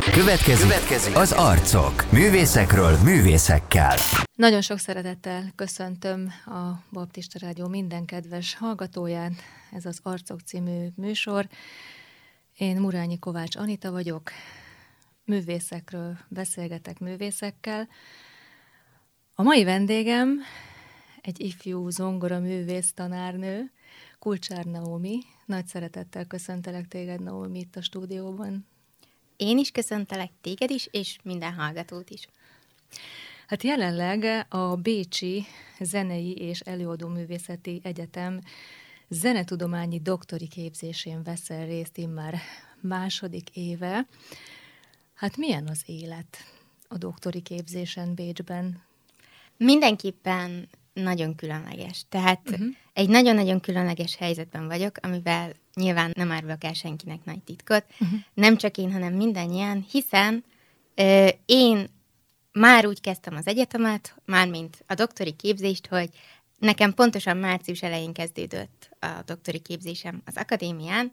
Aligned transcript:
Következik, 0.00 0.68
Következik 0.68 1.16
az 1.16 1.32
arcok. 1.32 2.12
Művészekről 2.12 2.96
művészekkel. 3.04 3.96
Nagyon 4.34 4.60
sok 4.60 4.78
szeretettel 4.78 5.52
köszöntöm 5.54 6.32
a 6.46 6.84
Baptista 6.92 7.38
Rádió 7.38 7.68
minden 7.68 8.04
kedves 8.04 8.54
hallgatóját. 8.54 9.32
Ez 9.72 9.86
az 9.86 10.00
Arcok 10.02 10.40
című 10.40 10.86
műsor. 10.96 11.48
Én 12.56 12.76
Murányi 12.76 13.18
Kovács 13.18 13.56
Anita 13.56 13.90
vagyok. 13.90 14.30
Művészekről 15.24 16.18
beszélgetek 16.28 16.98
művészekkel. 16.98 17.88
A 19.34 19.42
mai 19.42 19.64
vendégem 19.64 20.40
egy 21.20 21.40
ifjú 21.40 21.88
zongora 21.88 22.38
művész 22.40 22.92
tanárnő, 22.92 23.72
Kulcsár 24.18 24.64
Naomi. 24.64 25.18
Nagy 25.46 25.66
szeretettel 25.66 26.24
köszöntelek 26.26 26.88
téged, 26.88 27.22
Naomi, 27.22 27.58
itt 27.58 27.76
a 27.76 27.82
stúdióban. 27.82 28.70
Én 29.42 29.58
is 29.58 29.70
köszöntelek 29.70 30.30
téged 30.40 30.70
is, 30.70 30.88
és 30.90 31.18
minden 31.22 31.52
hallgatót 31.52 32.10
is. 32.10 32.26
Hát 33.46 33.62
jelenleg 33.62 34.46
a 34.48 34.76
Bécsi 34.76 35.44
Zenei 35.80 36.34
és 36.34 36.60
Előadó 36.60 37.08
Művészeti 37.08 37.80
Egyetem 37.84 38.40
zenetudományi 39.08 40.00
doktori 40.00 40.48
képzésén 40.48 41.22
veszel 41.22 41.66
részt 41.66 41.98
immár 41.98 42.34
második 42.80 43.50
éve. 43.52 44.06
Hát 45.14 45.36
milyen 45.36 45.66
az 45.68 45.82
élet 45.86 46.36
a 46.88 46.98
doktori 46.98 47.40
képzésen 47.40 48.14
Bécsben? 48.14 48.82
Mindenképpen 49.56 50.68
nagyon 50.92 51.34
különleges. 51.34 52.04
Tehát 52.08 52.50
uh-huh. 52.50 52.66
egy 52.92 53.08
nagyon-nagyon 53.08 53.60
különleges 53.60 54.16
helyzetben 54.16 54.66
vagyok, 54.66 54.96
amivel 55.00 55.52
nyilván 55.74 56.12
nem 56.14 56.30
árulok 56.30 56.64
el 56.64 56.72
senkinek 56.72 57.24
nagy 57.24 57.42
titkot, 57.42 57.84
uh-huh. 58.00 58.18
nem 58.34 58.56
csak 58.56 58.76
én, 58.76 58.92
hanem 58.92 59.14
mindannyian, 59.14 59.86
hiszen 59.90 60.44
ö, 60.94 61.28
én 61.46 61.86
már 62.52 62.86
úgy 62.86 63.00
kezdtem 63.00 63.36
az 63.36 63.46
egyetemet, 63.46 64.14
mármint 64.24 64.84
a 64.86 64.94
doktori 64.94 65.32
képzést, 65.32 65.86
hogy 65.86 66.08
nekem 66.58 66.94
pontosan 66.94 67.36
március 67.36 67.82
elején 67.82 68.12
kezdődött 68.12 68.88
a 69.00 69.22
doktori 69.24 69.58
képzésem 69.58 70.22
az 70.24 70.36
akadémián, 70.36 71.10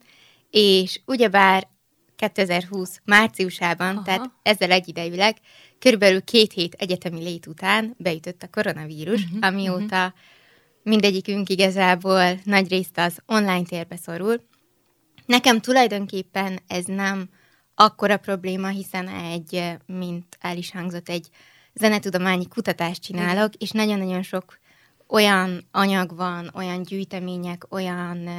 és 0.49 1.01
ugyebár 1.05 1.67
2020 2.15 3.01
márciusában, 3.05 3.95
Aha. 3.95 4.03
tehát 4.03 4.31
ezzel 4.41 4.71
egyidejűleg, 4.71 5.37
körülbelül 5.79 6.23
két 6.23 6.53
hét 6.53 6.73
egyetemi 6.73 7.23
lét 7.23 7.47
után 7.47 7.95
beütött 7.97 8.43
a 8.43 8.49
koronavírus, 8.51 9.23
uh-huh, 9.23 9.47
amióta 9.47 10.05
uh-huh. 10.05 10.19
mindegyikünk 10.83 11.49
igazából 11.49 12.39
nagy 12.43 12.69
részt 12.69 12.97
az 12.97 13.17
online 13.25 13.63
térbe 13.63 13.95
szorul. 13.95 14.47
Nekem 15.29 15.61
tulajdonképpen 15.61 16.59
ez 16.67 16.85
nem 16.85 17.29
akkora 17.75 18.17
probléma, 18.17 18.67
hiszen 18.67 19.07
egy, 19.07 19.77
mint 19.85 20.37
el 20.39 20.57
is 20.57 20.71
hangzott, 20.71 21.09
egy 21.09 21.29
zenetudományi 21.73 22.47
kutatást 22.47 23.01
csinálok, 23.01 23.53
és 23.55 23.71
nagyon-nagyon 23.71 24.21
sok 24.21 24.59
olyan 25.07 25.67
anyag 25.71 26.15
van, 26.15 26.51
olyan 26.53 26.83
gyűjtemények, 26.83 27.65
olyan 27.69 28.29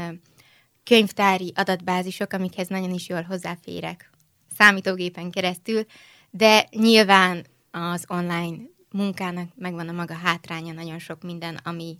könyvtári 0.85 1.53
adatbázisok, 1.57 2.33
amikhez 2.33 2.69
nagyon 2.69 2.91
is 2.91 3.09
jól 3.09 3.23
hozzáférek 3.23 4.11
számítógépen 4.57 5.31
keresztül, 5.31 5.85
de 6.31 6.67
nyilván 6.71 7.47
az 7.71 8.05
online 8.09 8.57
munkának 8.91 9.49
megvan 9.55 9.89
a 9.89 9.93
maga 9.93 10.15
hátránya, 10.15 10.73
nagyon 10.73 10.99
sok 10.99 11.23
minden, 11.23 11.61
ami 11.65 11.99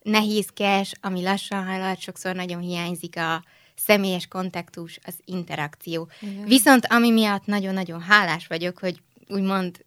nehézkes, 0.00 0.92
ami 1.00 1.22
lassan 1.22 1.66
halad, 1.66 1.98
sokszor 1.98 2.34
nagyon 2.34 2.60
hiányzik 2.60 3.16
a 3.16 3.44
személyes 3.84 4.26
kontaktus, 4.26 4.98
az 5.04 5.14
interakció. 5.24 6.08
Igen. 6.20 6.44
Viszont 6.44 6.86
ami 6.86 7.10
miatt 7.10 7.46
nagyon-nagyon 7.46 8.00
hálás 8.00 8.46
vagyok, 8.46 8.78
hogy 8.78 9.02
úgymond 9.28 9.84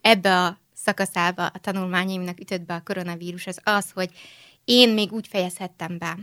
ebbe 0.00 0.42
a 0.42 0.58
szakaszába 0.74 1.46
a 1.46 1.58
tanulmányaimnak 1.58 2.40
ütött 2.40 2.62
be 2.62 2.74
a 2.74 2.82
koronavírus, 2.84 3.46
az 3.46 3.60
az, 3.62 3.90
hogy 3.90 4.10
én 4.64 4.88
még 4.88 5.12
úgy 5.12 5.26
fejezhettem 5.26 5.98
be 5.98 6.18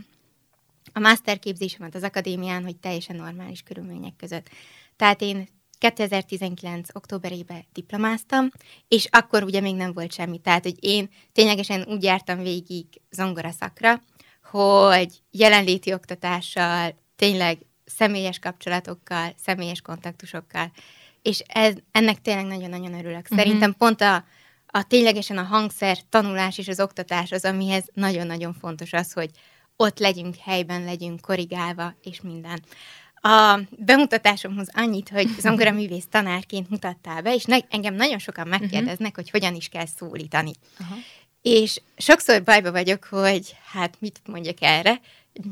a 0.92 1.00
masterképzésemet 1.00 1.94
az 1.94 2.02
akadémián, 2.02 2.62
hogy 2.62 2.76
teljesen 2.76 3.16
normális 3.16 3.62
körülmények 3.62 4.16
között. 4.16 4.48
Tehát 4.96 5.20
én 5.20 5.48
2019. 5.78 6.88
októberében 6.94 7.64
diplomáztam, 7.72 8.50
és 8.88 9.06
akkor 9.10 9.42
ugye 9.42 9.60
még 9.60 9.74
nem 9.74 9.92
volt 9.92 10.12
semmi. 10.12 10.38
Tehát, 10.38 10.62
hogy 10.62 10.76
én 10.80 11.08
ténylegesen 11.32 11.84
úgy 11.88 12.02
jártam 12.02 12.42
végig 12.42 12.86
zongora 13.10 13.50
szakra, 13.50 14.02
hogy 14.50 15.22
jelenléti 15.30 15.92
oktatással, 15.92 16.94
tényleg 17.22 17.58
személyes 17.84 18.38
kapcsolatokkal, 18.38 19.34
személyes 19.44 19.80
kontaktusokkal, 19.80 20.72
és 21.22 21.42
ez, 21.46 21.74
ennek 21.90 22.20
tényleg 22.20 22.46
nagyon-nagyon 22.46 22.94
örülök. 22.94 23.22
Uh-huh. 23.22 23.38
Szerintem 23.38 23.74
pont 23.78 24.00
a, 24.00 24.24
a 24.66 24.82
ténylegesen 24.86 25.38
a 25.38 25.42
hangszer 25.42 25.98
tanulás 26.08 26.58
és 26.58 26.68
az 26.68 26.80
oktatás 26.80 27.32
az, 27.32 27.44
amihez 27.44 27.84
nagyon-nagyon 27.94 28.52
fontos 28.52 28.92
az, 28.92 29.12
hogy 29.12 29.30
ott 29.76 29.98
legyünk, 29.98 30.36
helyben 30.36 30.84
legyünk, 30.84 31.20
korrigálva, 31.20 31.94
és 32.02 32.20
minden. 32.20 32.62
A 33.14 33.58
bemutatásomhoz 33.70 34.68
annyit, 34.72 35.08
hogy 35.08 35.28
zongora 35.44 35.70
művész 35.70 36.06
tanárként 36.10 36.70
mutattál 36.70 37.22
be, 37.22 37.34
és 37.34 37.44
ne, 37.44 37.56
engem 37.68 37.94
nagyon 37.94 38.18
sokan 38.18 38.48
megkérdeznek, 38.48 38.98
uh-huh. 38.98 39.14
hogy 39.14 39.30
hogyan 39.30 39.54
is 39.54 39.68
kell 39.68 39.86
szólítani. 39.86 40.52
Uh-huh. 40.80 40.98
És 41.42 41.80
sokszor 41.96 42.42
bajba 42.42 42.72
vagyok, 42.72 43.04
hogy 43.04 43.56
hát 43.72 43.96
mit 43.98 44.20
mondjak 44.26 44.56
erre, 44.60 45.00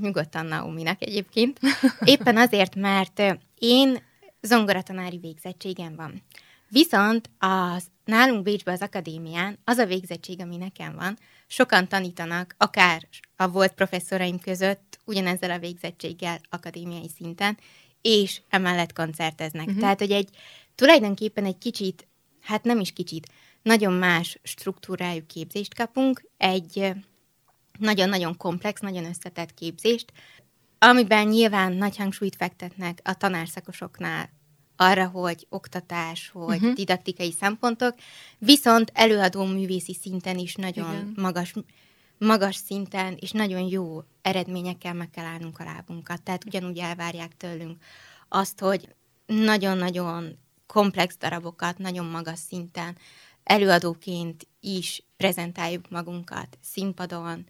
nyugodtan 0.01 0.47
Nauminak 0.47 1.03
egyébként. 1.03 1.61
Éppen 2.05 2.37
azért, 2.37 2.75
mert 2.75 3.23
én 3.59 3.99
zongoratanári 4.41 5.19
végzettségem 5.19 5.97
van. 5.97 6.23
Viszont 6.69 7.31
az 7.39 7.85
nálunk 8.05 8.43
Bécsben 8.43 8.75
az 8.75 8.83
akadémián 8.83 9.59
az 9.65 9.79
a 9.79 9.87
végzettség, 9.87 10.41
ami 10.41 10.57
nekem 10.57 10.95
van, 10.95 11.19
sokan 11.47 11.89
tanítanak, 11.89 12.55
akár 12.59 13.09
a 13.37 13.49
volt 13.49 13.73
professzoraim 13.73 14.39
között, 14.39 14.99
ugyanezzel 15.05 15.51
a 15.51 15.59
végzettséggel 15.59 16.41
akadémiai 16.51 17.09
szinten, 17.17 17.59
és 18.01 18.41
emellett 18.49 18.93
koncerteznek. 18.93 19.67
Uh-huh. 19.67 19.81
Tehát, 19.81 19.99
hogy 19.99 20.11
egy 20.11 20.29
tulajdonképpen 20.75 21.45
egy 21.45 21.59
kicsit, 21.59 22.09
hát 22.41 22.65
nem 22.65 22.81
is 22.81 22.93
kicsit, 22.93 23.29
nagyon 23.63 23.93
más 23.93 24.39
struktúrájú 24.43 25.27
képzést 25.27 25.75
kapunk, 25.75 26.29
egy 26.37 26.93
nagyon-nagyon 27.81 28.37
komplex, 28.37 28.81
nagyon 28.81 29.05
összetett 29.05 29.55
képzést, 29.55 30.13
amiben 30.79 31.27
nyilván 31.27 31.73
nagy 31.73 31.97
hangsúlyt 31.97 32.37
fektetnek 32.37 33.01
a 33.05 33.15
tanárszakosoknál 33.15 34.31
arra, 34.77 35.07
hogy 35.09 35.47
oktatás, 35.49 36.31
hogy 36.33 36.57
uh-huh. 36.57 36.73
didaktikai 36.73 37.33
szempontok, 37.33 37.95
viszont 38.39 38.91
előadó 38.95 39.45
művészi 39.45 39.95
szinten 39.95 40.39
is 40.39 40.55
nagyon 40.55 40.93
Igen. 40.93 41.13
magas 41.17 41.55
magas 42.19 42.57
szinten 42.57 43.17
és 43.21 43.31
nagyon 43.31 43.61
jó 43.61 44.03
eredményekkel 44.23 44.95
meg 44.95 45.11
kell 45.11 45.25
állnunk 45.25 45.59
a 45.59 45.65
lábunkat. 45.65 46.23
Tehát 46.23 46.45
ugyanúgy 46.45 46.79
elvárják 46.79 47.37
tőlünk 47.37 47.83
azt, 48.29 48.61
hogy 48.61 48.95
nagyon-nagyon 49.27 50.39
komplex 50.67 51.17
darabokat, 51.19 51.79
nagyon 51.79 52.07
magas 52.07 52.39
szinten 52.39 52.97
előadóként 53.43 54.47
is 54.61 55.03
prezentáljuk 55.17 55.91
magunkat 55.91 56.59
színpadon, 56.63 57.47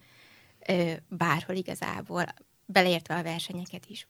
bárhol 1.07 1.55
igazából, 1.55 2.25
beleértve 2.65 3.15
a 3.15 3.23
versenyeket 3.23 3.85
is. 3.85 4.07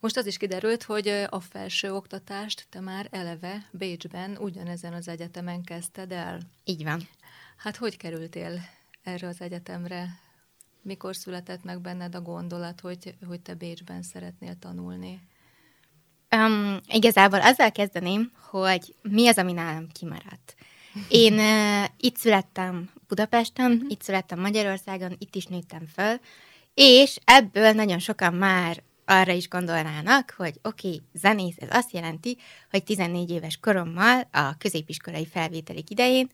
Most 0.00 0.16
az 0.16 0.26
is 0.26 0.36
kiderült, 0.36 0.82
hogy 0.82 1.08
a 1.08 1.40
felső 1.40 1.94
oktatást 1.94 2.66
te 2.70 2.80
már 2.80 3.08
eleve 3.10 3.68
Bécsben, 3.72 4.36
ugyanezen 4.36 4.92
az 4.92 5.08
egyetemen 5.08 5.62
kezdted 5.62 6.12
el. 6.12 6.40
Így 6.64 6.84
van. 6.84 7.08
Hát 7.56 7.76
hogy 7.76 7.96
kerültél 7.96 8.60
erre 9.02 9.28
az 9.28 9.40
egyetemre? 9.40 10.08
Mikor 10.82 11.16
született 11.16 11.64
meg 11.64 11.80
benned 11.80 12.14
a 12.14 12.20
gondolat, 12.20 12.80
hogy, 12.80 13.14
hogy 13.26 13.40
te 13.40 13.54
Bécsben 13.54 14.02
szeretnél 14.02 14.58
tanulni? 14.58 15.20
Um, 16.36 16.80
igazából 16.88 17.40
azzal 17.40 17.72
kezdeném, 17.72 18.32
hogy 18.50 18.94
mi 19.02 19.28
az, 19.28 19.38
ami 19.38 19.52
nálam 19.52 19.88
kimaradt. 19.88 20.54
Én 21.08 21.32
uh, 21.32 21.84
itt 21.96 22.16
születtem 22.16 22.90
Budapesten, 23.08 23.72
uh-huh. 23.72 23.90
itt 23.90 24.02
születtem 24.02 24.40
Magyarországon, 24.40 25.16
itt 25.18 25.34
is 25.34 25.46
nőttem 25.46 25.86
föl, 25.94 26.16
és 26.74 27.18
ebből 27.24 27.72
nagyon 27.72 27.98
sokan 27.98 28.34
már 28.34 28.82
arra 29.04 29.32
is 29.32 29.48
gondolnának, 29.48 30.34
hogy 30.36 30.54
oké, 30.62 30.86
okay, 30.86 31.02
zenész, 31.12 31.56
ez 31.58 31.68
azt 31.70 31.92
jelenti, 31.92 32.36
hogy 32.70 32.84
14 32.84 33.30
éves 33.30 33.58
korommal 33.60 34.28
a 34.32 34.56
középiskolai 34.58 35.26
felvételik 35.26 35.90
idején 35.90 36.30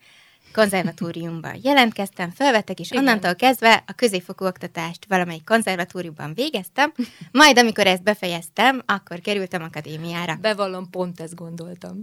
konzervatóriumban 0.52 1.58
jelentkeztem, 1.62 2.30
felvettek, 2.30 2.80
és 2.80 2.90
Igen. 2.90 3.02
onnantól 3.02 3.34
kezdve 3.34 3.84
a 3.86 3.92
középfokú 3.92 4.44
oktatást 4.44 5.06
valamelyik 5.08 5.44
konzervatóriumban 5.44 6.34
végeztem, 6.34 6.92
majd 7.32 7.58
amikor 7.58 7.86
ezt 7.86 8.02
befejeztem, 8.02 8.82
akkor 8.86 9.20
kerültem 9.20 9.62
akadémiára. 9.62 10.34
Bevallom, 10.40 10.90
pont 10.90 11.20
ezt 11.20 11.34
gondoltam. 11.34 12.00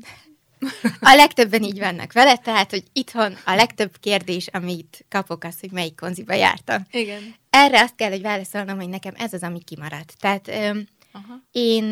A 0.99 1.15
legtöbben 1.15 1.63
így 1.63 1.79
vannak 1.79 2.13
vele, 2.13 2.37
tehát, 2.37 2.69
hogy 2.69 2.83
itthon 2.93 3.37
a 3.45 3.55
legtöbb 3.55 3.97
kérdés, 3.99 4.47
amit 4.47 5.05
kapok, 5.09 5.43
az, 5.43 5.59
hogy 5.59 5.71
melyik 5.71 5.95
konziba 5.95 6.33
jártam. 6.33 6.85
Igen. 6.91 7.35
Erre 7.49 7.81
azt 7.81 7.95
kell, 7.95 8.09
hogy 8.09 8.21
válaszolnom, 8.21 8.77
hogy 8.77 8.89
nekem 8.89 9.13
ez 9.17 9.33
az, 9.33 9.43
ami 9.43 9.63
kimaradt. 9.63 10.15
Tehát 10.19 10.47
öm, 10.47 10.87
Aha. 11.11 11.41
Én 11.51 11.91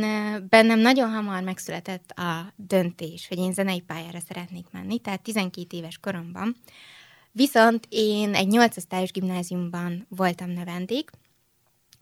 bennem 0.50 0.80
nagyon 0.80 1.10
hamar 1.10 1.44
megszületett 1.44 2.12
a 2.12 2.54
döntés, 2.56 3.28
hogy 3.28 3.38
én 3.38 3.54
zenei 3.54 3.80
pályára 3.80 4.20
szeretnék 4.28 4.66
menni, 4.72 5.00
tehát 5.00 5.22
12 5.22 5.78
éves 5.78 5.98
koromban. 5.98 6.56
Viszont 7.32 7.88
én 7.90 8.34
egy 8.34 8.48
8 8.48 8.78
osztályos 8.78 9.12
gimnáziumban 9.12 10.06
voltam 10.10 10.50
növendék, 10.50 11.10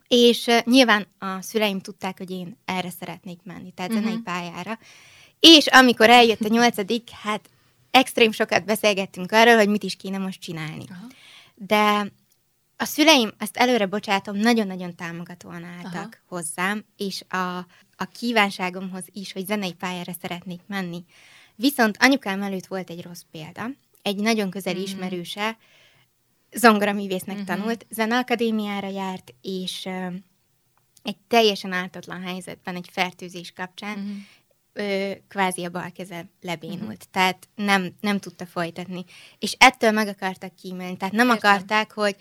és 0.07 0.49
nyilván 0.63 1.07
a 1.19 1.41
szüleim 1.41 1.79
tudták, 1.79 2.17
hogy 2.17 2.31
én 2.31 2.57
erre 2.65 2.89
szeretnék 2.89 3.39
menni, 3.43 3.71
tehát 3.71 3.91
uh-huh. 3.91 4.05
zenei 4.05 4.21
pályára. 4.21 4.79
És 5.47 5.67
amikor 5.67 6.09
eljött 6.09 6.41
a 6.41 6.47
nyolcadik, 6.47 7.09
hát 7.09 7.49
extrém 7.91 8.31
sokat 8.31 8.65
beszélgettünk 8.65 9.31
arról, 9.31 9.55
hogy 9.55 9.69
mit 9.69 9.83
is 9.83 9.95
kéne 9.95 10.17
most 10.17 10.41
csinálni. 10.41 10.85
Aha. 10.89 11.07
De 11.55 12.11
a 12.77 12.85
szüleim, 12.85 13.31
ezt 13.37 13.57
előre 13.57 13.85
bocsátom, 13.85 14.37
nagyon-nagyon 14.37 14.95
támogatóan 14.95 15.63
álltak 15.63 15.93
Aha. 15.95 16.11
hozzám, 16.27 16.85
és 16.97 17.23
a, 17.29 17.57
a 17.95 18.05
kívánságomhoz 18.11 19.03
is, 19.11 19.31
hogy 19.31 19.45
zenei 19.45 19.73
pályára 19.73 20.11
szeretnék 20.21 20.61
menni. 20.67 21.03
Viszont 21.55 21.97
anyukám 21.99 22.41
előtt 22.41 22.65
volt 22.65 22.89
egy 22.89 23.01
rossz 23.01 23.23
példa. 23.31 23.69
Egy 24.01 24.15
nagyon 24.15 24.49
közeli 24.49 24.75
mm-hmm. 24.75 24.85
ismerőse 24.85 25.57
zongoraművésznek 26.51 27.35
mm-hmm. 27.35 27.45
tanult, 27.45 27.85
zeneakadémiára 27.89 28.89
járt, 28.89 29.33
és 29.41 29.85
egy 31.03 31.17
teljesen 31.27 31.71
ártatlan 31.71 32.21
helyzetben, 32.21 32.75
egy 32.75 32.89
fertőzés 32.91 33.51
kapcsán 33.51 33.99
mm-hmm 33.99 34.17
ö, 34.73 35.11
kvázi 35.27 35.63
a 35.63 35.69
bal 35.69 35.91
keze 35.93 36.29
lebénult, 36.41 36.81
uh-huh. 36.81 37.11
tehát 37.11 37.47
nem, 37.55 37.93
nem 37.99 38.19
tudta 38.19 38.45
folytatni. 38.45 39.03
És 39.39 39.55
ettől 39.59 39.91
meg 39.91 40.07
akartak 40.07 40.55
kímélni, 40.55 40.97
tehát 40.97 41.13
nem 41.13 41.29
Értem. 41.29 41.51
akarták, 41.51 41.91
hogy 41.91 42.15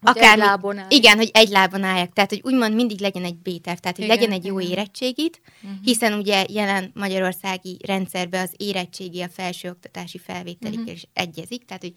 hogy 0.00 0.16
akár, 0.16 0.38
egy 0.38 0.44
lábon 0.44 0.78
állj. 0.78 0.86
Igen, 0.88 1.16
hogy 1.16 1.30
egy 1.32 1.48
lábon 1.48 1.82
álljak. 1.82 2.12
Tehát, 2.12 2.30
hogy 2.30 2.40
úgymond 2.44 2.74
mindig 2.74 3.00
legyen 3.00 3.24
egy 3.24 3.36
B-terv, 3.36 3.78
tehát, 3.78 3.96
hogy 3.96 4.04
igen, 4.04 4.16
legyen 4.16 4.32
egy 4.32 4.44
jó 4.44 4.58
igen. 4.58 4.70
érettségit, 4.72 5.40
uh-huh. 5.62 5.78
hiszen 5.82 6.12
ugye 6.12 6.44
jelen 6.48 6.90
magyarországi 6.94 7.78
rendszerben 7.86 8.42
az 8.42 8.52
érettségi 8.56 9.22
a 9.22 9.28
felsőoktatási 9.28 10.18
felvételikkel 10.18 10.82
uh-huh. 10.82 10.94
is 10.94 11.06
egyezik, 11.12 11.64
tehát, 11.64 11.82
hogy 11.82 11.92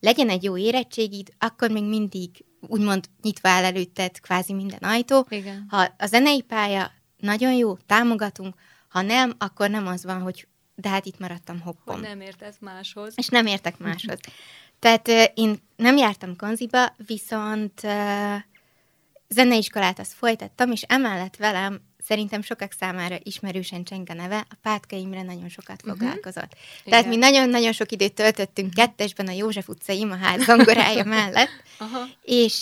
legyen 0.00 0.28
egy 0.28 0.42
jó 0.42 0.56
érettségit, 0.56 1.34
akkor 1.38 1.70
még 1.70 1.84
mindig 1.84 2.30
úgymond 2.60 3.04
nyitva 3.22 3.48
áll 3.48 3.64
előtted 3.64 4.20
kvázi 4.20 4.52
minden 4.52 4.78
ajtó. 4.82 5.26
Igen. 5.28 5.66
Ha 5.68 5.94
a 5.98 6.06
zenei 6.06 6.42
pálya 6.42 6.90
nagyon 7.16 7.52
jó, 7.52 7.76
támogatunk, 7.76 8.54
ha 8.94 9.02
nem, 9.02 9.34
akkor 9.38 9.70
nem 9.70 9.86
az 9.86 10.04
van, 10.04 10.20
hogy 10.20 10.46
de 10.74 10.88
hát 10.88 11.06
itt 11.06 11.18
maradtam 11.18 11.60
hoppom. 11.60 11.94
Hogy 11.94 12.04
nem 12.04 12.20
értesz 12.20 12.56
máshoz. 12.60 13.12
És 13.16 13.28
nem 13.28 13.46
értek 13.46 13.78
máshoz. 13.78 14.18
Tehát 14.78 15.08
én 15.34 15.56
nem 15.76 15.96
jártam 15.96 16.36
konziba, 16.36 16.94
viszont 17.06 17.80
uh, 17.82 18.34
zeneiskolát 19.28 19.98
azt 19.98 20.12
folytattam, 20.12 20.72
és 20.72 20.82
emellett 20.82 21.36
velem 21.36 21.80
szerintem 21.98 22.42
sokak 22.42 22.72
számára 22.72 23.16
ismerősen 23.22 23.84
cseng 23.84 24.10
a 24.10 24.14
neve, 24.14 24.46
a 24.50 24.54
Pátka 24.62 24.96
Imre 24.96 25.22
nagyon 25.22 25.48
sokat 25.48 25.82
uh-huh. 25.82 25.98
foglalkozott. 25.98 26.56
Tehát 26.84 27.06
mi 27.06 27.16
nagyon-nagyon 27.16 27.72
sok 27.72 27.92
időt 27.92 28.14
töltöttünk 28.14 28.68
uh-huh. 28.68 28.84
kettesben 28.84 29.26
a 29.26 29.32
József 29.32 29.68
utca 29.68 29.92
imaház 29.92 30.44
zongorája 30.44 31.04
mellett, 31.18 31.50
uh-huh. 31.80 32.08
és 32.22 32.60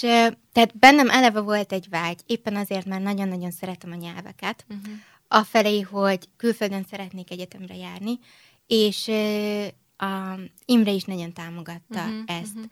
tehát 0.52 0.78
bennem 0.78 1.10
eleve 1.10 1.40
volt 1.40 1.72
egy 1.72 1.88
vágy, 1.90 2.20
éppen 2.26 2.56
azért, 2.56 2.86
mert 2.86 3.02
nagyon-nagyon 3.02 3.50
szeretem 3.50 3.92
a 3.92 3.96
nyelveket, 3.96 4.64
uh-huh 4.68 4.92
afelé, 5.32 5.80
hogy 5.80 6.28
külföldön 6.36 6.84
szeretnék 6.90 7.30
egyetemre 7.30 7.76
járni, 7.76 8.18
és 8.66 9.08
a 9.96 10.38
Imre 10.64 10.90
is 10.90 11.04
nagyon 11.04 11.32
támogatta 11.32 12.04
uh-huh, 12.04 12.22
ezt. 12.26 12.54
Uh-huh. 12.54 12.70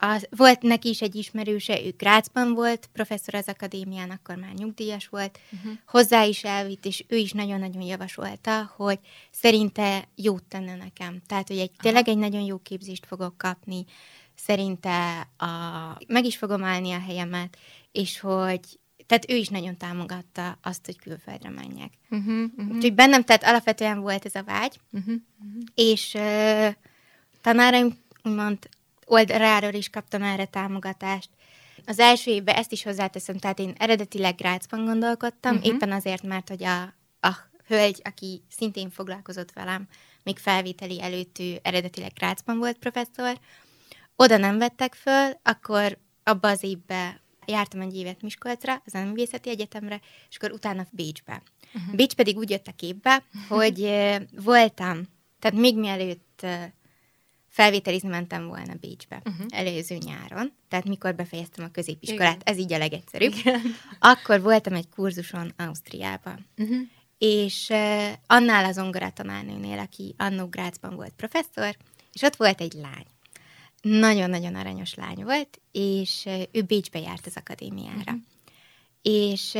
Az, 0.00 0.26
volt 0.30 0.62
neki 0.62 0.88
is 0.88 1.02
egy 1.02 1.14
ismerőse, 1.14 1.84
ő 1.84 1.94
Grácsban 1.96 2.54
volt, 2.54 2.88
professzor 2.92 3.34
az 3.34 3.48
akadémián, 3.48 4.10
akkor 4.10 4.36
már 4.36 4.52
nyugdíjas 4.52 5.08
volt, 5.08 5.38
uh-huh. 5.52 5.72
hozzá 5.86 6.22
is 6.22 6.44
elvitt, 6.44 6.84
és 6.84 7.04
ő 7.08 7.16
is 7.16 7.32
nagyon-nagyon 7.32 7.82
javasolta, 7.82 8.72
hogy 8.76 8.98
szerinte 9.30 10.08
jót 10.14 10.44
tenne 10.44 10.76
nekem. 10.76 11.22
Tehát, 11.26 11.48
hogy 11.48 11.58
egy, 11.58 11.70
tényleg 11.82 12.08
egy 12.08 12.18
nagyon 12.18 12.42
jó 12.42 12.58
képzést 12.58 13.06
fogok 13.06 13.38
kapni, 13.38 13.84
szerinte 14.34 15.20
a, 15.36 15.48
meg 16.06 16.24
is 16.24 16.36
fogom 16.36 16.64
állni 16.64 16.92
a 16.92 17.00
helyemet, 17.00 17.58
és 17.92 18.20
hogy 18.20 18.60
tehát 19.08 19.30
ő 19.30 19.34
is 19.34 19.48
nagyon 19.48 19.76
támogatta 19.76 20.58
azt, 20.62 20.84
hogy 20.86 20.98
külföldre 20.98 21.50
menjek. 21.50 21.92
Uh-huh, 22.10 22.44
uh-huh. 22.56 22.74
Úgyhogy 22.74 22.94
bennem 22.94 23.24
tehát 23.24 23.44
alapvetően 23.44 24.00
volt 24.00 24.24
ez 24.24 24.34
a 24.34 24.42
vágy, 24.42 24.80
uh-huh, 24.92 25.14
uh-huh. 25.14 25.62
és 25.74 26.14
uh, 26.14 26.68
tanáraim 27.40 27.98
úgymond 28.22 28.68
oldaláról 29.06 29.72
is 29.72 29.90
kaptam 29.90 30.22
erre 30.22 30.44
támogatást. 30.44 31.28
Az 31.86 31.98
első 31.98 32.30
évben 32.30 32.54
ezt 32.54 32.72
is 32.72 32.82
hozzáteszem, 32.82 33.38
tehát 33.38 33.58
én 33.58 33.74
eredetileg 33.78 34.34
Grácsban 34.34 34.84
gondolkodtam, 34.84 35.56
uh-huh. 35.56 35.74
éppen 35.74 35.92
azért, 35.92 36.22
mert 36.22 36.48
hogy 36.48 36.64
a, 36.64 36.82
a 37.20 37.36
hölgy, 37.66 38.00
aki 38.04 38.42
szintén 38.50 38.90
foglalkozott 38.90 39.52
velem, 39.52 39.88
még 40.22 40.38
felvételi 40.38 41.02
előtt 41.02 41.38
ő 41.38 41.58
eredetileg 41.62 42.12
Grácsban 42.12 42.58
volt 42.58 42.78
professzor, 42.78 43.38
oda 44.16 44.36
nem 44.36 44.58
vettek 44.58 44.94
föl, 44.94 45.30
akkor 45.42 45.98
abba 46.22 46.48
az 46.48 46.62
évben 46.62 47.20
jártam 47.48 47.80
egy 47.80 47.96
évet 47.96 48.22
Miskolcra, 48.22 48.82
az 48.84 48.92
Művészeti 48.92 49.48
Egyetemre, 49.50 50.00
és 50.28 50.36
akkor 50.36 50.52
utána 50.52 50.86
Bécsbe. 50.90 51.42
Uh-huh. 51.74 51.94
Bécs 51.94 52.14
pedig 52.14 52.36
úgy 52.36 52.50
jött 52.50 52.66
a 52.66 52.72
képbe, 52.76 53.24
hogy 53.48 53.80
uh, 53.80 54.16
voltam, 54.44 55.02
tehát 55.38 55.58
még 55.58 55.78
mielőtt 55.78 56.46
felvételizni 57.48 58.08
mentem 58.08 58.46
volna 58.46 58.74
Bécsbe 58.80 59.22
uh-huh. 59.24 59.46
előző 59.48 59.96
nyáron, 59.96 60.52
tehát 60.68 60.84
mikor 60.84 61.14
befejeztem 61.14 61.64
a 61.64 61.70
középiskolát, 61.70 62.40
Igen. 62.40 62.54
ez 62.54 62.58
így 62.58 62.72
a 62.72 62.78
legegyszerűbb, 62.78 63.34
Igen. 63.34 63.60
akkor 63.98 64.42
voltam 64.42 64.74
egy 64.74 64.88
kurzuson 64.88 65.52
Ausztriában. 65.56 66.46
Uh-huh. 66.56 66.78
És 67.18 67.68
uh, 67.70 68.12
annál 68.26 68.64
az 68.64 68.82
tanárnőnél, 69.14 69.78
aki 69.78 70.14
annó 70.18 70.46
Grácsban 70.46 70.94
volt 70.94 71.12
professzor, 71.16 71.76
és 72.12 72.22
ott 72.22 72.36
volt 72.36 72.60
egy 72.60 72.72
lány. 72.72 73.06
Nagyon-nagyon 73.82 74.54
aranyos 74.54 74.94
lány 74.94 75.24
volt, 75.24 75.60
és 75.72 76.28
ő 76.52 76.62
Bécsbe 76.62 76.98
járt 76.98 77.26
az 77.26 77.36
akadémiára. 77.36 78.12
Uh-huh. 78.12 78.20
És 79.02 79.54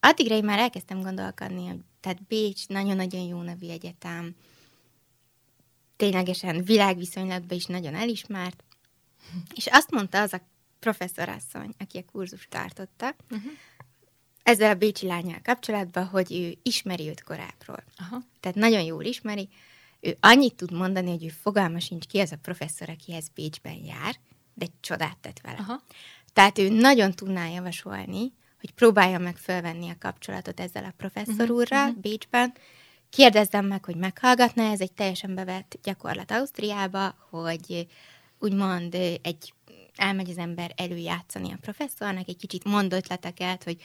addigra 0.00 0.34
én 0.34 0.44
már 0.44 0.58
elkezdtem 0.58 1.02
gondolkodni, 1.02 1.66
hogy 1.66 1.78
tehát 2.00 2.22
Bécs 2.22 2.68
nagyon-nagyon 2.68 3.20
jó 3.20 3.42
nevű 3.42 3.68
egyetem, 3.68 4.34
ténylegesen 5.96 6.64
világviszonylatban 6.64 7.56
is 7.56 7.64
nagyon 7.64 7.94
elismert, 7.94 8.64
és 9.54 9.66
azt 9.66 9.90
mondta 9.90 10.20
az 10.20 10.32
a 10.32 10.40
professzorasszony, 10.78 11.74
aki 11.78 11.98
a 11.98 12.10
kurzus 12.12 12.46
tartotta, 12.50 13.14
uh-huh. 13.30 13.52
ezzel 14.42 14.70
a 14.70 14.74
bécsi 14.74 15.06
lányjal 15.06 15.40
kapcsolatban, 15.42 16.06
hogy 16.06 16.32
ő 16.32 16.58
ismeri 16.62 17.08
őt 17.08 17.22
korábbról. 17.22 17.84
Aha. 17.96 18.22
Tehát 18.40 18.56
nagyon 18.56 18.82
jól 18.82 19.04
ismeri, 19.04 19.48
ő 20.00 20.16
annyit 20.20 20.54
tud 20.54 20.72
mondani, 20.72 21.10
hogy 21.10 21.24
ő 21.24 21.28
fogalma 21.28 21.80
sincs 21.80 22.06
ki 22.06 22.18
az 22.18 22.32
a 22.32 22.38
professzor, 22.42 22.88
akihez 22.88 23.28
Bécsben 23.34 23.84
jár, 23.84 24.16
de 24.54 24.66
csodát 24.80 25.18
tett 25.18 25.40
vele. 25.40 25.56
Aha. 25.58 25.82
Tehát 26.32 26.58
ő 26.58 26.68
nagyon 26.68 27.12
tudná 27.12 27.48
javasolni, 27.48 28.32
hogy 28.60 28.70
próbálja 28.70 29.18
meg 29.18 29.36
fölvenni 29.36 29.90
a 29.90 29.96
kapcsolatot 29.98 30.60
ezzel 30.60 30.84
a 30.84 30.94
professzor 30.96 31.34
uh-huh, 31.40 31.56
úrral 31.56 31.88
uh-huh. 31.88 32.00
Bécsben, 32.00 32.54
kérdezzem 33.10 33.66
meg, 33.66 33.84
hogy 33.84 33.96
meghallgatna, 33.96 34.62
ez 34.62 34.80
egy 34.80 34.92
teljesen 34.92 35.34
bevett 35.34 35.78
gyakorlat 35.82 36.30
Ausztriába, 36.30 37.14
hogy 37.30 37.86
úgymond 38.38 38.94
egy 39.22 39.54
elmegy 39.96 40.30
az 40.30 40.38
ember 40.38 40.72
előjátszani 40.76 41.52
a 41.52 41.58
professzornak, 41.60 42.28
egy 42.28 42.36
kicsit 42.36 42.64
mond 42.64 42.92
ötleteket, 42.92 43.64
hogy 43.64 43.76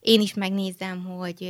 én 0.00 0.20
is 0.20 0.34
megnézem, 0.34 1.04
hogy 1.04 1.42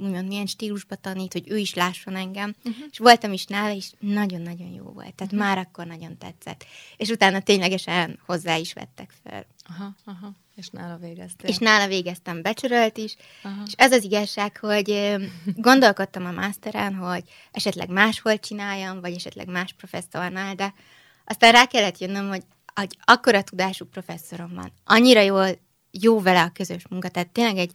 úgymond 0.00 0.28
milyen 0.28 0.46
stílusba 0.46 0.94
tanít, 0.94 1.32
hogy 1.32 1.50
ő 1.50 1.58
is 1.58 1.74
lásson 1.74 2.16
engem, 2.16 2.54
uh-huh. 2.64 2.84
és 2.90 2.98
voltam 2.98 3.32
is 3.32 3.46
nála, 3.46 3.74
és 3.74 3.90
nagyon-nagyon 3.98 4.68
jó 4.68 4.84
volt. 4.84 5.14
Tehát 5.14 5.32
uh-huh. 5.32 5.38
már 5.38 5.58
akkor 5.58 5.86
nagyon 5.86 6.18
tetszett. 6.18 6.66
És 6.96 7.08
utána 7.08 7.40
ténylegesen 7.40 8.18
hozzá 8.26 8.56
is 8.56 8.72
vettek 8.72 9.14
fel. 9.22 9.46
Aha, 9.68 9.94
aha. 10.04 10.32
És 10.56 10.68
nála 10.68 10.96
végeztél. 10.96 11.50
És 11.50 11.58
nála 11.58 11.86
végeztem 11.86 12.42
becsörölt 12.42 12.96
is, 12.98 13.16
aha. 13.42 13.62
és 13.66 13.72
ez 13.76 13.92
az 13.92 14.04
igazság, 14.04 14.56
hogy 14.56 15.16
gondolkodtam 15.56 16.26
a 16.26 16.30
masteren, 16.30 16.94
hogy 16.94 17.24
esetleg 17.52 17.88
máshol 17.88 18.38
csináljam, 18.38 19.00
vagy 19.00 19.14
esetleg 19.14 19.48
más 19.48 19.72
professzornál, 19.72 20.54
de 20.54 20.74
aztán 21.24 21.52
rá 21.52 21.64
kellett 21.64 21.98
jönnöm, 21.98 22.28
hogy, 22.28 22.42
hogy 22.74 22.96
akkora 23.04 23.42
tudású 23.42 23.84
professzorom 23.84 24.54
van, 24.54 24.72
annyira 24.84 25.20
jól, 25.20 25.58
jó 25.90 26.20
vele 26.20 26.42
a 26.42 26.50
közös 26.50 26.88
munka, 26.88 27.08
tehát 27.08 27.28
tényleg 27.28 27.56
egy 27.56 27.72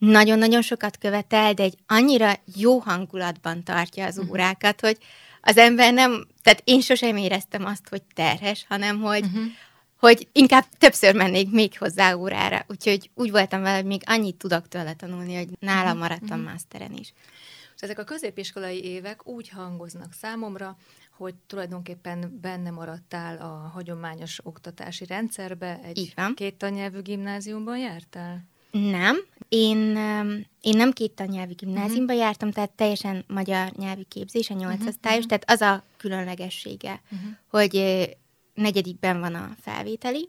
nagyon-nagyon 0.00 0.62
sokat 0.62 0.98
követel, 0.98 1.52
de 1.52 1.62
egy 1.62 1.74
annyira 1.86 2.32
jó 2.56 2.78
hangulatban 2.78 3.62
tartja 3.62 4.06
az 4.06 4.16
uh-huh. 4.16 4.32
órákat, 4.32 4.80
hogy 4.80 4.98
az 5.40 5.56
ember 5.56 5.92
nem, 5.92 6.26
tehát 6.42 6.62
én 6.64 6.80
sosem 6.80 7.16
éreztem 7.16 7.64
azt, 7.64 7.88
hogy 7.88 8.02
terhes, 8.14 8.64
hanem 8.68 9.00
hogy, 9.00 9.24
uh-huh. 9.24 9.42
hogy 9.98 10.28
inkább 10.32 10.64
többször 10.78 11.14
mennék 11.14 11.50
még 11.50 11.78
hozzá 11.78 12.14
órára. 12.14 12.64
Úgyhogy 12.68 13.10
úgy 13.14 13.30
voltam 13.30 13.62
vele, 13.62 13.76
hogy 13.76 13.84
még 13.84 14.02
annyit 14.06 14.36
tudok 14.36 14.68
tőle 14.68 14.94
tanulni, 14.94 15.34
hogy 15.34 15.48
nálam 15.58 15.84
uh-huh. 15.84 16.00
maradtam 16.00 16.38
uh-huh. 16.38 16.52
masteren 16.52 16.92
is. 16.92 17.12
Ezek 17.78 17.98
a 17.98 18.04
középiskolai 18.04 18.84
évek 18.84 19.26
úgy 19.26 19.48
hangoznak 19.48 20.12
számomra, 20.12 20.76
hogy 21.16 21.34
tulajdonképpen 21.46 22.38
benne 22.40 22.70
maradtál 22.70 23.36
a 23.36 23.70
hagyományos 23.74 24.38
oktatási 24.42 25.06
rendszerbe, 25.06 25.80
egy 25.82 26.14
két 26.34 26.54
tannyelvű 26.54 27.00
gimnáziumban 27.00 27.78
jártál? 27.78 28.48
Nem. 28.70 29.16
Én, 29.48 29.78
én 30.60 30.76
nem 30.76 30.92
két 30.92 31.12
tannyelvi 31.12 31.54
gimnáziumba 31.54 32.12
uh-huh. 32.12 32.18
jártam, 32.18 32.50
tehát 32.50 32.70
teljesen 32.70 33.24
magyar 33.28 33.72
nyelvű 33.72 34.02
képzés, 34.02 34.50
a 34.50 34.54
nyolcasztályos, 34.54 35.24
uh-huh. 35.24 35.38
tehát 35.38 35.50
az 35.50 35.60
a 35.60 35.84
különlegessége, 35.96 37.02
uh-huh. 37.04 37.30
hogy 37.48 37.74
negyedikben 38.54 39.20
van 39.20 39.34
a 39.34 39.56
felvételi, 39.60 40.28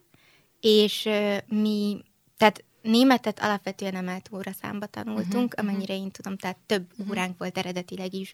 és 0.60 1.10
mi, 1.48 2.04
tehát 2.38 2.64
németet 2.82 3.40
alapvetően 3.40 3.96
emelt 3.96 4.30
óra 4.34 4.52
számba 4.52 4.86
tanultunk, 4.86 5.54
uh-huh. 5.54 5.70
amennyire 5.70 5.96
én 5.96 6.12
tudom, 6.12 6.38
tehát 6.38 6.58
több 6.66 6.92
uh-huh. 6.92 7.10
óránk 7.10 7.38
volt 7.38 7.58
eredetileg 7.58 8.14
is, 8.14 8.34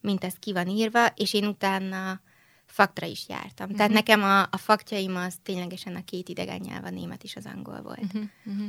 mint 0.00 0.24
ez 0.24 0.34
ki 0.34 0.52
van 0.52 0.68
írva, 0.68 1.06
és 1.06 1.34
én 1.34 1.46
utána 1.46 2.20
faktra 2.66 3.06
is 3.06 3.28
jártam. 3.28 3.64
Uh-huh. 3.64 3.76
Tehát 3.76 3.92
nekem 3.92 4.22
a, 4.22 4.42
a 4.42 4.56
faktjaim 4.56 5.16
az 5.16 5.34
ténylegesen 5.42 5.94
a 5.94 6.04
két 6.04 6.28
idegen 6.28 6.60
nyelv, 6.60 6.84
a 6.84 6.90
német 6.90 7.22
is 7.22 7.36
az 7.36 7.46
angol 7.54 7.82
volt. 7.82 8.02
Uh-huh. 8.02 8.22
Uh-huh. 8.44 8.66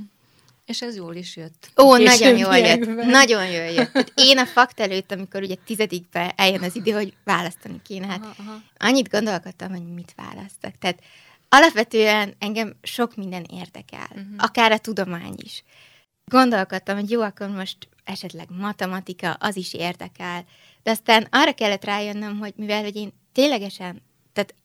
És 0.67 0.81
ez 0.81 0.95
jól 0.95 1.15
is 1.15 1.35
jött. 1.35 1.71
Ó, 1.81 1.93
Később 1.93 2.19
nagyon 2.19 2.37
jól 2.37 2.57
jött. 2.57 3.05
Nagyon 3.05 3.47
jól 3.47 3.65
jött. 3.65 3.91
Tehát 3.91 4.11
én 4.15 4.37
a 4.37 4.45
fakt 4.45 4.79
előtt, 4.79 5.11
amikor 5.11 5.41
ugye 5.41 5.55
tizedikbe 5.65 6.33
eljön 6.35 6.63
az 6.63 6.75
idő, 6.75 6.91
hogy 6.91 7.13
választani 7.23 7.81
kéne, 7.83 8.07
hát 8.07 8.21
aha, 8.21 8.33
aha. 8.37 8.61
annyit 8.77 9.09
gondolkodtam, 9.09 9.69
hogy 9.69 9.93
mit 9.93 10.13
választok. 10.15 10.71
Tehát 10.79 10.99
alapvetően 11.49 12.35
engem 12.39 12.75
sok 12.81 13.15
minden 13.15 13.43
érdekel, 13.43 14.07
uh-huh. 14.09 14.25
akár 14.37 14.71
a 14.71 14.77
tudomány 14.77 15.35
is. 15.35 15.63
Gondolkodtam, 16.25 16.95
hogy 16.95 17.09
jó, 17.09 17.21
akkor 17.21 17.47
most 17.47 17.77
esetleg 18.03 18.47
matematika, 18.49 19.31
az 19.31 19.55
is 19.55 19.73
érdekel, 19.73 20.45
de 20.83 20.91
aztán 20.91 21.27
arra 21.31 21.53
kellett 21.53 21.85
rájönnöm, 21.85 22.37
hogy 22.37 22.53
mivel 22.55 22.83
hogy 22.83 22.95
én 22.95 23.13
ténylegesen, 23.33 24.01
tehát 24.33 24.55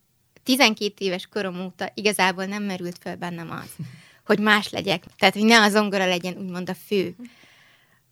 12 0.43 0.95
éves 0.99 1.27
korom 1.27 1.65
óta 1.65 1.91
igazából 1.95 2.45
nem 2.45 2.63
merült 2.63 2.99
fel 3.01 3.17
bennem 3.17 3.51
az, 3.51 3.87
hogy 4.25 4.39
más 4.39 4.71
legyek. 4.71 5.05
Tehát, 5.19 5.35
hogy 5.35 5.45
ne 5.45 5.61
a 5.61 5.69
zongora 5.69 6.07
legyen 6.07 6.37
úgymond 6.37 6.69
a 6.69 6.75
fő 6.75 7.15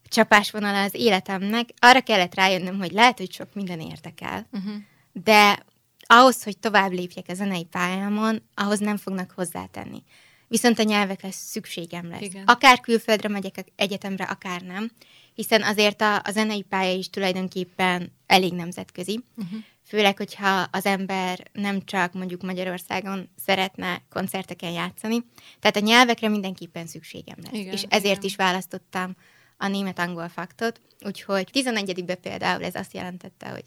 csapásvonala 0.09 0.83
az 0.83 0.95
életemnek. 0.95 1.69
Arra 1.79 2.00
kellett 2.00 2.35
rájönnöm, 2.35 2.79
hogy 2.79 2.93
lehet, 2.93 3.19
hogy 3.19 3.33
sok 3.33 3.55
minden 3.55 3.81
érdekel, 3.81 4.47
uh-huh. 4.52 4.75
de 5.12 5.64
ahhoz, 6.07 6.43
hogy 6.43 6.59
tovább 6.59 6.93
lépjek 6.93 7.25
a 7.29 7.35
zenei 7.35 7.64
pályámon, 7.64 8.43
ahhoz 8.55 8.79
nem 8.79 8.97
fognak 8.97 9.33
hozzátenni. 9.37 10.02
Viszont 10.49 10.79
a 10.79 10.83
nyelvekre 10.83 11.31
szükségem 11.31 12.09
lesz. 12.09 12.21
Igen. 12.21 12.45
Akár 12.47 12.81
külföldre 12.81 13.29
megyek 13.29 13.64
egyetemre, 13.76 14.25
akár 14.25 14.62
nem, 14.62 14.90
hiszen 15.35 15.62
azért 15.62 16.00
a, 16.00 16.17
a 16.17 16.31
zenei 16.31 16.62
pálya 16.62 16.93
is 16.93 17.11
tulajdonképpen 17.11 18.12
elég 18.26 18.52
nemzetközi. 18.52 19.25
Uh-huh. 19.37 19.59
Főleg, 19.90 20.16
hogyha 20.16 20.68
az 20.70 20.87
ember 20.87 21.50
nem 21.52 21.85
csak 21.85 22.12
mondjuk 22.12 22.42
Magyarországon 22.42 23.28
szeretne 23.37 24.02
koncerteken 24.11 24.70
játszani. 24.73 25.25
Tehát 25.61 25.76
a 25.76 25.80
nyelvekre 25.80 26.28
mindenképpen 26.28 26.87
szükségem 26.87 27.37
lesz. 27.42 27.52
Igen, 27.52 27.73
és 27.73 27.82
ezért 27.82 28.04
igen. 28.04 28.25
is 28.25 28.37
választottam 28.37 29.16
a 29.56 29.68
német-angol 29.68 30.28
faktot. 30.28 30.80
Úgyhogy 31.04 31.49
11 31.52 32.04
például 32.20 32.64
ez 32.64 32.75
azt 32.75 32.94
jelentette, 32.94 33.49
hogy 33.49 33.64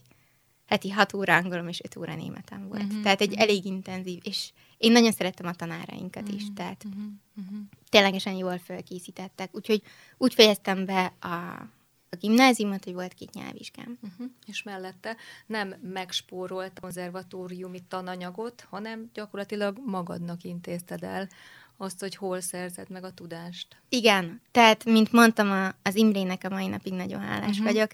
heti 0.65 0.89
6 0.89 1.13
óra 1.13 1.36
angolom 1.36 1.68
és 1.68 1.82
5 1.84 1.96
óra 1.96 2.15
németem 2.15 2.68
volt. 2.68 2.84
Uh-huh, 2.84 3.01
tehát 3.01 3.22
egy 3.22 3.27
uh-huh. 3.32 3.44
elég 3.44 3.65
intenzív, 3.65 4.20
és 4.24 4.51
én 4.77 4.92
nagyon 4.92 5.12
szerettem 5.12 5.46
a 5.46 5.53
tanárainkat 5.53 6.24
uh-huh, 6.24 6.38
is, 6.38 6.44
tehát 6.56 6.84
uh-huh, 6.86 7.03
uh-huh. 7.38 7.58
ténylegesen 7.89 8.34
jól 8.34 8.58
felkészítettek. 8.58 9.56
Úgyhogy 9.56 9.82
úgy 10.18 10.34
fejeztem 10.34 10.86
be 10.86 11.13
a, 11.20 11.68
a 12.13 12.15
gimnáziumot, 12.15 12.84
hogy 12.84 12.93
volt 12.93 13.13
két 13.13 13.34
nyelvvizsgám. 13.34 13.98
Uh-huh. 14.01 14.27
És 14.46 14.63
mellette 14.63 15.15
nem 15.46 15.75
megspórolt 15.82 16.79
konzervatóriumi 16.79 17.79
tananyagot, 17.88 18.67
hanem 18.70 19.10
gyakorlatilag 19.13 19.77
magadnak 19.86 20.43
intézted 20.43 21.03
el 21.03 21.29
azt, 21.77 22.00
hogy 22.00 22.15
hol 22.15 22.41
szerzed 22.41 22.89
meg 22.89 23.03
a 23.03 23.13
tudást. 23.13 23.82
Igen, 23.89 24.41
tehát, 24.51 24.86
mint 24.86 25.12
mondtam, 25.12 25.51
a, 25.51 25.75
az 25.82 25.96
Imrének 25.96 26.43
a 26.43 26.50
mai 26.50 26.67
napig 26.67 26.93
nagyon 26.93 27.22
hálás 27.22 27.50
uh-huh. 27.50 27.65
vagyok, 27.65 27.91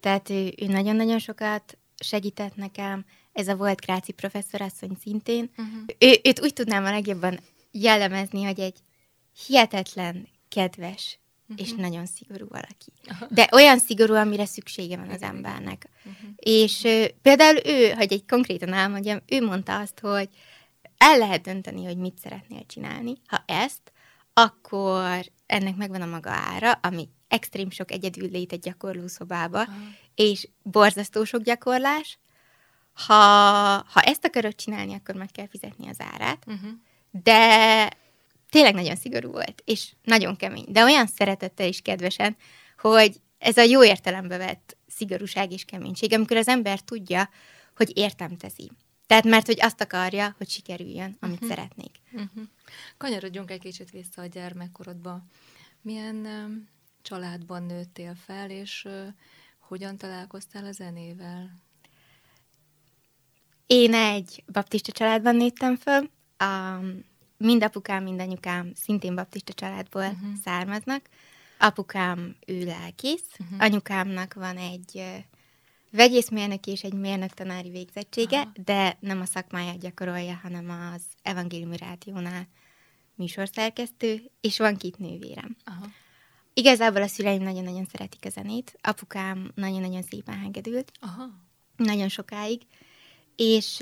tehát 0.00 0.30
ő, 0.30 0.52
ő 0.56 0.66
nagyon-nagyon 0.66 1.18
sokat 1.18 1.78
segített 1.96 2.56
nekem, 2.56 3.04
ez 3.32 3.48
a 3.48 3.56
volt 3.56 3.80
Kráci 3.80 4.12
professzorasszony 4.12 4.96
szintén. 5.00 5.50
Uh-huh. 5.56 5.84
Ő, 5.98 6.20
őt 6.22 6.40
úgy 6.40 6.52
tudnám 6.52 6.84
a 6.84 6.90
legjobban 6.90 7.38
jellemezni, 7.70 8.44
hogy 8.44 8.60
egy 8.60 8.78
hihetetlen, 9.46 10.28
kedves 10.48 11.18
uh-huh. 11.48 11.66
és 11.66 11.72
nagyon 11.72 12.06
szigorú 12.06 12.46
valaki. 12.48 12.92
De 13.28 13.48
olyan 13.52 13.78
szigorú, 13.78 14.14
amire 14.14 14.44
szüksége 14.44 14.96
van 14.96 15.08
az 15.08 15.22
embernek. 15.22 15.88
Uh-huh. 15.98 16.30
És 16.36 16.82
uh, 16.82 17.04
például 17.22 17.56
ő, 17.64 17.90
hogy 17.90 18.12
egy 18.12 18.24
konkrétan 18.26 18.72
elmondjam, 18.72 19.20
ő 19.26 19.40
mondta 19.40 19.78
azt, 19.78 20.00
hogy 20.00 20.28
el 20.96 21.18
lehet 21.18 21.42
dönteni, 21.42 21.84
hogy 21.84 21.96
mit 21.96 22.18
szeretnél 22.18 22.66
csinálni. 22.66 23.14
Ha 23.26 23.44
ezt, 23.46 23.92
akkor 24.32 25.24
ennek 25.46 25.76
megvan 25.76 26.02
a 26.02 26.06
maga 26.06 26.30
ára, 26.30 26.72
ami 26.72 27.08
extrém 27.28 27.70
sok 27.70 27.90
egyedül 27.90 28.28
lét 28.30 28.52
egy 28.52 28.60
gyakorlószobába, 28.60 29.60
uh-huh. 29.60 29.76
és 30.14 30.48
borzasztó 30.62 31.24
sok 31.24 31.42
gyakorlás. 31.42 32.18
Ha, 32.92 33.14
ha 33.92 34.00
ezt 34.00 34.24
akarod 34.24 34.54
csinálni, 34.54 34.94
akkor 34.94 35.14
meg 35.14 35.30
kell 35.30 35.48
fizetni 35.48 35.88
az 35.88 36.00
árát, 36.00 36.44
uh-huh. 36.46 36.70
de 37.10 37.90
tényleg 38.54 38.74
nagyon 38.74 38.96
szigorú 38.96 39.30
volt, 39.30 39.62
és 39.64 39.92
nagyon 40.02 40.36
kemény, 40.36 40.64
de 40.68 40.82
olyan 40.82 41.06
szeretettel 41.06 41.66
és 41.66 41.80
kedvesen, 41.80 42.36
hogy 42.78 43.20
ez 43.38 43.56
a 43.56 43.62
jó 43.62 43.84
értelembe 43.84 44.36
vett 44.36 44.76
szigorúság 44.86 45.52
és 45.52 45.64
keménység, 45.64 46.12
amikor 46.12 46.36
az 46.36 46.48
ember 46.48 46.80
tudja, 46.80 47.28
hogy 47.76 47.96
értem 47.96 48.36
teszi. 48.36 48.70
Tehát 49.06 49.24
mert, 49.24 49.46
hogy 49.46 49.60
azt 49.60 49.80
akarja, 49.80 50.34
hogy 50.38 50.48
sikerüljön, 50.48 51.16
amit 51.20 51.34
uh-huh. 51.34 51.48
szeretnék. 51.48 51.90
Uh-huh. 52.12 52.44
Kanyarodjunk 52.96 53.50
egy 53.50 53.60
kicsit 53.60 53.90
vissza 53.90 54.22
a 54.22 54.26
gyermekkorodba. 54.26 55.22
Milyen 55.82 56.16
uh, 56.16 56.50
családban 57.02 57.62
nőttél 57.62 58.14
fel, 58.24 58.50
és 58.50 58.84
uh, 58.86 59.06
hogyan 59.58 59.96
találkoztál 59.96 60.64
a 60.64 60.72
zenével? 60.72 61.60
Én 63.66 63.94
egy 63.94 64.44
baptista 64.52 64.92
családban 64.92 65.36
nőttem 65.36 65.76
föl. 65.76 66.10
Um, 66.44 67.12
mind 67.36 67.62
apukám, 67.62 68.02
mind 68.02 68.20
anyukám 68.20 68.72
szintén 68.74 69.14
baptista 69.14 69.52
családból 69.52 70.02
uh-huh. 70.02 70.34
származnak. 70.44 71.08
Apukám 71.58 72.36
ő 72.46 72.64
lelkész, 72.64 73.26
uh-huh. 73.38 73.60
anyukámnak 73.60 74.34
van 74.34 74.56
egy 74.56 74.90
uh, 74.94 75.16
vegyészmérnök 75.90 76.66
és 76.66 76.82
egy 76.82 76.92
mérnök 76.92 77.30
tanári 77.30 77.70
végzettsége, 77.70 78.40
Aha. 78.40 78.52
de 78.64 78.96
nem 79.00 79.20
a 79.20 79.24
szakmáját 79.24 79.78
gyakorolja, 79.78 80.40
hanem 80.42 80.92
az 80.94 81.02
evangéliumi 81.22 81.76
rádiónál 81.76 82.48
műsorszerkesztő, 83.14 84.30
és 84.40 84.58
van 84.58 84.76
két 84.76 84.98
nővérem. 84.98 85.56
Aha. 85.64 85.86
Igazából 86.54 87.02
a 87.02 87.06
szüleim 87.06 87.42
nagyon-nagyon 87.42 87.84
szeretik 87.92 88.24
a 88.24 88.28
zenét, 88.28 88.78
apukám 88.80 89.52
nagyon-nagyon 89.54 90.02
szépen 90.02 90.38
hegedült, 90.38 90.92
Aha. 91.00 91.30
nagyon 91.76 92.08
sokáig, 92.08 92.62
és 93.36 93.76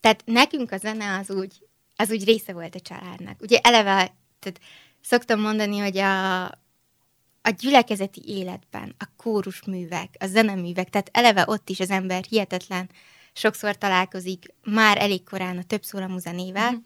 tehát 0.00 0.22
nekünk 0.24 0.72
a 0.72 0.76
zene 0.76 1.18
az 1.18 1.30
úgy, 1.30 1.65
az 1.96 2.10
úgy 2.10 2.24
része 2.24 2.52
volt 2.52 2.74
a 2.74 2.80
családnak. 2.80 3.42
Ugye 3.42 3.58
eleve, 3.58 4.14
tehát 4.38 4.60
szoktam 5.00 5.40
mondani, 5.40 5.78
hogy 5.78 5.98
a, 5.98 6.44
a 7.42 7.50
gyülekezeti 7.58 8.22
életben 8.26 8.94
a 8.98 9.04
kórusművek, 9.16 10.14
a 10.18 10.26
zeneművek, 10.26 10.90
tehát 10.90 11.10
eleve 11.12 11.44
ott 11.46 11.68
is 11.68 11.80
az 11.80 11.90
ember 11.90 12.24
hihetetlen 12.28 12.90
sokszor 13.32 13.78
találkozik 13.78 14.54
már 14.64 14.98
elég 14.98 15.24
korán 15.24 15.58
a 15.58 15.62
több 15.62 15.82
szólamú 15.82 16.18
zenével, 16.18 16.66
uh-huh. 16.66 16.82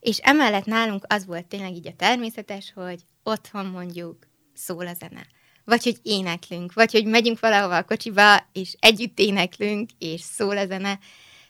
és 0.00 0.18
emellett 0.18 0.64
nálunk 0.64 1.04
az 1.08 1.26
volt 1.26 1.46
tényleg 1.46 1.74
így 1.74 1.86
a 1.86 1.96
természetes, 1.96 2.72
hogy 2.74 3.00
otthon 3.22 3.66
mondjuk 3.66 4.26
szól 4.54 4.86
a 4.86 4.94
zene. 4.94 5.26
Vagy 5.64 5.84
hogy 5.84 5.98
éneklünk, 6.02 6.72
vagy 6.72 6.92
hogy 6.92 7.06
megyünk 7.06 7.40
valahova 7.40 7.76
a 7.76 7.84
kocsiba, 7.84 8.48
és 8.52 8.76
együtt 8.80 9.18
éneklünk, 9.18 9.90
és 9.98 10.20
szól 10.20 10.58
a 10.58 10.66
zene. 10.66 10.98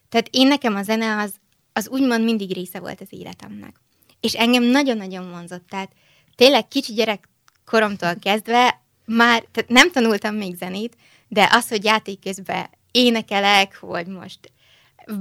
Tehát 0.09 0.29
én 0.31 0.47
nekem 0.47 0.75
a 0.75 0.83
zene 0.83 1.17
az, 1.17 1.35
az 1.77 1.89
úgymond 1.89 2.25
mindig 2.25 2.53
része 2.53 2.81
volt 2.81 3.01
az 3.01 3.07
életemnek. 3.11 3.81
És 4.21 4.35
engem 4.35 4.63
nagyon-nagyon 4.63 5.31
vonzott. 5.31 5.69
Tehát 5.69 5.93
tényleg 6.35 6.69
kicsi 6.69 6.93
gyerek 6.93 7.29
koromtól 7.65 8.15
kezdve 8.21 8.83
már, 9.05 9.45
tehát 9.53 9.71
nem 9.71 9.91
tanultam 9.91 10.35
még 10.35 10.57
zenét, 10.57 10.97
de 11.29 11.49
az, 11.53 11.69
hogy 11.69 11.85
játék 11.85 12.21
közben 12.21 12.71
énekelek, 12.91 13.77
hogy 13.77 14.07
most 14.07 14.53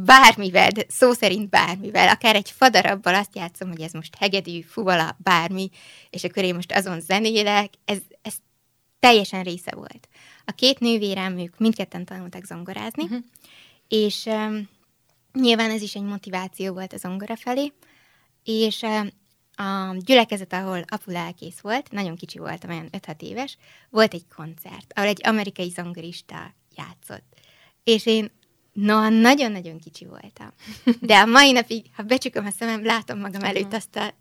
bármivel, 0.05 0.69
de 0.69 0.85
szó 0.87 1.11
szerint 1.11 1.49
bármivel, 1.49 2.07
akár 2.07 2.35
egy 2.35 2.51
fadarabbal 2.51 3.15
azt 3.15 3.35
játszom, 3.35 3.69
hogy 3.69 3.81
ez 3.81 3.91
most 3.91 4.15
hegedű, 4.15 4.61
fuvala, 4.61 5.17
bármi, 5.23 5.69
és 6.09 6.23
akkor 6.23 6.43
én 6.43 6.55
most 6.55 6.71
azon 6.71 6.99
zenélek, 7.01 7.73
ez, 7.85 7.97
ez 8.21 8.33
teljesen 8.99 9.43
része 9.43 9.71
volt. 9.75 10.07
A 10.45 10.51
két 10.51 10.79
nővérem, 10.79 11.37
ők 11.37 11.57
mindketten 11.57 12.05
tanultak 12.05 12.45
zongorázni, 12.45 13.03
uh-huh. 13.03 13.19
és 13.87 14.25
um, 14.25 14.69
nyilván 15.33 15.71
ez 15.71 15.81
is 15.81 15.95
egy 15.95 16.03
motiváció 16.03 16.73
volt 16.73 16.93
a 16.93 16.97
zongora 16.97 17.35
felé, 17.35 17.71
és 18.43 18.83
a 19.55 19.95
gyülekezet, 19.97 20.53
ahol 20.53 20.83
apu 20.87 21.11
lelkész 21.11 21.59
volt, 21.59 21.91
nagyon 21.91 22.15
kicsi 22.15 22.37
voltam, 22.37 22.69
olyan 22.69 22.89
5-6 22.91 23.21
éves, 23.21 23.57
volt 23.89 24.13
egy 24.13 24.25
koncert, 24.35 24.93
ahol 24.95 25.09
egy 25.09 25.27
amerikai 25.27 25.69
zongorista 25.69 26.53
játszott. 26.75 27.25
És 27.83 28.05
én 28.05 28.31
No, 28.73 29.09
nagyon-nagyon 29.09 29.79
kicsi 29.79 30.05
voltam. 30.05 30.51
De 31.01 31.17
a 31.17 31.25
mai 31.25 31.51
napig, 31.51 31.85
ha 31.95 32.03
becsukom 32.03 32.45
a 32.45 32.49
szemem, 32.49 32.85
látom 32.85 33.19
magam 33.19 33.43
előtt 33.43 33.73
azt 33.73 33.95
a 33.95 34.13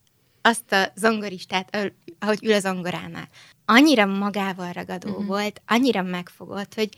azt 0.43 0.73
a 0.73 0.93
zongoristát, 0.95 1.95
ahogy 2.19 2.45
ül 2.45 2.53
a 2.53 2.61
zongoránál. 2.61 3.29
Annyira 3.65 4.07
magával 4.07 4.73
ragadó 4.73 5.11
uh-huh. 5.11 5.27
volt, 5.27 5.63
annyira 5.67 6.03
megfogott, 6.03 6.75
hogy 6.75 6.89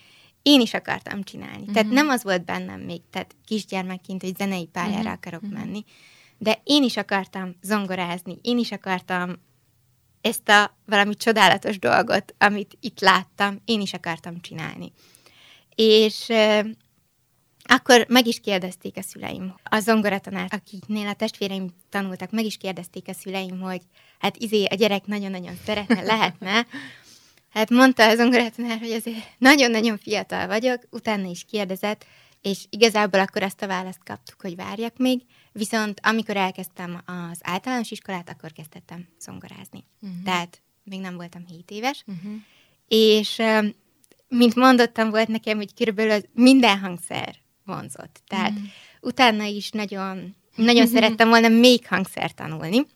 én 0.44 0.60
is 0.60 0.74
akartam 0.74 1.22
csinálni. 1.22 1.58
Uh-huh. 1.58 1.74
Tehát 1.74 1.92
nem 1.92 2.08
az 2.08 2.22
volt 2.22 2.44
bennem 2.44 2.80
még, 2.80 3.00
tehát 3.10 3.36
kisgyermekként, 3.44 4.22
hogy 4.22 4.36
zenei 4.36 4.66
pályára 4.66 4.98
uh-huh. 4.98 5.12
akarok 5.12 5.42
uh-huh. 5.42 5.58
menni, 5.58 5.84
de 6.38 6.60
én 6.64 6.82
is 6.82 6.96
akartam 6.96 7.56
zongorázni, 7.62 8.38
én 8.42 8.58
is 8.58 8.72
akartam 8.72 9.42
ezt 10.20 10.48
a 10.48 10.76
valami 10.86 11.14
csodálatos 11.14 11.78
dolgot, 11.78 12.34
amit 12.38 12.76
itt 12.80 13.00
láttam, 13.00 13.60
én 13.64 13.80
is 13.80 13.92
akartam 13.92 14.40
csinálni. 14.40 14.92
És 15.74 16.32
akkor 17.62 18.06
meg 18.08 18.26
is 18.26 18.40
kérdezték 18.40 18.96
a 18.96 19.02
szüleim, 19.02 19.54
a 19.62 19.78
zongoratanár, 19.78 20.48
akiknél 20.50 21.06
a 21.06 21.14
testvéreim 21.14 21.68
tanultak, 21.90 22.30
meg 22.30 22.44
is 22.44 22.56
kérdezték 22.56 23.08
a 23.08 23.12
szüleim, 23.12 23.60
hogy 23.60 23.80
hát 24.18 24.36
izé, 24.36 24.64
a 24.64 24.74
gyerek 24.74 25.06
nagyon-nagyon 25.06 25.54
szeretne, 25.64 26.02
lehetne. 26.12 26.66
Hát 27.54 27.70
mondta 27.70 28.08
a 28.08 28.16
zongoratanár, 28.16 28.78
hogy 28.78 28.90
azért 28.90 29.16
nagyon-nagyon 29.38 29.98
fiatal 29.98 30.46
vagyok, 30.46 30.82
utána 30.90 31.30
is 31.30 31.44
kérdezett, 31.50 32.06
és 32.42 32.64
igazából 32.70 33.20
akkor 33.20 33.42
azt 33.42 33.62
a 33.62 33.66
választ 33.66 34.04
kaptuk, 34.04 34.40
hogy 34.40 34.56
várjak 34.56 34.96
még, 34.96 35.22
viszont 35.52 36.00
amikor 36.02 36.36
elkezdtem 36.36 37.02
az 37.06 37.38
általános 37.40 37.90
iskolát, 37.90 38.30
akkor 38.30 38.52
kezdtem 38.52 39.08
zongorázni. 39.20 39.84
Uh-huh. 40.00 40.22
Tehát 40.24 40.62
még 40.84 41.00
nem 41.00 41.16
voltam 41.16 41.44
7 41.46 41.70
éves, 41.70 42.04
uh-huh. 42.06 42.32
és 42.88 43.42
mint 44.28 44.54
mondottam, 44.54 45.10
volt 45.10 45.28
nekem, 45.28 45.56
hogy 45.56 45.74
körülbelül 45.74 46.22
minden 46.32 46.78
hangszer 46.78 47.34
vonzott. 47.64 48.22
Tehát 48.26 48.52
mm. 48.52 48.64
utána 49.00 49.44
is 49.44 49.70
nagyon, 49.70 50.36
nagyon 50.56 50.86
szerettem 50.86 51.28
volna 51.28 51.48
még 51.48 51.86
hangszer 51.86 52.32
tanulni. 52.32 52.86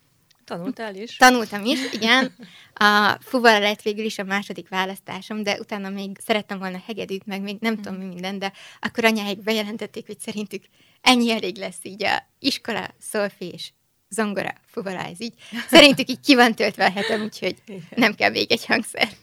Tanultál 0.48 0.94
is? 0.94 1.16
Tanultam 1.16 1.64
is, 1.64 1.92
igen. 1.92 2.34
A 2.74 3.16
fuvala 3.20 3.58
lett 3.58 3.82
végül 3.82 4.04
is 4.04 4.18
a 4.18 4.24
második 4.24 4.68
választásom, 4.68 5.42
de 5.42 5.58
utána 5.58 5.88
még 5.88 6.16
szerettem 6.20 6.58
volna 6.58 6.82
hegedűt, 6.86 7.26
meg 7.26 7.42
még 7.42 7.56
nem 7.60 7.72
mm. 7.72 7.76
tudom 7.76 7.98
mi 7.98 8.04
minden, 8.04 8.38
de 8.38 8.52
akkor 8.80 9.04
anyáik 9.04 9.42
bejelentették, 9.42 10.06
hogy 10.06 10.20
szerintük 10.20 10.64
ennyi 11.00 11.30
elég 11.30 11.56
lesz 11.56 11.78
így 11.82 12.04
a 12.04 12.26
iskola, 12.38 12.94
szolfés, 12.98 13.74
zongora, 14.08 14.54
fuvala, 14.66 14.98
ez 15.04 15.20
így. 15.20 15.34
Szerintük 15.68 16.10
így 16.10 16.20
ki 16.20 16.34
van 16.34 16.54
töltve 16.54 16.84
a 16.84 16.90
hetem, 16.90 17.22
úgyhogy 17.22 17.62
nem 17.94 18.14
kell 18.14 18.30
még 18.30 18.52
egy 18.52 18.66
hangszer. 18.66 19.08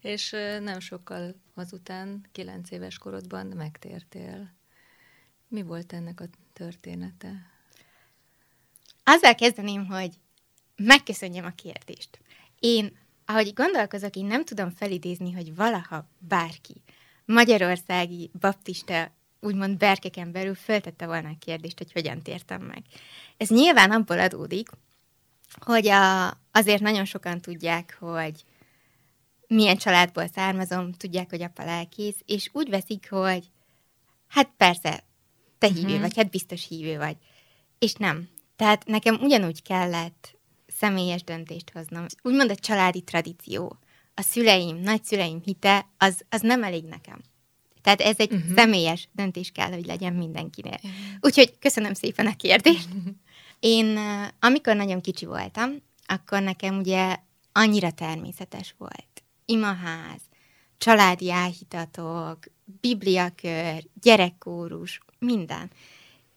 És 0.00 0.30
nem 0.60 0.80
sokkal 0.80 1.34
azután, 1.54 2.24
kilenc 2.32 2.70
éves 2.70 2.98
korodban 2.98 3.46
megtértél. 3.46 4.56
Mi 5.48 5.62
volt 5.62 5.92
ennek 5.92 6.20
a 6.20 6.24
története? 6.52 7.57
Azzal 9.10 9.34
kezdeném, 9.34 9.86
hogy 9.86 10.10
megköszönjem 10.76 11.44
a 11.44 11.50
kérdést. 11.50 12.20
Én, 12.58 12.96
ahogy 13.24 13.52
gondolkozok, 13.54 14.16
én 14.16 14.24
nem 14.24 14.44
tudom 14.44 14.70
felidézni, 14.70 15.32
hogy 15.32 15.54
valaha 15.54 16.08
bárki 16.18 16.82
magyarországi 17.24 18.30
baptista 18.40 19.12
úgymond 19.40 19.76
berkeken 19.76 20.32
belül 20.32 20.54
föltette 20.54 21.06
volna 21.06 21.28
a 21.28 21.38
kérdést, 21.38 21.78
hogy 21.78 21.92
hogyan 21.92 22.22
tértem 22.22 22.62
meg. 22.62 22.82
Ez 23.36 23.48
nyilván 23.48 23.90
abból 23.90 24.18
adódik, 24.18 24.68
hogy 25.60 25.88
a, 25.88 26.28
azért 26.52 26.82
nagyon 26.82 27.04
sokan 27.04 27.40
tudják, 27.40 27.96
hogy 28.00 28.44
milyen 29.46 29.76
családból 29.76 30.26
származom, 30.26 30.92
tudják, 30.92 31.30
hogy 31.30 31.42
apa 31.42 31.64
lelkész, 31.64 32.18
és 32.26 32.48
úgy 32.52 32.68
veszik, 32.68 33.10
hogy 33.10 33.44
hát 34.28 34.50
persze, 34.56 35.02
te 35.58 35.66
hívő 35.66 35.82
uh-huh. 35.82 36.00
vagy, 36.00 36.16
hát 36.16 36.30
biztos 36.30 36.68
hívő 36.68 36.96
vagy. 36.96 37.16
És 37.78 37.92
nem. 37.92 38.28
Tehát 38.58 38.86
nekem 38.86 39.18
ugyanúgy 39.20 39.62
kellett 39.62 40.38
személyes 40.66 41.24
döntést 41.24 41.70
hoznom. 41.70 42.06
Úgymond 42.22 42.50
a 42.50 42.54
családi 42.54 43.00
tradíció, 43.00 43.78
a 44.14 44.22
szüleim, 44.22 44.76
nagyszüleim 44.76 45.40
hite, 45.44 45.86
az, 45.98 46.24
az 46.28 46.40
nem 46.40 46.62
elég 46.62 46.84
nekem. 46.84 47.20
Tehát 47.82 48.00
ez 48.00 48.18
egy 48.18 48.32
uh-huh. 48.32 48.54
személyes 48.54 49.08
döntés 49.12 49.50
kell, 49.50 49.72
hogy 49.72 49.86
legyen 49.86 50.12
mindenkinél. 50.12 50.74
Uh-huh. 50.74 50.90
Úgyhogy 51.20 51.58
köszönöm 51.58 51.94
szépen 51.94 52.26
a 52.26 52.36
kérdést. 52.36 52.88
Uh-huh. 52.88 53.14
Én, 53.58 53.98
amikor 54.40 54.76
nagyon 54.76 55.00
kicsi 55.00 55.26
voltam, 55.26 55.70
akkor 56.06 56.42
nekem 56.42 56.78
ugye 56.78 57.16
annyira 57.52 57.90
természetes 57.90 58.74
volt. 58.78 59.22
Imaház, 59.44 60.20
családi 60.78 61.30
áhítatok, 61.30 62.38
bibliakör, 62.80 63.84
gyerekkórus, 64.02 65.00
minden. 65.18 65.70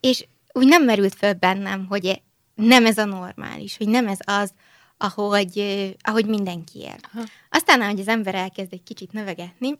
És 0.00 0.26
úgy 0.52 0.66
nem 0.66 0.84
merült 0.84 1.14
föl 1.14 1.32
bennem, 1.32 1.86
hogy 1.86 2.22
nem 2.54 2.86
ez 2.86 2.98
a 2.98 3.04
normális, 3.04 3.76
hogy 3.76 3.88
nem 3.88 4.08
ez 4.08 4.18
az, 4.24 4.52
ahogy, 4.96 5.58
ahogy 6.00 6.26
mindenki 6.26 6.78
él. 6.78 6.96
Aha. 7.12 7.24
Aztán, 7.50 7.80
ahogy 7.80 8.00
az 8.00 8.08
ember 8.08 8.34
elkezd 8.34 8.72
egy 8.72 8.82
kicsit 8.82 9.12
növegetni, 9.12 9.78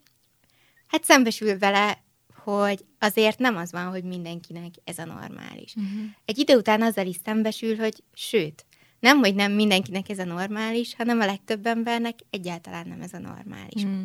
hát 0.86 1.04
szembesül 1.04 1.58
vele, 1.58 2.02
hogy 2.44 2.84
azért 2.98 3.38
nem 3.38 3.56
az 3.56 3.72
van, 3.72 3.86
hogy 3.86 4.04
mindenkinek 4.04 4.74
ez 4.84 4.98
a 4.98 5.04
normális. 5.04 5.74
Uh-huh. 5.74 6.04
Egy 6.24 6.38
idő 6.38 6.56
után 6.56 6.82
azzal 6.82 7.06
is 7.06 7.16
szembesül, 7.24 7.76
hogy 7.76 8.02
sőt, 8.12 8.66
nem, 9.00 9.18
hogy 9.18 9.34
nem 9.34 9.52
mindenkinek 9.52 10.08
ez 10.08 10.18
a 10.18 10.24
normális, 10.24 10.94
hanem 10.94 11.20
a 11.20 11.24
legtöbb 11.24 11.66
embernek 11.66 12.18
egyáltalán 12.30 12.88
nem 12.88 13.00
ez 13.00 13.12
a 13.12 13.18
normális. 13.18 13.82
Uh-huh. 13.82 14.02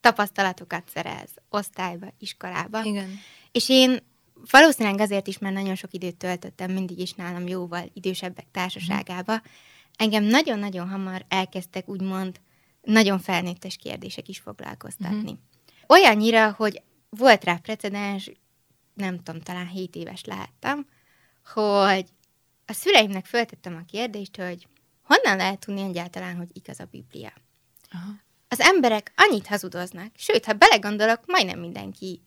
Tapasztalatokat 0.00 0.88
szerez 0.92 1.30
osztályba, 1.48 2.06
iskolába. 2.18 2.84
Igen. 2.84 3.18
És 3.52 3.68
én 3.68 3.98
valószínűleg 4.50 5.00
azért 5.00 5.26
is, 5.26 5.38
mert 5.38 5.54
nagyon 5.54 5.74
sok 5.74 5.92
időt 5.92 6.16
töltöttem 6.16 6.72
mindig 6.72 6.98
is 6.98 7.12
nálam 7.12 7.46
jóval 7.46 7.90
idősebbek 7.92 8.46
társaságába, 8.50 9.42
engem 9.96 10.24
nagyon-nagyon 10.24 10.88
hamar 10.88 11.24
elkezdtek 11.28 11.88
úgymond 11.88 12.40
nagyon 12.82 13.18
felnőttes 13.18 13.76
kérdések 13.76 14.28
is 14.28 14.38
foglalkoztatni. 14.38 15.16
Uh-huh. 15.16 15.38
Olyannyira, 15.86 16.52
hogy 16.52 16.82
volt 17.08 17.44
rá 17.44 17.54
precedens, 17.54 18.30
nem 18.94 19.22
tudom, 19.22 19.40
talán 19.40 19.68
7 19.68 19.96
éves 19.96 20.24
lehettem, 20.24 20.86
hogy 21.52 22.06
a 22.66 22.72
szüleimnek 22.72 23.26
föltettem 23.26 23.76
a 23.76 23.90
kérdést, 23.90 24.36
hogy 24.36 24.66
honnan 25.02 25.36
lehet 25.36 25.58
tudni 25.58 25.80
egyáltalán, 25.80 26.36
hogy 26.36 26.48
igaz 26.52 26.80
a 26.80 26.88
Biblia. 26.90 27.32
Aha. 27.90 28.10
Az 28.48 28.60
emberek 28.60 29.12
annyit 29.16 29.46
hazudoznak, 29.46 30.12
sőt, 30.16 30.44
ha 30.44 30.52
belegondolok, 30.52 31.20
majdnem 31.26 31.58
mindenki 31.58 32.22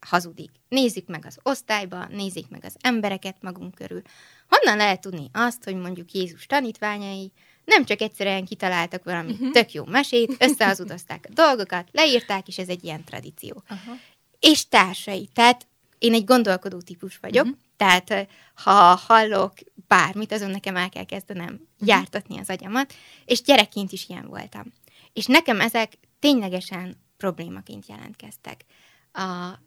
hazudik. 0.00 0.50
Nézzük 0.68 1.06
meg 1.06 1.26
az 1.26 1.38
osztályba, 1.42 2.06
nézzük 2.06 2.48
meg 2.48 2.64
az 2.64 2.76
embereket 2.80 3.36
magunk 3.40 3.74
körül. 3.74 4.02
Honnan 4.48 4.76
lehet 4.76 5.00
tudni 5.00 5.30
azt, 5.32 5.64
hogy 5.64 5.74
mondjuk 5.74 6.12
Jézus 6.12 6.46
tanítványai 6.46 7.32
nem 7.64 7.84
csak 7.84 8.00
egyszerűen 8.00 8.44
kitaláltak 8.44 9.04
valami 9.04 9.32
uh-huh. 9.32 9.50
tök 9.50 9.72
jó 9.72 9.84
mesét, 9.84 10.36
összehazudozták 10.38 11.26
a 11.28 11.32
dolgokat, 11.32 11.88
leírták, 11.92 12.48
és 12.48 12.58
ez 12.58 12.68
egy 12.68 12.84
ilyen 12.84 13.04
tradíció. 13.04 13.62
Uh-huh. 13.70 13.98
És 14.40 14.68
társai, 14.68 15.28
tehát 15.32 15.66
én 15.98 16.14
egy 16.14 16.24
gondolkodó 16.24 16.80
típus 16.80 17.18
vagyok, 17.18 17.44
uh-huh. 17.44 17.60
tehát 17.76 18.28
ha 18.54 18.94
hallok 18.94 19.52
bármit, 19.86 20.32
azon 20.32 20.50
nekem 20.50 20.76
el 20.76 20.88
kell 20.88 21.04
kezdenem 21.04 21.52
uh-huh. 21.52 21.88
jártatni 21.88 22.38
az 22.38 22.50
agyamat, 22.50 22.94
és 23.24 23.42
gyerekként 23.42 23.92
is 23.92 24.08
ilyen 24.08 24.26
voltam. 24.26 24.72
És 25.12 25.26
nekem 25.26 25.60
ezek 25.60 25.98
ténylegesen 26.18 26.96
problémaként 27.16 27.86
jelentkeztek. 27.88 28.64
A, 29.12 29.58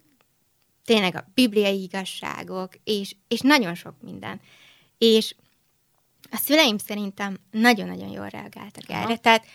tényleg 0.89 1.15
a 1.15 1.27
bibliai 1.33 1.81
igazságok, 1.81 2.73
és, 2.83 3.15
és 3.27 3.39
nagyon 3.39 3.75
sok 3.75 3.95
minden. 4.01 4.41
És 4.97 5.35
a 6.31 6.37
szüleim 6.37 6.77
szerintem 6.77 7.37
nagyon-nagyon 7.51 8.09
jól 8.09 8.27
reagáltak 8.27 8.83
Aha. 8.87 9.01
erre, 9.01 9.17
tehát 9.17 9.45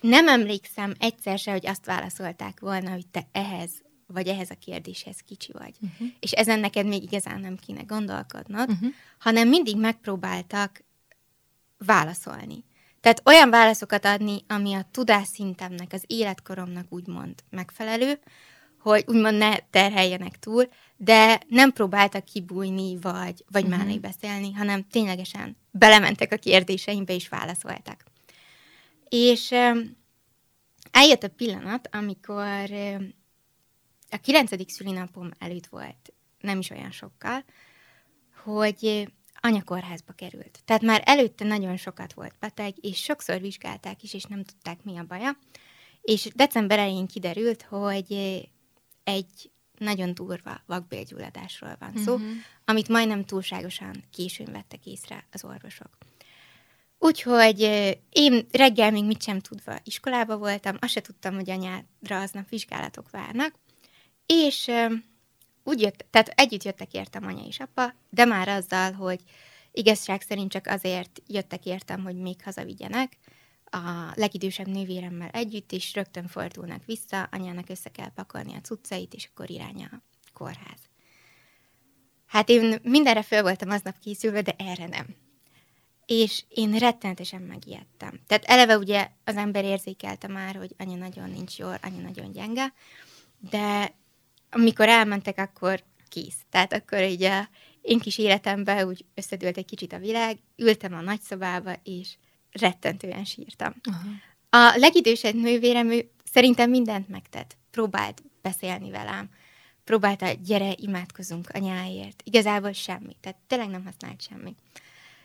nem 0.00 0.28
emlékszem 0.28 0.94
egyszer 0.98 1.38
se, 1.38 1.50
hogy 1.50 1.66
azt 1.66 1.86
válaszolták 1.86 2.60
volna, 2.60 2.90
hogy 2.90 3.06
te 3.06 3.26
ehhez 3.32 3.70
vagy 4.06 4.28
ehhez 4.28 4.50
a 4.50 4.54
kérdéshez 4.54 5.16
kicsi 5.26 5.52
vagy. 5.52 5.74
Uh-huh. 5.80 6.08
És 6.20 6.32
ezen 6.32 6.60
neked 6.60 6.86
még 6.86 7.02
igazán 7.02 7.40
nem 7.40 7.56
kéne 7.56 7.82
gondolkodnod, 7.82 8.70
uh-huh. 8.70 8.88
hanem 9.18 9.48
mindig 9.48 9.76
megpróbáltak 9.76 10.82
válaszolni. 11.78 12.64
Tehát 13.00 13.22
olyan 13.24 13.50
válaszokat 13.50 14.04
adni, 14.04 14.44
ami 14.48 14.74
a 14.74 14.88
tudásszintemnek, 14.90 15.92
az 15.92 16.04
életkoromnak 16.06 16.86
úgymond 16.88 17.34
megfelelő, 17.50 18.18
hogy 18.90 19.04
úgymond 19.06 19.36
ne 19.36 19.56
terheljenek 19.56 20.38
túl, 20.38 20.68
de 20.96 21.40
nem 21.48 21.72
próbáltak 21.72 22.24
kibújni, 22.24 22.98
vagy, 23.00 23.44
vagy 23.50 23.64
uh-huh. 23.64 23.78
mellé 23.78 23.98
beszélni, 23.98 24.52
hanem 24.52 24.86
ténylegesen 24.88 25.56
belementek 25.70 26.32
a 26.32 26.36
kérdéseimbe, 26.36 27.14
és 27.14 27.28
válaszoltak. 27.28 28.04
És 29.08 29.50
eljött 30.90 31.22
a 31.22 31.28
pillanat, 31.36 31.88
amikor 31.92 32.70
a 34.10 34.16
kilencedik 34.22 34.68
szülinapom 34.68 35.30
előtt 35.38 35.66
volt, 35.66 36.12
nem 36.40 36.58
is 36.58 36.70
olyan 36.70 36.90
sokkal, 36.90 37.44
hogy 38.44 39.08
anya 39.40 39.62
kórházba 39.62 40.12
került. 40.12 40.60
Tehát 40.64 40.82
már 40.82 41.02
előtte 41.04 41.44
nagyon 41.44 41.76
sokat 41.76 42.12
volt 42.12 42.34
beteg, 42.40 42.74
és 42.80 42.98
sokszor 42.98 43.40
vizsgálták 43.40 44.02
is, 44.02 44.14
és 44.14 44.24
nem 44.24 44.44
tudták, 44.44 44.84
mi 44.84 44.96
a 44.98 45.04
baja. 45.08 45.38
És 46.00 46.28
december 46.34 46.78
elején 46.78 47.06
kiderült, 47.06 47.62
hogy 47.62 48.12
egy 49.08 49.50
nagyon 49.78 50.14
durva 50.14 50.60
vakbélgyulladásról 50.66 51.76
van 51.78 51.92
szó, 52.04 52.14
uh-huh. 52.14 52.28
amit 52.64 52.88
majdnem 52.88 53.24
túlságosan 53.24 54.04
későn 54.12 54.52
vettek 54.52 54.86
észre 54.86 55.26
az 55.32 55.44
orvosok. 55.44 55.98
Úgyhogy 56.98 57.60
én 58.10 58.46
reggel 58.50 58.90
még 58.90 59.04
mit 59.04 59.22
sem 59.22 59.40
tudva 59.40 59.78
iskolába 59.84 60.36
voltam, 60.36 60.76
azt 60.80 60.92
se 60.92 61.00
tudtam, 61.00 61.34
hogy 61.34 61.50
anyádra 61.50 62.20
aznap 62.20 62.48
vizsgálatok 62.48 63.10
várnak, 63.10 63.54
és 64.26 64.70
úgy 65.64 65.80
jött, 65.80 66.06
tehát 66.10 66.28
együtt 66.28 66.62
jöttek 66.62 66.92
értem 66.92 67.24
anya 67.24 67.46
és 67.46 67.60
apa, 67.60 67.94
de 68.10 68.24
már 68.24 68.48
azzal, 68.48 68.92
hogy 68.92 69.20
igazság 69.72 70.22
szerint 70.22 70.50
csak 70.50 70.66
azért 70.66 71.22
jöttek 71.26 71.64
értem, 71.64 72.02
hogy 72.02 72.16
még 72.16 72.42
hazavigyenek, 72.42 73.16
a 73.70 74.12
legidősebb 74.14 74.66
nővéremmel 74.66 75.28
együtt, 75.28 75.72
és 75.72 75.94
rögtön 75.94 76.26
fordulnak 76.26 76.84
vissza, 76.84 77.22
anyának 77.22 77.68
össze 77.68 77.90
kell 77.90 78.12
pakolni 78.12 78.54
a 78.54 78.60
cuccait, 78.60 79.14
és 79.14 79.28
akkor 79.32 79.50
irány 79.50 79.84
a 79.84 80.02
kórház. 80.32 80.80
Hát 82.26 82.48
én 82.48 82.78
mindenre 82.82 83.22
föl 83.22 83.42
voltam 83.42 83.70
aznap 83.70 83.98
készülve, 83.98 84.42
de 84.42 84.54
erre 84.58 84.86
nem. 84.86 85.06
És 86.06 86.44
én 86.48 86.78
rettenetesen 86.78 87.42
megijedtem. 87.42 88.20
Tehát 88.26 88.44
eleve 88.44 88.78
ugye 88.78 89.08
az 89.24 89.36
ember 89.36 89.64
érzékelte 89.64 90.28
már, 90.28 90.56
hogy 90.56 90.74
anya 90.78 90.96
nagyon 90.96 91.30
nincs 91.30 91.58
jól, 91.58 91.78
anya 91.82 92.00
nagyon 92.00 92.32
gyenge, 92.32 92.72
de 93.50 93.94
amikor 94.50 94.88
elmentek, 94.88 95.38
akkor 95.38 95.84
kész. 96.08 96.38
Tehát 96.50 96.72
akkor 96.72 97.02
így 97.02 97.22
a 97.22 97.48
én 97.80 97.98
kis 97.98 98.18
életemben 98.18 98.86
úgy 98.86 99.04
összedőlt 99.14 99.56
egy 99.56 99.64
kicsit 99.64 99.92
a 99.92 99.98
világ, 99.98 100.38
ültem 100.56 100.94
a 100.94 101.00
nagyszobába, 101.00 101.72
és 101.82 102.16
rettentően 102.52 103.24
sírtam. 103.24 103.74
Uh-huh. 103.88 104.10
A 104.50 104.76
legidősebb 104.76 105.34
nővérem, 105.34 105.90
ő 105.90 106.10
szerintem 106.32 106.70
mindent 106.70 107.08
megtett. 107.08 107.56
Próbált 107.70 108.22
beszélni 108.42 108.90
velem, 108.90 109.28
próbálta, 109.84 110.32
gyere, 110.44 110.72
imádkozunk 110.76 111.48
anyáért. 111.52 112.22
Igazából 112.24 112.72
semmi, 112.72 113.16
tehát 113.20 113.38
tényleg 113.46 113.68
nem 113.68 113.84
használt 113.84 114.22
semmi. 114.22 114.54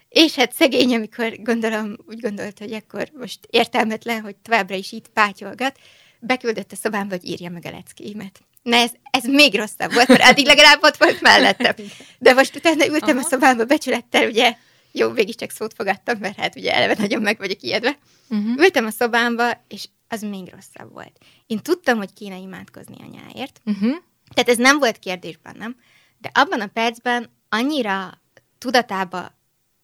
És 0.10 0.36
hát 0.36 0.54
szegény, 0.54 0.96
amikor 0.96 1.42
gondolom, 1.42 1.96
úgy 2.08 2.20
gondolt, 2.20 2.60
hogy 2.60 2.74
akkor 2.74 3.10
most 3.20 3.40
értelmetlen, 3.50 4.22
hogy 4.22 4.36
továbbra 4.36 4.76
is 4.76 4.92
itt 4.92 5.08
pátyolgat, 5.08 5.80
beküldött 6.20 6.72
a 6.72 6.76
szobámba, 6.76 7.16
hogy 7.16 7.30
írja 7.30 7.50
meg 7.50 7.66
a 7.66 7.70
leckémet. 7.70 8.40
Na 8.62 8.76
ez, 8.76 8.92
ez 9.12 9.24
még 9.24 9.56
rosszabb 9.56 9.94
volt, 9.94 10.08
mert 10.08 10.24
addig 10.24 10.46
legalább 10.46 10.84
ott 10.84 10.98
volt 10.98 11.22
mellettem. 11.22 11.74
De 12.20 12.34
most 12.34 12.56
utána 12.56 12.88
ültem 12.88 13.18
Aha. 13.18 13.26
a 13.26 13.30
szobámba 13.30 13.66
becsülettel, 13.66 14.28
ugye 14.28 14.56
jó, 14.96 15.10
végig 15.10 15.36
csak 15.36 15.50
szót 15.50 15.74
fogadtam, 15.74 16.18
mert 16.20 16.38
hát 16.38 16.56
ugye 16.56 16.74
eleve 16.74 16.96
nagyon 17.02 17.22
meg 17.22 17.38
vagyok 17.38 17.62
ijedve. 17.62 17.98
Uh-huh. 18.30 18.58
Ültem 18.58 18.86
a 18.86 18.90
szobámba, 18.90 19.64
és 19.68 19.88
az 20.08 20.22
még 20.22 20.50
rosszabb 20.52 20.92
volt. 20.92 21.18
Én 21.48 21.60
tudtam, 21.60 21.98
hogy 21.98 22.14
kéne 22.14 22.38
imádkozni 22.38 22.96
anyáért, 23.00 23.62
uh-huh. 23.66 23.96
tehát 24.34 24.50
ez 24.50 24.58
nem 24.58 24.80
volt 24.80 25.00
kérdés 25.00 25.38
bennem, 25.38 25.76
de 26.18 26.32
abban 26.34 26.62
a 26.62 26.68
percben 26.68 27.30
annyira 27.50 28.22
tudatába 28.58 29.38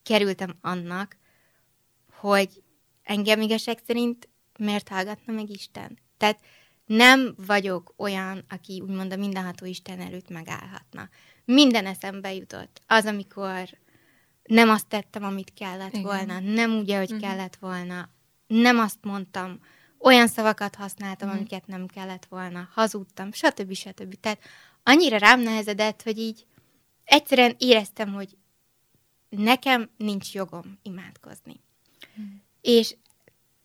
kerültem 0.04 0.58
annak, 0.62 1.18
hogy 2.12 2.50
engem 3.04 3.42
igazság 3.42 3.80
szerint 3.88 4.30
miért 4.58 4.88
hallgatna 4.88 5.34
meg 5.34 5.50
Isten. 5.50 6.00
Tehát 6.18 6.40
nem 6.86 7.34
vagyok 7.46 7.94
olyan, 7.98 8.46
aki 8.50 8.82
úgymond 8.82 9.14
a 9.14 9.16
mindenható 9.16 9.66
Isten 9.66 10.00
előtt 10.00 10.30
megállhatna. 10.30 11.10
Minden 11.46 11.86
eszembe 11.86 12.34
jutott. 12.34 12.82
Az, 12.88 13.06
amikor 13.06 13.70
nem 14.50 14.70
azt 14.70 14.88
tettem, 14.88 15.24
amit 15.24 15.54
kellett 15.54 15.94
Igen. 15.94 16.04
volna, 16.04 16.40
nem 16.40 16.72
úgy, 16.72 16.92
ahogy 16.92 17.12
uh-huh. 17.12 17.30
kellett 17.30 17.56
volna, 17.56 18.10
nem 18.48 18.80
azt 18.80 18.98
mondtam, 19.02 19.60
olyan 20.00 20.28
szavakat 20.28 20.76
használtam, 20.76 21.28
uh-huh. 21.28 21.42
amiket 21.42 21.68
nem 21.68 21.86
kellett 21.86 22.26
volna, 22.26 22.70
hazudtam, 22.74 23.32
stb. 23.32 23.74
stb. 23.74 24.14
Tehát 24.20 24.40
annyira 24.84 25.18
rám 25.18 25.40
nehezedett, 25.40 26.02
hogy 26.02 26.18
így 26.18 26.46
egyszerűen 27.04 27.56
éreztem, 27.58 28.14
hogy 28.14 28.38
nekem 29.30 29.90
nincs 29.98 30.34
jogom 30.34 30.80
imádkozni. 30.82 31.60
Uh-huh. 32.12 32.26
És 32.62 32.96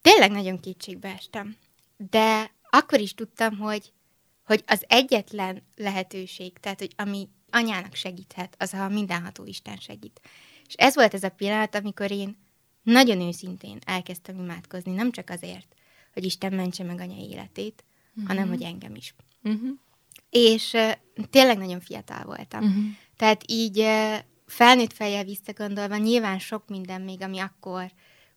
tényleg 0.01 0.31
nagyon 0.31 0.61
kétségbe 0.61 1.09
estem. 1.09 1.57
De 2.11 2.51
akkor 2.71 3.01
is 3.01 3.15
tudtam, 3.15 3.59
hogy, 3.59 3.93
hogy 4.45 4.65
az 4.67 4.85
egyetlen 4.89 5.63
lehetőség, 5.77 6.59
tehát 6.59 6.79
hogy 6.79 6.93
ami 6.97 7.29
anyának 7.51 7.95
segíthet, 7.95 8.55
az 8.59 8.73
a 8.73 8.89
mindenható 8.89 9.45
Isten 9.45 9.77
segít. 9.77 10.21
És 10.67 10.75
ez 10.75 10.95
volt 10.95 11.15
ez 11.15 11.23
a 11.23 11.29
pillanat, 11.29 11.75
amikor 11.75 12.11
én 12.11 12.37
nagyon 12.83 13.21
őszintén 13.21 13.79
elkezdtem 13.87 14.39
imádkozni, 14.39 14.93
nem 14.93 15.13
csak 15.13 15.31
azért, 15.31 15.75
hogy 16.13 16.25
Isten 16.25 16.53
mentse 16.53 16.85
meg 16.85 17.01
anya 17.01 17.17
életét, 17.17 17.85
uh-huh. 18.11 18.27
hanem 18.27 18.49
hogy 18.49 18.63
engem 18.63 18.95
is. 18.95 19.15
Uh-huh. 19.43 19.69
És 20.31 20.73
uh, 20.73 20.93
tényleg 21.31 21.59
nagyon 21.59 21.81
fiatal 21.81 22.25
voltam. 22.25 22.65
Uh-huh. 22.65 22.85
Tehát 23.17 23.43
így 23.47 23.79
uh, 23.79 24.17
felnőtt 24.47 24.93
fejjel 24.93 25.25
visszagondolva, 25.25 25.97
nyilván 25.97 26.39
sok 26.39 26.69
minden 26.69 27.01
még, 27.01 27.23
ami 27.23 27.39
akkor 27.39 27.93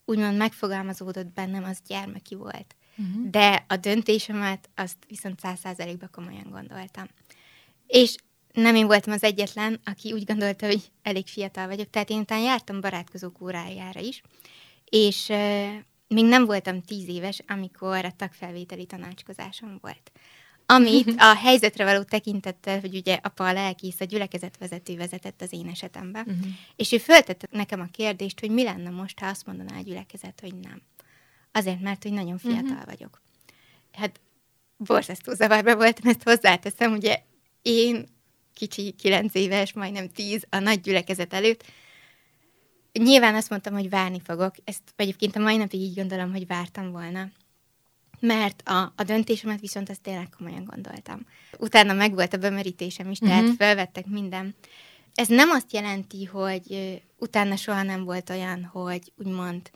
úgymond 0.06 0.38
megfogalmazódott 0.38 1.34
bennem, 1.34 1.64
az 1.64 1.80
gyermeki 1.88 2.36
volt. 2.36 2.76
Uh-huh. 2.98 3.30
De 3.30 3.66
a 3.68 3.76
döntésemet 3.76 4.70
azt 4.76 4.98
viszont 5.08 5.40
száz 5.40 5.60
százalékban 5.60 6.10
komolyan 6.12 6.50
gondoltam. 6.50 7.08
És 7.88 8.16
nem 8.62 8.76
én 8.76 8.88
voltam 8.88 9.14
az 9.14 9.24
egyetlen, 9.24 9.80
aki 9.86 10.12
úgy 10.12 10.26
gondolta, 10.26 10.66
hogy 10.66 10.92
elég 11.02 11.28
fiatal 11.28 11.68
vagyok, 11.68 11.90
tehát 11.90 12.10
én 12.10 12.20
utána 12.20 12.44
jártam 12.44 12.82
barátkozók 12.82 13.42
órájára 13.42 14.00
is, 14.00 14.22
és 14.86 15.30
uh, 15.30 15.68
még 16.08 16.26
nem 16.26 16.46
voltam 16.46 16.82
tíz 16.82 17.08
éves, 17.08 17.42
amikor 17.48 18.06
a 18.06 18.12
tagfelvételi 18.12 18.86
tanácskozásom 18.86 19.78
volt. 19.82 20.12
Amit 20.66 21.14
a 21.32 21.36
helyzetre 21.36 21.84
való 21.84 22.04
tekintettel, 22.04 22.80
hogy 22.80 22.96
ugye 22.96 23.20
apa 23.22 23.48
a 23.48 23.54
lelkész, 23.54 24.00
a 24.00 24.06
gyülekezetvezető 24.06 24.96
vezetett 24.96 25.42
az 25.42 25.54
én 25.54 25.68
esetemben, 25.68 26.26
uh-huh. 26.28 26.48
és 26.76 26.92
ő 26.92 26.98
föltette 26.98 27.48
nekem 27.52 27.80
a 27.80 27.92
kérdést, 27.92 28.40
hogy 28.40 28.52
mi 28.52 28.64
lenne 28.64 28.90
most, 28.90 29.20
ha 29.20 29.26
azt 29.28 29.46
mondaná 29.46 29.78
a 29.78 29.82
gyülekezet, 29.82 30.40
hogy 30.42 30.56
nem. 30.56 30.82
Azért, 31.52 31.82
mert 31.82 32.04
hogy 32.04 32.12
nagyon 32.12 32.38
fiatal 32.38 32.62
uh-huh. 32.62 32.86
vagyok. 32.86 33.22
Hát 33.92 34.20
borzasztó 34.78 35.34
zavarba 35.34 35.76
voltam, 35.76 36.10
ezt 36.10 36.24
hozzáteszem, 36.24 36.92
ugye 36.92 37.22
én 37.62 38.16
kicsi, 38.58 38.92
kilenc 38.92 39.34
éves, 39.34 39.74
majdnem 39.74 40.10
tíz, 40.10 40.46
a 40.50 40.60
nagy 40.60 40.82
gyülekezet 40.82 41.34
előtt. 41.34 41.64
Nyilván 42.92 43.36
azt 43.36 43.50
mondtam, 43.50 43.74
hogy 43.74 43.90
várni 43.90 44.22
fogok. 44.24 44.56
Ezt 44.64 44.82
egyébként 44.96 45.36
a 45.36 45.40
mai 45.40 45.58
napig 45.58 45.80
így 45.80 45.96
gondolom, 45.96 46.32
hogy 46.32 46.48
vártam 46.48 46.92
volna. 46.92 47.30
Mert 48.20 48.62
a, 48.66 48.94
a 48.96 49.04
döntésemet 49.04 49.60
viszont 49.60 49.90
azt 49.90 50.02
tényleg 50.02 50.30
komolyan 50.38 50.64
gondoltam. 50.66 51.26
Utána 51.58 51.94
megvolt 51.94 52.34
a 52.34 52.38
bemerítésem 52.38 53.12
is, 53.12 53.18
tehát 53.18 53.42
uh-huh. 53.42 53.58
felvettek 53.58 54.06
minden. 54.06 54.56
Ez 55.14 55.28
nem 55.28 55.50
azt 55.50 55.74
jelenti, 55.74 56.26
hogy 56.26 57.02
utána 57.18 57.56
soha 57.56 57.84
nem 57.84 58.04
volt 58.04 58.30
olyan, 58.30 58.64
hogy 58.64 59.12
úgymond 59.18 59.72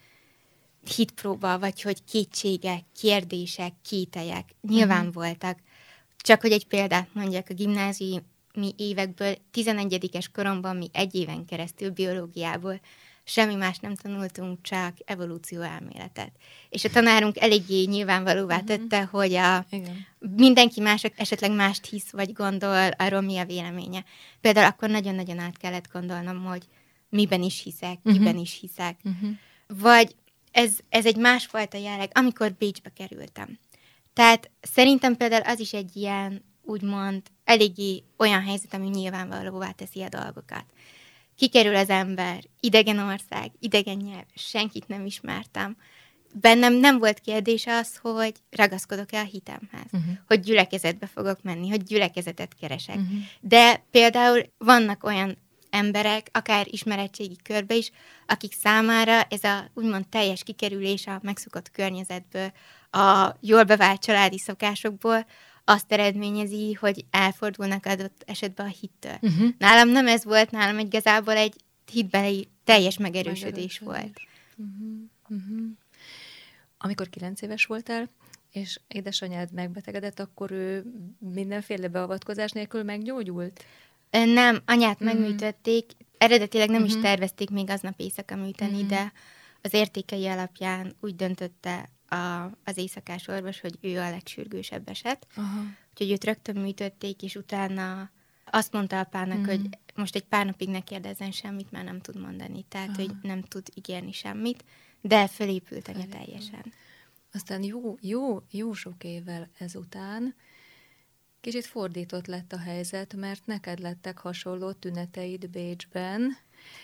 hitpróba, 0.95 1.59
vagy 1.59 1.81
hogy 1.81 2.03
kétségek, 2.03 2.83
kérdések, 2.99 3.73
kételyek. 3.83 4.49
Nyilván 4.61 5.07
uh-huh. 5.07 5.13
voltak. 5.13 5.59
Csak 6.17 6.41
hogy 6.41 6.51
egy 6.51 6.67
példát 6.67 7.13
mondjak, 7.13 7.49
a 7.49 7.53
gimnázium 7.53 8.30
mi 8.53 8.73
évekből, 8.77 9.35
11-es 9.53 10.25
koromban 10.33 10.75
mi 10.75 10.89
egy 10.93 11.15
éven 11.15 11.45
keresztül 11.45 11.89
biológiából 11.89 12.79
semmi 13.23 13.55
más 13.55 13.79
nem 13.79 13.95
tanultunk, 13.95 14.61
csak 14.61 14.93
evolúció 15.05 15.61
elméletet. 15.61 16.31
És 16.69 16.83
a 16.83 16.89
tanárunk 16.89 17.41
eléggé 17.41 17.83
nyilvánvalóvá 17.83 18.55
uh-huh. 18.55 18.69
tette, 18.69 19.03
hogy 19.03 19.33
a, 19.33 19.65
Igen. 19.69 20.05
mindenki 20.19 20.81
más 20.81 21.03
esetleg 21.03 21.51
mást 21.51 21.85
hisz 21.85 22.09
vagy 22.11 22.33
gondol, 22.33 22.87
arról 22.87 23.21
mi 23.21 23.37
a 23.37 23.45
véleménye. 23.45 24.03
Például 24.41 24.65
akkor 24.65 24.89
nagyon-nagyon 24.89 25.39
át 25.39 25.57
kellett 25.57 25.91
gondolnom, 25.91 26.43
hogy 26.43 26.63
miben 27.09 27.41
is 27.41 27.61
hiszek, 27.63 27.97
uh-huh. 27.97 28.13
kiben 28.13 28.37
is 28.37 28.59
hiszek. 28.59 28.99
Uh-huh. 29.03 29.29
Vagy 29.67 30.15
ez, 30.51 30.77
ez 30.89 31.05
egy 31.05 31.17
másfajta 31.17 31.77
jelleg, 31.77 32.11
amikor 32.13 32.53
Bécsbe 32.53 32.89
kerültem. 32.89 33.59
Tehát 34.13 34.51
szerintem 34.61 35.15
például 35.15 35.43
az 35.43 35.59
is 35.59 35.73
egy 35.73 35.95
ilyen 35.95 36.43
úgymond 36.61 37.21
eléggé 37.51 38.03
olyan 38.17 38.43
helyzet, 38.43 38.73
ami 38.73 38.87
nyilvánvalóvá 38.87 39.71
teszi 39.71 40.01
a 40.01 40.09
dolgokat. 40.09 40.65
Kikerül 41.35 41.75
az 41.75 41.89
ember, 41.89 42.43
idegen 42.59 42.99
ország, 42.99 43.51
idegen 43.59 43.97
nyelv, 43.97 44.25
senkit 44.35 44.87
nem 44.87 45.05
ismertem. 45.05 45.77
Bennem 46.33 46.73
nem 46.73 46.99
volt 46.99 47.19
kérdés 47.19 47.67
az, 47.67 47.97
hogy 47.97 48.33
ragaszkodok-e 48.49 49.19
a 49.19 49.23
hitemhez, 49.23 49.85
uh-huh. 49.91 50.13
hogy 50.27 50.39
gyülekezetbe 50.39 51.07
fogok 51.07 51.41
menni, 51.41 51.69
hogy 51.69 51.83
gyülekezetet 51.83 52.55
keresek. 52.59 52.95
Uh-huh. 52.95 53.19
De 53.39 53.83
például 53.91 54.45
vannak 54.57 55.03
olyan 55.03 55.37
emberek, 55.69 56.29
akár 56.31 56.67
ismeretségi 56.69 57.35
körbe 57.43 57.75
is, 57.75 57.91
akik 58.25 58.53
számára 58.53 59.21
ez 59.21 59.43
a 59.43 59.69
úgymond 59.73 60.07
teljes 60.07 60.43
kikerülés 60.43 61.07
a 61.07 61.19
megszokott 61.23 61.71
környezetből, 61.71 62.51
a 62.91 63.37
jól 63.39 63.63
bevált 63.63 64.01
családi 64.01 64.39
szokásokból, 64.39 65.25
azt 65.71 65.91
eredményezi, 65.91 66.73
hogy 66.73 67.05
elfordulnak 67.11 67.85
adott 67.85 68.23
esetben 68.25 68.65
a 68.65 68.73
hittől. 68.79 69.17
Uh-huh. 69.21 69.49
Nálam 69.57 69.89
nem 69.89 70.07
ez 70.07 70.23
volt, 70.23 70.51
nálam 70.51 70.79
igazából 70.79 71.33
egy 71.33 71.55
hitbeli 71.91 72.47
teljes 72.63 72.97
megerősödés, 72.97 73.79
megerősödés. 73.79 73.79
volt. 73.79 74.21
Uh-huh. 74.55 75.09
Uh-huh. 75.29 75.67
Amikor 76.77 77.09
kilenc 77.09 77.41
éves 77.41 77.65
voltál, 77.65 78.09
És 78.51 78.79
édesanyád 78.87 79.53
megbetegedett, 79.53 80.19
akkor 80.19 80.51
ő 80.51 80.83
mindenféle 81.19 81.87
beavatkozás 81.87 82.51
nélkül 82.51 82.83
meggyógyult? 82.83 83.65
Nem, 84.11 84.61
anyát 84.65 85.03
mm. 85.03 85.05
megműtötték. 85.05 85.91
Eredetileg 86.17 86.69
nem 86.69 86.77
mm-hmm. 86.77 86.97
is 86.97 87.01
tervezték 87.01 87.49
még 87.49 87.69
aznap 87.69 87.99
éjszaka 87.99 88.35
műteni, 88.35 88.77
mm-hmm. 88.77 88.87
de 88.87 89.11
az 89.61 89.73
értékei 89.73 90.27
alapján 90.27 90.95
úgy 91.01 91.15
döntötte 91.15 91.89
a, 92.11 92.51
az 92.63 92.77
éjszakás 92.77 93.27
orvos, 93.27 93.59
hogy 93.59 93.77
ő 93.81 93.99
a 93.99 94.09
legsürgősebb 94.09 94.89
eset. 94.89 95.27
Aha. 95.35 95.61
Úgyhogy 95.89 96.11
őt 96.11 96.23
rögtön 96.23 96.55
műtötték, 96.55 97.21
és 97.21 97.35
utána 97.35 98.09
azt 98.45 98.73
mondta 98.73 98.99
apának, 98.99 99.37
mm. 99.37 99.45
hogy 99.45 99.69
most 99.95 100.15
egy 100.15 100.25
pár 100.25 100.45
napig 100.45 100.69
ne 100.69 100.79
kérdezzen 100.79 101.31
semmit, 101.31 101.71
mert 101.71 101.85
nem 101.85 102.01
tud 102.01 102.19
mondani. 102.19 102.65
Tehát, 102.69 102.89
Aha. 102.89 102.97
hogy 102.97 103.11
nem 103.21 103.41
tud 103.41 103.67
ígérni 103.73 104.11
semmit, 104.11 104.63
de 105.01 105.27
fölépült 105.27 105.87
anya 105.87 106.07
teljesen. 106.07 106.73
Aztán 107.33 107.63
jó, 107.63 107.97
jó, 108.01 108.43
jó 108.51 108.73
sok 108.73 109.03
évvel 109.03 109.49
ezután 109.57 110.35
kicsit 111.41 111.65
fordított 111.65 112.27
lett 112.27 112.53
a 112.53 112.59
helyzet, 112.59 113.13
mert 113.13 113.45
neked 113.45 113.79
lettek 113.79 114.17
hasonló 114.17 114.71
tüneteid 114.71 115.49
Bécsben. 115.49 116.37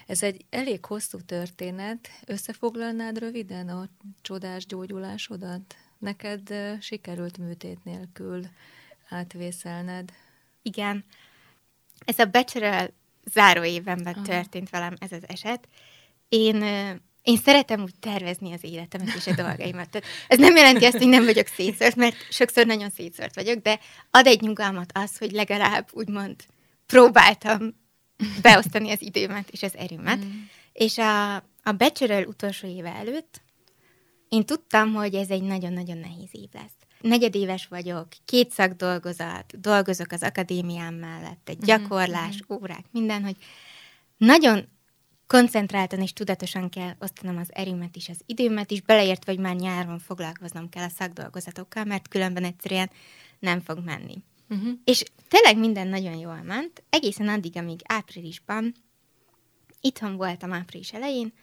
Ez 0.08 0.24
egy 0.24 0.46
elég 0.50 0.86
hosszú 0.86 1.18
történet. 1.26 2.10
Összefoglalnád 2.26 3.18
röviden 3.18 3.70
a 3.70 3.90
csodás 4.22 4.66
gyógyulásodat? 4.66 5.76
Neked 5.98 6.54
sikerült 6.82 7.38
műtét 7.38 7.84
nélkül 7.84 8.48
átvészelned. 9.10 10.12
Igen. 10.62 11.06
Ez 12.06 12.20
a 12.20 12.26
bachelor 12.26 12.92
záró 13.34 13.64
évemben 13.64 14.14
Aha. 14.14 14.24
történt 14.24 14.70
velem 14.70 14.94
ez 15.00 15.12
az 15.12 15.24
eset. 15.28 15.68
Én 16.30 16.64
én 17.28 17.38
szeretem 17.38 17.82
úgy 17.82 17.96
tervezni 18.00 18.54
az 18.54 18.64
életemet 18.64 19.16
és 19.16 19.28
a 19.28 19.36
dolgaimat. 19.36 19.90
Tehát 19.90 20.08
ez 20.28 20.38
nem 20.38 20.56
jelenti 20.56 20.86
azt, 20.86 20.98
hogy 20.98 21.08
nem 21.08 21.26
vagyok 21.26 21.48
szétszört, 21.48 21.96
mert 21.96 22.16
sokszor 22.30 22.66
nagyon 22.66 22.90
szétszört 22.90 23.36
vagyok, 23.36 23.62
de 23.62 23.80
ad 24.12 24.28
egy 24.28 24.42
nyugalmat 24.42 24.92
az, 24.94 25.18
hogy 25.18 25.32
legalább 25.32 25.88
úgymond 25.92 26.36
próbáltam 26.86 27.76
beosztani 28.42 28.92
az 28.92 29.02
időmet 29.02 29.50
és 29.50 29.64
az 29.64 29.76
erőmet. 29.76 30.26
Mm. 30.26 30.30
És 30.74 30.98
a, 30.98 31.36
a 31.64 31.72
bachelor 31.78 32.28
utolsó 32.28 32.68
éve 32.68 32.94
előtt 32.94 33.42
én 34.30 34.46
tudtam, 34.46 34.94
hogy 34.94 35.16
ez 35.16 35.30
egy 35.30 35.42
nagyon-nagyon 35.42 35.98
nehéz 35.98 36.30
év 36.32 36.50
lesz. 36.54 36.76
Negyedéves 37.02 37.68
vagyok, 37.68 38.08
két 38.26 38.52
szakdolgozat, 38.52 39.60
dolgozok 39.60 40.12
az 40.12 40.24
akadémiám 40.24 40.94
mellett, 40.94 41.50
egy 41.50 41.58
mhm, 41.58 41.66
gyakorlás, 41.66 42.36
mm-hmm. 42.36 42.62
órák, 42.62 42.86
minden, 42.92 43.24
hogy 43.24 43.36
nagyon 44.18 44.68
koncentráltan 45.28 46.02
és 46.02 46.14
tudatosan 46.14 46.70
kell 46.70 46.96
osztanom 47.00 47.38
az 47.38 47.48
erőmet 47.54 47.96
is, 47.96 48.10
az 48.10 48.22
időmet 48.26 48.72
is, 48.72 48.82
beleértve, 48.82 49.32
hogy 49.32 49.42
már 49.42 49.56
nyáron 49.56 50.00
foglalkoznom 50.00 50.70
kell 50.70 50.84
a 50.84 50.90
szakdolgozatokkal, 50.90 51.84
mert 51.84 52.08
különben 52.08 52.44
egyszerűen 52.44 52.90
nem 53.40 53.62
fog 53.62 53.80
menni. 53.86 54.24
Uh-huh. 54.50 54.74
És 54.84 55.04
tényleg 55.28 55.58
minden 55.58 55.88
nagyon 55.88 56.16
jól 56.16 56.42
ment, 56.42 56.84
egészen 56.90 57.28
addig, 57.28 57.58
amíg 57.58 57.80
áprilisban, 57.84 58.74
itthon 59.82 60.16
voltam 60.16 60.54
április 60.54 60.94
elején, 60.94 61.34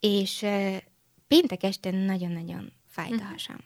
és 0.00 0.42
uh, 0.42 0.76
péntek 1.28 1.62
este 1.62 1.90
nagyon-nagyon 1.90 2.72
fájt 2.86 3.10
uh-huh. 3.10 3.26
a 3.26 3.30
hasam. 3.30 3.58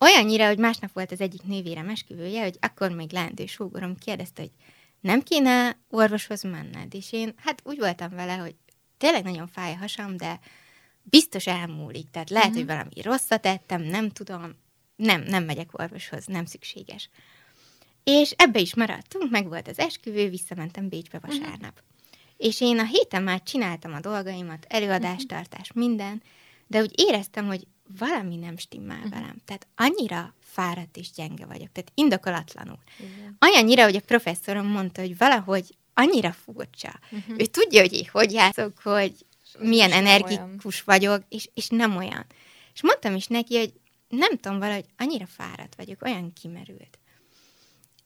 Olyannyira, 0.00 0.46
hogy 0.46 0.58
másnap 0.58 0.92
volt 0.92 1.12
az 1.12 1.20
egyik 1.20 1.42
nővérem 1.42 1.88
esküvője, 1.88 2.42
hogy 2.42 2.56
akkor 2.60 2.90
még 2.90 3.12
leendő 3.12 3.46
súgorom 3.46 3.96
kérdezte, 3.96 4.42
hogy 4.42 4.52
nem 5.00 5.22
kéne 5.22 5.78
orvoshoz 5.90 6.42
menned? 6.42 6.94
És 6.94 7.12
én 7.12 7.34
hát 7.36 7.60
úgy 7.64 7.78
voltam 7.78 8.10
vele, 8.10 8.34
hogy 8.34 8.54
tényleg 8.96 9.24
nagyon 9.24 9.46
fáj 9.46 9.72
a 9.72 9.76
hasam, 9.76 10.16
de 10.16 10.40
biztos 11.02 11.46
elmúlik. 11.46 12.10
Tehát 12.10 12.30
lehet, 12.30 12.48
mm-hmm. 12.48 12.56
hogy 12.56 12.66
valami 12.66 13.02
rosszat 13.02 13.42
tettem, 13.42 13.82
nem 13.82 14.10
tudom, 14.10 14.54
nem, 14.96 15.22
nem 15.22 15.44
megyek 15.44 15.78
orvoshoz, 15.78 16.26
nem 16.26 16.44
szükséges. 16.44 17.10
És 18.10 18.30
ebbe 18.36 18.58
is 18.58 18.74
maradtunk, 18.74 19.30
meg 19.30 19.48
volt 19.48 19.68
az 19.68 19.78
esküvő, 19.78 20.28
visszamentem 20.28 20.88
Bécsbe 20.88 21.18
mhm. 21.22 21.26
vasárnap. 21.26 21.60
Mm-hmm. 21.60 22.36
És 22.36 22.60
én 22.60 22.78
a 22.78 22.84
héten 22.84 23.22
már 23.22 23.42
csináltam 23.42 23.92
a 23.94 24.00
dolgaimat, 24.00 24.66
előadástartás, 24.68 25.70
mm-hmm. 25.72 25.88
minden, 25.88 26.22
de 26.66 26.80
úgy 26.80 26.92
éreztem, 26.94 27.46
hogy 27.46 27.66
valami 27.98 28.36
nem 28.36 28.56
stimmel 28.56 28.96
uh-huh. 28.96 29.12
velem. 29.12 29.36
Tehát 29.44 29.66
annyira 29.76 30.34
fáradt 30.40 30.96
és 30.96 31.10
gyenge 31.10 31.46
vagyok, 31.46 31.72
tehát 31.72 31.92
indokolatlanul. 31.94 32.78
Igen. 32.98 33.36
Olyannyira, 33.40 33.84
hogy 33.84 33.96
a 33.96 34.00
professzorom 34.00 34.66
mondta, 34.66 35.00
hogy 35.00 35.16
valahogy 35.16 35.76
annyira 35.94 36.32
furcsa. 36.32 36.98
Uh-huh. 37.10 37.38
Ő 37.38 37.44
tudja, 37.44 37.80
hogy 37.80 37.92
én 37.92 38.08
hogy 38.12 38.32
játszok, 38.32 38.78
hogy 38.82 39.26
milyen 39.58 39.92
energikus 39.92 40.82
vagyok, 40.82 41.24
és, 41.28 41.48
és 41.54 41.68
nem 41.68 41.96
olyan. 41.96 42.26
És 42.74 42.82
mondtam 42.82 43.14
is 43.14 43.26
neki, 43.26 43.58
hogy 43.58 43.72
nem 44.08 44.38
tudom, 44.38 44.58
valahogy 44.58 44.86
annyira 44.96 45.26
fáradt 45.26 45.74
vagyok, 45.76 46.02
olyan 46.02 46.32
kimerült. 46.32 46.98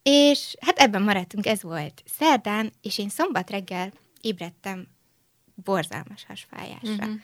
És 0.03 0.55
hát 0.59 0.77
ebben 0.77 1.01
maradtunk, 1.01 1.45
ez 1.45 1.61
volt 1.61 2.03
szerdán, 2.05 2.71
és 2.81 2.97
én 2.97 3.09
szombat 3.09 3.49
reggel 3.49 3.93
ébredtem 4.21 4.87
borzalmas 5.55 6.25
hasfájásra. 6.25 7.05
Uh-huh. 7.05 7.19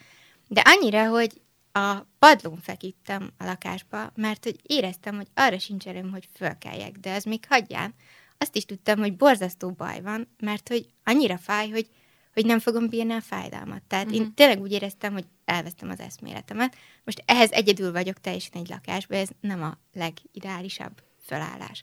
De 0.47 0.61
annyira, 0.65 1.09
hogy 1.09 1.41
a 1.71 2.05
padlón 2.19 2.59
feküdtem 2.61 3.31
a 3.37 3.43
lakásba, 3.43 4.11
mert 4.15 4.43
hogy 4.43 4.59
éreztem, 4.63 5.15
hogy 5.15 5.27
arra 5.33 5.59
sincs 5.59 5.87
erőm, 5.87 6.11
hogy 6.11 6.29
fölkeljek, 6.33 6.91
de 6.91 7.11
ez 7.11 7.23
még 7.23 7.45
hagyján. 7.49 7.93
Azt 8.37 8.55
is 8.55 8.65
tudtam, 8.65 8.99
hogy 8.99 9.15
borzasztó 9.15 9.71
baj 9.71 10.01
van, 10.01 10.27
mert 10.39 10.67
hogy 10.67 10.89
annyira 11.03 11.37
fáj, 11.37 11.69
hogy, 11.69 11.89
hogy 12.33 12.45
nem 12.45 12.59
fogom 12.59 12.87
bírni 12.87 13.13
a 13.13 13.21
fájdalmat. 13.21 13.83
Tehát 13.87 14.05
uh-huh. 14.05 14.19
én 14.19 14.25
mhm. 14.25 14.35
tényleg 14.35 14.61
úgy 14.61 14.71
éreztem, 14.71 15.13
hogy 15.13 15.25
elvesztem 15.45 15.89
az 15.89 15.99
eszméletemet. 15.99 16.75
Most 17.03 17.23
ehhez 17.25 17.51
egyedül 17.51 17.91
vagyok 17.91 18.19
teljesen 18.21 18.51
egy 18.53 18.69
lakásban, 18.69 19.17
ez 19.17 19.29
nem 19.39 19.63
a 19.63 19.77
legideálisabb 19.93 21.03
felállás. 21.19 21.81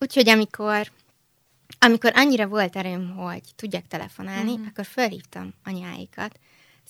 Úgyhogy 0.00 0.28
amikor 0.28 0.90
amikor 1.78 2.12
annyira 2.14 2.46
volt 2.46 2.76
erőm, 2.76 3.10
hogy 3.10 3.42
tudjak 3.56 3.86
telefonálni, 3.86 4.50
uh-huh. 4.50 4.66
akkor 4.66 4.84
fölhívtam 4.84 5.54
anyáikat, 5.64 6.38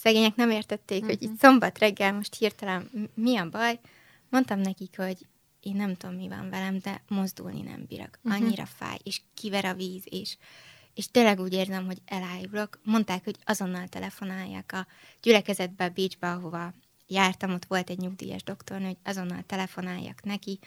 Szegények 0.03 0.35
nem 0.35 0.51
értették, 0.51 1.03
uh-huh. 1.03 1.15
hogy 1.15 1.23
itt 1.23 1.29
mhm. 1.29 1.39
szombat 1.39 1.79
reggel 1.79 2.13
most 2.13 2.35
hirtelen 2.35 3.11
mi 3.15 3.37
a 3.37 3.49
baj. 3.49 3.81
Mondtam 4.29 4.59
nekik, 4.59 4.97
hogy 4.97 5.27
én 5.61 5.77
nem 5.77 5.95
tudom, 5.95 6.17
mi 6.17 6.29
van 6.29 6.51
velem, 6.51 6.79
de 6.79 7.03
mozdulni 7.09 7.61
nem 7.63 7.85
bírok. 7.89 8.19
Uh-huh. 8.23 8.43
Annyira 8.43 8.67
fáj, 8.67 8.97
és 9.03 9.21
kiver 9.35 9.65
a 9.65 9.75
víz, 9.75 10.03
és, 10.05 10.37
és 10.95 11.11
tényleg 11.11 11.41
úgy 11.41 11.53
érzem, 11.53 11.87
hogy 11.87 11.99
elájulok. 12.05 12.81
Mondták, 12.85 13.25
hogy 13.25 13.37
azonnal 13.45 13.89
telefonálják 13.89 14.73
a 14.73 14.87
gyülekezetbe, 15.23 15.85
a 15.85 15.89
Bécsbe, 15.89 16.31
ahova 16.31 16.73
jártam, 17.07 17.53
ott 17.53 17.65
volt 17.65 17.91
egy 17.91 17.99
nyugdíjas 17.99 18.43
doktornő, 18.43 18.87
hogy 18.87 18.99
azonnal 19.05 19.43
telefonáljak 19.47 20.23
neki, 20.23 20.59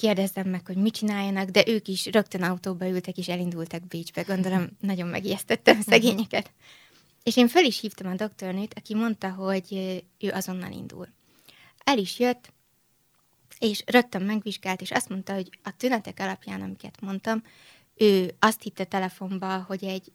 kérdezzem 0.00 0.48
meg, 0.48 0.66
hogy 0.66 0.76
mit 0.76 0.94
csináljanak, 0.94 1.48
de 1.48 1.64
ők 1.66 1.88
is 1.88 2.06
rögtön 2.06 2.42
autóba 2.42 2.88
ültek, 2.88 3.16
és 3.16 3.28
elindultak 3.28 3.86
Bécsbe. 3.86 4.22
Gondolom, 4.22 4.68
nagyon 4.90 5.08
megijesztettem 5.08 5.80
szegényeket. 5.80 6.50
És 7.22 7.36
én 7.36 7.48
fel 7.48 7.64
is 7.64 7.80
hívtam 7.80 8.12
a 8.12 8.14
doktornőt, 8.14 8.74
aki 8.74 8.94
mondta, 8.94 9.30
hogy 9.30 9.72
ő 10.18 10.30
azonnal 10.30 10.72
indul. 10.72 11.08
El 11.84 11.98
is 11.98 12.18
jött, 12.18 12.52
és 13.58 13.82
rögtön 13.86 14.22
megvizsgált, 14.22 14.80
és 14.80 14.90
azt 14.90 15.08
mondta, 15.08 15.34
hogy 15.34 15.50
a 15.62 15.76
tünetek 15.76 16.18
alapján, 16.18 16.62
amiket 16.62 17.00
mondtam, 17.00 17.42
ő 17.94 18.34
azt 18.38 18.62
hitte 18.62 18.84
telefonba, 18.84 19.62
hogy 19.62 19.84
egy 19.84 20.12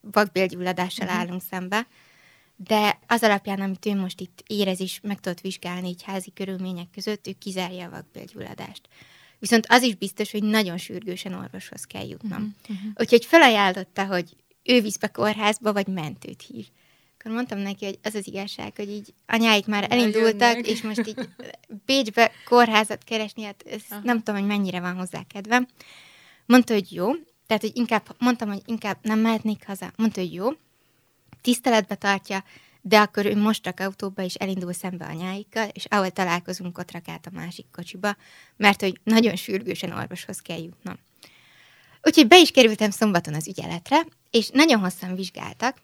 vakbélgyulladással 0.00 1.06
uh-huh. 1.06 1.20
állunk 1.20 1.42
szembe, 1.50 1.86
de 2.56 2.98
az 3.06 3.22
alapján, 3.22 3.60
amit 3.60 3.86
ő 3.86 3.94
most 3.94 4.20
itt 4.20 4.42
érez 4.46 4.80
is, 4.80 5.00
meg 5.02 5.20
tudott 5.20 5.40
vizsgálni 5.40 5.88
így 5.88 6.02
házi 6.02 6.32
körülmények 6.32 6.90
között, 6.90 7.26
ő 7.26 7.32
kizárja 7.32 7.86
a 7.86 7.90
vakbélgyulladást. 7.90 8.88
Viszont 9.44 9.66
az 9.68 9.82
is 9.82 9.94
biztos, 9.94 10.30
hogy 10.30 10.42
nagyon 10.42 10.78
sürgősen 10.78 11.32
orvoshoz 11.32 11.84
kell 11.84 12.08
jutnom. 12.08 12.56
Uh-huh. 12.62 12.90
Úgyhogy 12.94 13.24
felajánlotta, 13.24 14.06
hogy 14.06 14.36
ő 14.62 14.80
visz 14.80 14.96
be 14.96 15.08
kórházba, 15.08 15.72
vagy 15.72 15.86
mentőt 15.86 16.42
hív. 16.42 16.66
Akkor 17.18 17.32
mondtam 17.32 17.58
neki, 17.58 17.84
hogy 17.84 17.98
az 18.02 18.14
az 18.14 18.26
igazság, 18.26 18.72
hogy 18.76 18.90
így 18.90 19.14
anyáik 19.26 19.66
már 19.66 19.86
elindultak, 19.90 20.68
és 20.68 20.82
most 20.82 21.06
így 21.06 21.28
Bécsbe 21.86 22.32
kórházat 22.44 23.04
keresni, 23.04 23.42
hát 23.42 23.64
ez 23.66 23.82
nem 24.02 24.22
tudom, 24.22 24.40
hogy 24.40 24.48
mennyire 24.48 24.80
van 24.80 24.96
hozzá 24.96 25.22
kedvem. 25.22 25.68
Mondta, 26.46 26.72
hogy 26.72 26.92
jó, 26.92 27.12
tehát, 27.46 27.62
hogy 27.62 27.76
inkább, 27.76 28.16
mondtam, 28.18 28.48
hogy 28.48 28.62
inkább 28.66 28.98
nem 29.02 29.18
mehetnék 29.18 29.66
haza. 29.66 29.92
Mondta, 29.96 30.20
hogy 30.20 30.34
jó, 30.34 30.48
tiszteletbe 31.40 31.94
tartja, 31.94 32.44
de 32.86 32.98
akkor 32.98 33.26
ő 33.26 33.36
most 33.36 33.64
rak 33.64 33.80
autóba, 33.80 34.22
és 34.22 34.34
elindul 34.34 34.72
szembe 34.72 35.06
anyáikkal, 35.06 35.68
és 35.72 35.84
ahol 35.84 36.10
találkozunk, 36.10 36.78
ott 36.78 36.90
rak 36.90 37.08
át 37.08 37.26
a 37.26 37.30
másik 37.32 37.66
kocsiba, 37.72 38.16
mert 38.56 38.80
hogy 38.80 39.00
nagyon 39.04 39.36
sürgősen 39.36 39.92
orvoshoz 39.92 40.38
kell 40.38 40.62
jutnom. 40.62 40.98
Úgyhogy 42.02 42.26
be 42.26 42.38
is 42.40 42.50
kerültem 42.50 42.90
szombaton 42.90 43.34
az 43.34 43.48
ügyeletre, 43.48 44.06
és 44.30 44.48
nagyon 44.48 44.80
hosszan 44.80 45.14
vizsgáltak, 45.14 45.76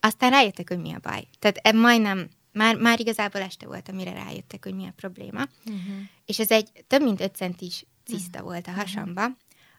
aztán 0.00 0.30
rájöttek, 0.30 0.68
hogy 0.68 0.80
mi 0.80 0.92
a 0.92 0.98
baj. 1.02 1.24
Tehát 1.38 1.58
e 1.62 1.72
majdnem, 1.72 2.28
már, 2.52 2.76
már 2.76 3.00
igazából 3.00 3.40
este 3.40 3.66
volt, 3.66 3.88
amire 3.88 4.12
rájöttek, 4.12 4.64
hogy 4.64 4.74
mi 4.74 4.86
a 4.86 4.92
probléma. 4.96 5.46
Uh-huh. 5.64 5.94
És 6.26 6.38
ez 6.38 6.50
egy 6.50 6.84
több 6.86 7.02
mint 7.02 7.20
5 7.20 7.34
centis 7.34 7.84
ciszta 8.04 8.38
uh-huh. 8.38 8.52
volt 8.52 8.66
a 8.66 8.70
hasamba, 8.70 9.26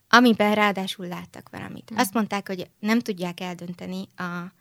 amiben 0.09 0.55
ráadásul 0.55 1.07
láttak 1.07 1.49
valamit. 1.49 1.83
Uh-huh. 1.83 1.99
Azt 1.99 2.13
mondták, 2.13 2.47
hogy 2.47 2.69
nem 2.79 2.99
tudják 2.99 3.39
eldönteni 3.39 4.07
a, 4.15 4.59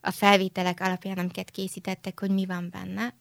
a 0.00 0.10
felvételek 0.10 0.80
alapján, 0.80 1.18
amiket 1.18 1.50
készítettek, 1.50 2.20
hogy 2.20 2.30
mi 2.30 2.46
van 2.46 2.68
benne. 2.70 3.14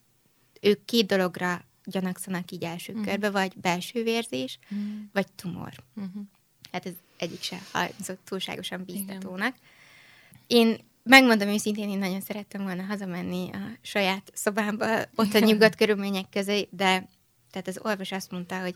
Ők 0.62 0.86
két 0.86 1.06
dologra 1.06 1.66
gyanakszanak 1.84 2.52
így 2.52 2.64
első 2.64 2.92
uh-huh. 2.92 3.08
körbe, 3.08 3.30
vagy 3.30 3.54
belső 3.56 4.04
vérzés, 4.04 4.60
uh-huh. 4.64 4.88
vagy 5.14 5.32
tumor. 5.36 5.74
Uh-huh. 5.96 6.24
Hát 6.72 6.86
ez 6.86 6.94
egyik 7.18 7.42
se 7.42 7.58
hangzott 7.72 8.20
túlságosan 8.26 8.84
bíztatónak. 8.86 9.56
Én 10.48 10.78
megmondom 11.04 11.48
őszintén, 11.48 11.90
én 11.90 11.98
nagyon 11.98 12.22
szerettem 12.22 12.64
volna 12.64 12.84
hazamenni 12.84 13.50
a 13.52 13.78
saját 13.82 14.32
szobámba, 14.34 15.02
ott 15.16 15.34
a 15.34 15.40
nyugodt 15.40 15.76
körülmények 15.82 16.30
közé, 16.30 16.68
de 16.72 17.08
tehát 17.52 17.68
az 17.68 17.80
orvos 17.82 18.12
azt 18.12 18.32
mondta, 18.32 18.62
hogy 18.62 18.76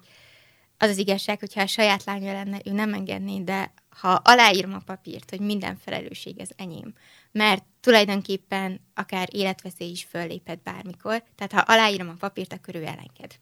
az 0.77 0.89
az 0.89 0.97
igazság, 0.97 1.39
hogyha 1.39 1.61
a 1.61 1.67
saját 1.67 2.03
lánya 2.03 2.33
lenne, 2.33 2.61
ő 2.65 2.71
nem 2.71 2.93
engedné, 2.93 3.39
de 3.39 3.73
ha 3.89 4.09
aláírom 4.09 4.73
a 4.73 4.81
papírt, 4.85 5.29
hogy 5.29 5.39
minden 5.39 5.75
felelősség 5.75 6.39
az 6.39 6.51
enyém, 6.55 6.93
mert 7.32 7.63
tulajdonképpen 7.80 8.80
akár 8.94 9.28
életveszély 9.32 9.89
is 9.89 10.04
fölléphet 10.04 10.63
bármikor, 10.63 11.24
tehát 11.36 11.52
ha 11.52 11.74
aláírom 11.74 12.10
a 12.10 12.15
papírt, 12.20 12.54
akkor 12.54 12.76
ő 12.76 12.84
elenged. 12.84 13.39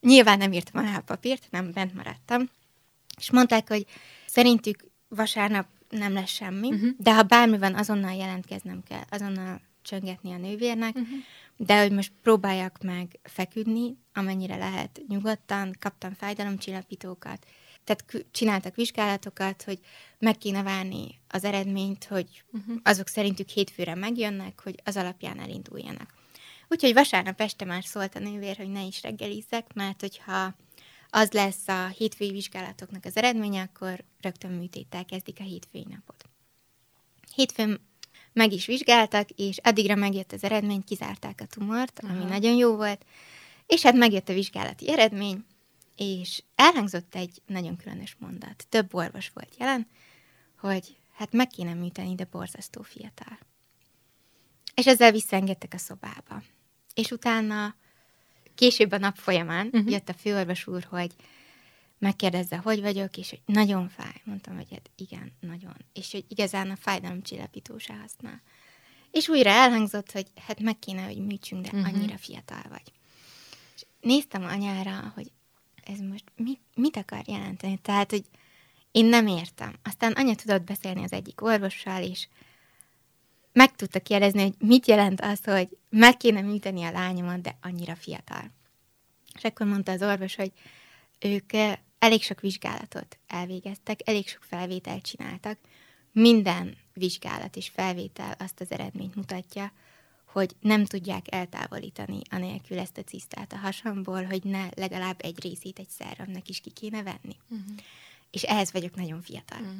Nyilván 0.00 0.38
nem 0.38 0.52
írtam 0.52 0.84
alá 0.84 0.96
a 0.96 1.00
papírt, 1.00 1.46
nem 1.50 1.72
bent 1.72 1.94
maradtam, 1.94 2.50
és 3.18 3.30
mondták, 3.30 3.68
hogy 3.68 3.86
szerintük 4.26 4.84
vasárnap 5.08 5.66
nem 5.88 6.12
lesz 6.12 6.30
semmi, 6.30 6.72
uh-huh. 6.72 6.90
de 6.98 7.14
ha 7.14 7.22
bármi 7.22 7.58
van, 7.58 7.74
azonnal 7.74 8.14
jelentkeznem 8.14 8.82
kell, 8.82 9.04
azonnal 9.10 9.60
csöngetni 9.82 10.32
a 10.32 10.36
nővérnek, 10.36 10.94
uh-huh. 10.94 11.18
de 11.56 11.80
hogy 11.80 11.92
most 11.92 12.12
próbáljak 12.22 12.78
meg 12.82 13.18
feküdni, 13.22 13.96
amennyire 14.12 14.56
lehet 14.56 15.00
nyugodtan, 15.08 15.76
kaptam 15.80 16.14
fájdalomcsillapítókat, 16.14 17.46
tehát 17.86 18.26
csináltak 18.30 18.74
vizsgálatokat, 18.74 19.62
hogy 19.62 19.78
meg 20.18 20.38
kéne 20.38 20.62
várni 20.62 21.20
az 21.28 21.44
eredményt, 21.44 22.04
hogy 22.04 22.44
uh-huh. 22.52 22.76
azok 22.82 23.08
szerintük 23.08 23.48
hétfőre 23.48 23.94
megjönnek, 23.94 24.60
hogy 24.62 24.74
az 24.84 24.96
alapján 24.96 25.40
elinduljanak. 25.40 26.14
Úgyhogy 26.68 26.92
vasárnap 26.92 27.40
este 27.40 27.64
már 27.64 27.84
szólt 27.84 28.14
a 28.14 28.18
nővér, 28.18 28.56
hogy 28.56 28.70
ne 28.70 28.82
is 28.82 29.02
reggelizzek, 29.02 29.72
mert 29.74 30.00
hogyha 30.00 30.56
az 31.10 31.30
lesz 31.30 31.68
a 31.68 31.86
hétfői 31.86 32.30
vizsgálatoknak 32.30 33.04
az 33.04 33.16
eredménye, 33.16 33.62
akkor 33.62 34.04
rögtön 34.20 34.50
műtéttel 34.50 35.04
kezdik 35.04 35.36
a 35.40 35.42
hétfői 35.42 35.86
napot. 35.88 36.24
Hétfőn 37.34 37.80
meg 38.32 38.52
is 38.52 38.66
vizsgáltak, 38.66 39.30
és 39.30 39.58
addigra 39.62 39.94
megjött 39.94 40.32
az 40.32 40.44
eredmény, 40.44 40.84
kizárták 40.84 41.40
a 41.42 41.46
tumort, 41.46 41.98
Aha. 41.98 42.12
ami 42.12 42.24
nagyon 42.24 42.54
jó 42.54 42.76
volt, 42.76 43.04
és 43.66 43.82
hát 43.82 43.94
megjött 43.94 44.28
a 44.28 44.32
vizsgálati 44.32 44.90
eredmény, 44.90 45.44
és 45.96 46.42
elhangzott 46.54 47.14
egy 47.14 47.42
nagyon 47.46 47.76
különös 47.76 48.16
mondat. 48.18 48.66
Több 48.68 48.94
orvos 48.94 49.30
volt 49.34 49.56
jelen, 49.58 49.86
hogy 50.58 50.96
hát 51.12 51.32
meg 51.32 51.48
kéne 51.48 51.74
műteni, 51.74 52.14
de 52.14 52.24
borzasztó 52.30 52.82
fiatal. 52.82 53.38
És 54.74 54.86
ezzel 54.86 55.12
visszaengedtek 55.12 55.74
a 55.74 55.78
szobába. 55.78 56.42
És 56.94 57.10
utána 57.10 57.74
később 58.54 58.92
a 58.92 58.98
nap 58.98 59.16
folyamán 59.16 59.66
uh-huh. 59.66 59.90
jött 59.90 60.08
a 60.08 60.14
főorvos 60.14 60.66
úr, 60.66 60.86
hogy 60.88 61.14
megkérdezze, 61.98 62.56
hogy 62.56 62.80
vagyok, 62.80 63.16
és 63.16 63.30
hogy 63.30 63.40
nagyon 63.44 63.88
fáj. 63.88 64.20
Mondtam, 64.24 64.56
hogy 64.56 64.70
hát 64.70 64.90
igen, 64.96 65.32
nagyon. 65.40 65.76
És 65.92 66.12
hogy 66.12 66.24
igazán 66.28 66.70
a 66.70 66.76
fájdalomcsillapító 66.76 67.78
se 67.78 67.94
használ. 67.94 68.42
És 69.10 69.28
újra 69.28 69.50
elhangzott, 69.50 70.12
hogy 70.12 70.26
hát 70.46 70.60
meg 70.60 70.78
kéne, 70.78 71.04
hogy 71.04 71.18
műtsünk, 71.18 71.66
de 71.66 71.78
uh-huh. 71.78 71.94
annyira 71.94 72.18
fiatal 72.18 72.62
vagy. 72.68 72.92
És 73.74 73.86
néztem 74.00 74.44
anyára, 74.44 75.12
hogy 75.14 75.32
ez 75.88 75.98
most 75.98 76.24
mit, 76.36 76.60
mit 76.74 76.96
akar 76.96 77.22
jelenteni? 77.26 77.78
Tehát, 77.82 78.10
hogy 78.10 78.24
én 78.90 79.04
nem 79.04 79.26
értem. 79.26 79.74
Aztán 79.82 80.12
anya 80.12 80.34
tudott 80.34 80.62
beszélni 80.62 81.02
az 81.02 81.12
egyik 81.12 81.42
orvossal, 81.42 82.02
és 82.02 82.28
meg 83.52 83.76
tudta 83.76 84.00
kérdezni, 84.00 84.42
hogy 84.42 84.54
mit 84.58 84.86
jelent 84.86 85.20
az, 85.20 85.44
hogy 85.44 85.76
meg 85.88 86.16
kéne 86.16 86.40
műteni 86.40 86.82
a 86.82 86.90
lányomat, 86.90 87.40
de 87.40 87.58
annyira 87.62 87.94
fiatal. 87.96 88.50
És 89.34 89.44
akkor 89.44 89.66
mondta 89.66 89.92
az 89.92 90.02
orvos, 90.02 90.34
hogy 90.34 90.52
ők 91.20 91.52
eh, 91.52 91.76
elég 91.98 92.22
sok 92.22 92.40
vizsgálatot 92.40 93.18
elvégeztek, 93.26 94.00
elég 94.08 94.28
sok 94.28 94.42
felvételt 94.42 95.02
csináltak. 95.04 95.58
Minden 96.12 96.76
vizsgálat 96.92 97.56
és 97.56 97.68
felvétel 97.68 98.36
azt 98.38 98.60
az 98.60 98.70
eredményt 98.70 99.14
mutatja, 99.14 99.72
hogy 100.36 100.56
nem 100.60 100.84
tudják 100.84 101.26
eltávolítani 101.34 102.20
anélkül 102.30 102.78
ezt 102.78 102.98
a 102.98 103.02
cisztát 103.02 103.52
a 103.52 103.56
hasamból, 103.56 104.24
hogy 104.24 104.44
ne 104.44 104.68
legalább 104.74 105.16
egy 105.22 105.42
részét 105.42 105.78
egy 105.78 105.88
szerramnak 105.88 106.48
is 106.48 106.60
ki 106.60 106.70
kéne 106.70 107.02
venni. 107.02 107.36
Uh-huh. 107.48 107.76
És 108.30 108.42
ehhez 108.42 108.72
vagyok 108.72 108.94
nagyon 108.94 109.22
fiatal. 109.22 109.60
Uh-huh. 109.60 109.76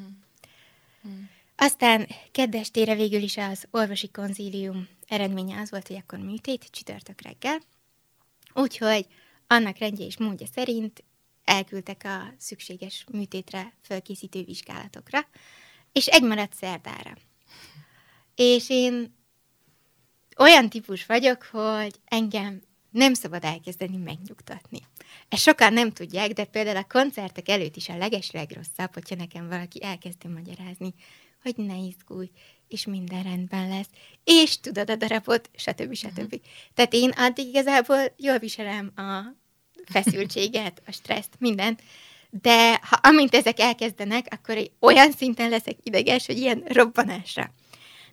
Uh-huh. 1.03 1.21
Aztán 1.57 2.09
keddestére 2.33 2.95
végül 2.95 3.23
is 3.23 3.37
az 3.37 3.67
orvosi 3.71 4.11
konzílium 4.11 4.89
eredménye 5.07 5.61
az 5.61 5.71
volt, 5.71 5.87
hogy 5.87 5.97
akkor 5.97 6.19
műtét 6.19 6.71
csütörtök 6.71 7.21
reggel. 7.21 7.61
Úgyhogy 8.55 9.07
annak 9.47 9.79
rendje 9.79 10.07
és 10.07 10.17
módja 10.17 10.47
szerint 10.55 11.05
elküldtek 11.45 12.03
a 12.05 12.35
szükséges 12.39 13.05
műtétre 13.13 13.73
fölkészítő 13.83 14.45
vizsgálatokra, 14.45 15.27
és 15.93 16.07
egy 16.07 16.23
maradt 16.23 16.55
szerdára. 16.55 17.17
És 18.35 18.71
én 18.71 19.15
olyan 20.37 20.69
típus 20.69 21.07
vagyok, 21.07 21.43
hogy 21.43 21.95
engem 22.05 22.63
nem 22.91 23.15
szabad 23.15 23.45
elkezdeni 23.45 23.97
megnyugtatni. 23.97 24.79
Ezt 25.29 25.43
sokan 25.43 25.73
nem 25.73 25.93
tudják, 25.93 26.33
de 26.33 26.45
például 26.45 26.77
a 26.77 26.87
koncertek 26.89 27.49
előtt 27.49 27.77
is 27.77 27.89
a 27.89 27.97
leges 27.97 28.31
legrosszabb, 28.31 28.95
hogyha 28.95 29.15
nekem 29.15 29.49
valaki 29.49 29.83
elkezdi 29.83 30.29
magyarázni, 30.29 30.95
hogy 31.43 31.55
ne 31.57 31.77
izgulj, 31.77 32.31
és 32.69 32.87
minden 32.87 33.23
rendben 33.23 33.69
lesz, 33.69 33.89
és 34.25 34.61
tudod 34.61 34.91
a 34.91 34.97
darabot, 34.97 35.51
stb. 35.55 35.95
stb. 35.95 36.19
Uh-huh. 36.19 36.41
Tehát 36.75 36.93
én 36.93 37.11
addig 37.11 37.47
igazából 37.47 38.15
jól 38.17 38.39
viselem 38.39 38.93
a 38.97 39.21
feszültséget, 39.85 40.83
a 40.87 40.93
stresszt, 40.93 41.35
mindent, 41.39 41.83
de 42.31 42.81
ha 42.83 42.99
amint 43.03 43.35
ezek 43.35 43.61
elkezdenek, 43.61 44.27
akkor 44.31 44.71
olyan 44.81 45.13
szinten 45.13 45.49
leszek 45.49 45.77
ideges, 45.83 46.27
hogy 46.27 46.39
ilyen 46.39 46.63
robbanásra. 46.67 47.53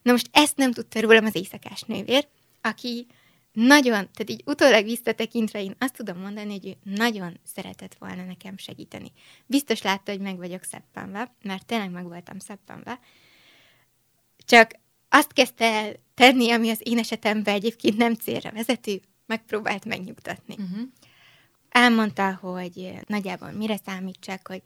Na 0.03 0.11
most 0.11 0.29
ezt 0.31 0.57
nem 0.57 0.71
tudta 0.71 1.01
rólam 1.01 1.25
az 1.25 1.35
éjszakás 1.35 1.81
nővér, 1.81 2.27
aki 2.61 3.07
nagyon, 3.51 3.91
tehát 3.91 4.29
így 4.29 4.43
utólag 4.45 4.83
visszatekintve 4.83 5.63
én 5.63 5.75
azt 5.79 5.95
tudom 5.95 6.19
mondani, 6.19 6.51
hogy 6.51 6.67
ő 6.67 6.91
nagyon 6.95 7.39
szeretett 7.43 7.95
volna 7.99 8.23
nekem 8.23 8.57
segíteni. 8.57 9.11
Biztos 9.45 9.81
látta, 9.81 10.11
hogy 10.11 10.21
meg 10.21 10.37
vagyok 10.37 10.63
szeppenve, 10.63 11.35
mert 11.41 11.65
tényleg 11.65 11.91
meg 11.91 12.07
voltam 12.07 12.39
szeppenve, 12.39 12.99
csak 14.45 14.71
azt 15.09 15.33
kezdte 15.33 15.65
el 15.65 15.95
tenni, 16.13 16.51
ami 16.51 16.69
az 16.69 16.79
én 16.83 16.97
esetemben 16.97 17.53
egyébként 17.53 17.97
nem 17.97 18.13
célra 18.13 18.51
vezető, 18.51 19.01
megpróbált 19.25 19.85
megnyugtatni. 19.85 20.55
Uh-huh. 20.57 20.87
Elmondta, 21.69 22.35
hogy 22.35 22.93
nagyjából 23.07 23.51
mire 23.51 23.77
számítsak, 23.85 24.47
hogy 24.47 24.61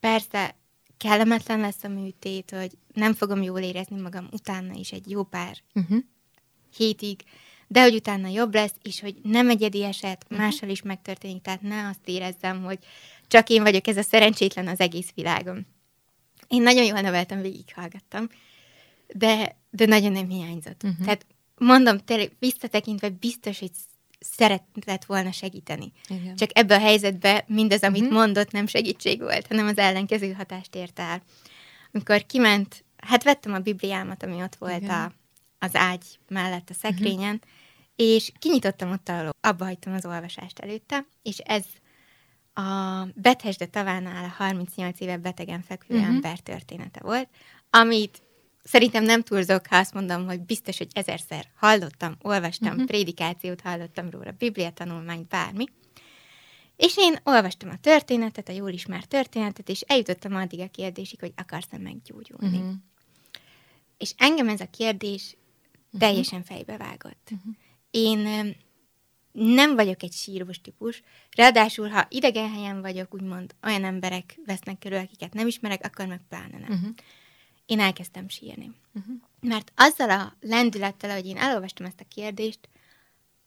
persze 0.00 0.56
kellemetlen 1.00 1.60
lesz 1.60 1.84
a 1.84 1.88
műtét, 1.88 2.50
hogy 2.50 2.70
nem 2.92 3.14
fogom 3.14 3.42
jól 3.42 3.60
érezni 3.60 4.00
magam 4.00 4.28
utána 4.32 4.72
is 4.74 4.92
egy 4.92 5.10
jó 5.10 5.22
pár 5.22 5.56
uh-huh. 5.74 5.98
hétig, 6.76 7.20
de 7.66 7.82
hogy 7.82 7.94
utána 7.94 8.28
jobb 8.28 8.54
lesz, 8.54 8.74
és 8.82 9.00
hogy 9.00 9.14
nem 9.22 9.50
egyedi 9.50 9.84
eset, 9.84 10.22
uh-huh. 10.24 10.38
mással 10.38 10.68
is 10.68 10.82
megtörténik, 10.82 11.42
tehát 11.42 11.62
ne 11.62 11.88
azt 11.88 12.00
érezzem, 12.04 12.62
hogy 12.62 12.78
csak 13.28 13.48
én 13.48 13.62
vagyok 13.62 13.86
ez 13.86 13.96
a 13.96 14.02
szerencsétlen 14.02 14.68
az 14.68 14.80
egész 14.80 15.10
világon. 15.14 15.66
Én 16.48 16.62
nagyon 16.62 16.84
jól 16.84 17.00
neveltem, 17.00 17.40
végighallgattam, 17.40 18.28
de, 19.14 19.56
de 19.70 19.86
nagyon 19.86 20.12
nem 20.12 20.28
hiányzott. 20.28 20.82
Uh-huh. 20.82 21.04
Tehát 21.04 21.26
mondom, 21.56 21.98
tényleg 21.98 22.32
visszatekintve 22.38 23.08
biztos, 23.08 23.58
hogy 23.58 23.70
szeretett 24.20 25.04
volna 25.04 25.32
segíteni. 25.32 25.92
Igen. 26.08 26.36
Csak 26.36 26.58
ebbe 26.58 26.74
a 26.74 26.80
helyzetbe 26.80 27.44
mindaz, 27.46 27.82
amit 27.82 28.02
uh-huh. 28.02 28.16
mondott, 28.16 28.50
nem 28.50 28.66
segítség 28.66 29.20
volt, 29.20 29.46
hanem 29.46 29.66
az 29.66 29.78
ellenkező 29.78 30.32
hatást 30.32 30.74
ért 30.74 30.98
el. 30.98 31.22
Amikor 31.92 32.26
kiment, 32.26 32.84
hát 32.96 33.22
vettem 33.22 33.52
a 33.52 33.58
Bibliámat, 33.58 34.22
ami 34.22 34.42
ott 34.42 34.56
volt 34.56 34.88
a, 34.88 35.12
az 35.58 35.76
ágy 35.76 36.18
mellett 36.28 36.70
a 36.70 36.74
szekrényen, 36.74 37.34
uh-huh. 37.34 37.50
és 37.96 38.32
kinyitottam 38.38 38.90
ott, 38.90 39.08
ahol 39.08 39.30
abba 39.40 39.64
hagytam 39.64 39.92
az 39.92 40.06
olvasást 40.06 40.58
előtte, 40.58 41.06
és 41.22 41.38
ez 41.38 41.64
a 42.54 43.04
Bethesda 43.14 43.66
tavánál 43.66 44.24
a 44.24 44.42
38 44.42 45.00
éve 45.00 45.16
betegen 45.16 45.62
fekvő 45.62 45.94
uh-huh. 45.94 46.14
ember 46.14 46.38
története 46.38 47.00
volt, 47.02 47.28
amit 47.70 48.22
szerintem 48.62 49.04
nem 49.04 49.22
túlzok, 49.22 49.66
ha 49.66 49.76
azt 49.76 49.94
mondom, 49.94 50.26
hogy 50.26 50.40
biztos, 50.40 50.78
hogy 50.78 50.88
ezerszer 50.92 51.50
hallottam, 51.56 52.16
olvastam, 52.22 52.70
uh-huh. 52.70 52.86
prédikációt 52.86 53.60
hallottam 53.60 54.10
róla, 54.10 54.30
biblia 54.30 54.70
tanulmányt, 54.70 55.28
bármi. 55.28 55.64
És 56.76 56.96
én 56.96 57.18
olvastam 57.24 57.70
a 57.70 57.78
történetet, 57.80 58.48
a 58.48 58.52
jól 58.52 58.70
ismert 58.70 59.08
történetet, 59.08 59.68
és 59.68 59.80
eljutottam 59.80 60.34
addig 60.34 60.60
a 60.60 60.68
kérdésig, 60.68 61.20
hogy 61.20 61.32
akarsz-e 61.36 61.78
meggyógyulni. 61.78 62.56
Uh-huh. 62.56 62.72
És 63.98 64.14
engem 64.16 64.48
ez 64.48 64.60
a 64.60 64.70
kérdés 64.70 65.36
uh-huh. 65.84 66.00
teljesen 66.00 66.42
fejbe 66.42 66.76
vágott. 66.76 67.28
Uh-huh. 67.30 67.54
Én 67.90 68.54
nem 69.32 69.74
vagyok 69.74 70.02
egy 70.02 70.12
sírós 70.12 70.60
típus, 70.60 71.02
ráadásul, 71.36 71.88
ha 71.88 72.06
idegen 72.08 72.50
helyen 72.50 72.80
vagyok, 72.80 73.14
úgymond 73.14 73.54
olyan 73.62 73.84
emberek 73.84 74.38
vesznek 74.46 74.78
körül, 74.78 74.98
akiket 74.98 75.34
nem 75.34 75.46
ismerek, 75.46 75.84
akkor 75.84 76.06
meg 76.06 76.20
pláne 76.28 76.58
nem. 76.58 76.72
Uh-huh 76.72 76.94
én 77.70 77.80
elkezdtem 77.80 78.28
sírni. 78.28 78.70
Uh-huh. 78.94 79.14
Mert 79.40 79.72
azzal 79.74 80.10
a 80.10 80.36
lendülettel, 80.40 81.14
hogy 81.14 81.26
én 81.26 81.36
elolvastam 81.36 81.86
ezt 81.86 82.00
a 82.00 82.08
kérdést, 82.14 82.68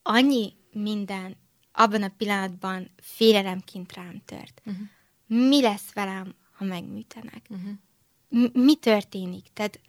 annyi 0.01 0.53
minden 0.71 1.37
abban 1.71 2.03
a 2.03 2.13
pillanatban 2.17 2.91
félelemként 3.01 3.93
rám 3.93 4.21
tört. 4.25 4.61
Uh-huh. 4.65 4.87
Mi 5.49 5.61
lesz 5.61 5.93
velem, 5.93 6.35
ha 6.51 6.65
megműtenek? 6.65 7.45
Uh-huh. 7.49 7.71
M- 8.27 8.53
mi 8.53 8.75
történik? 8.75 9.45
Tehát 9.53 9.79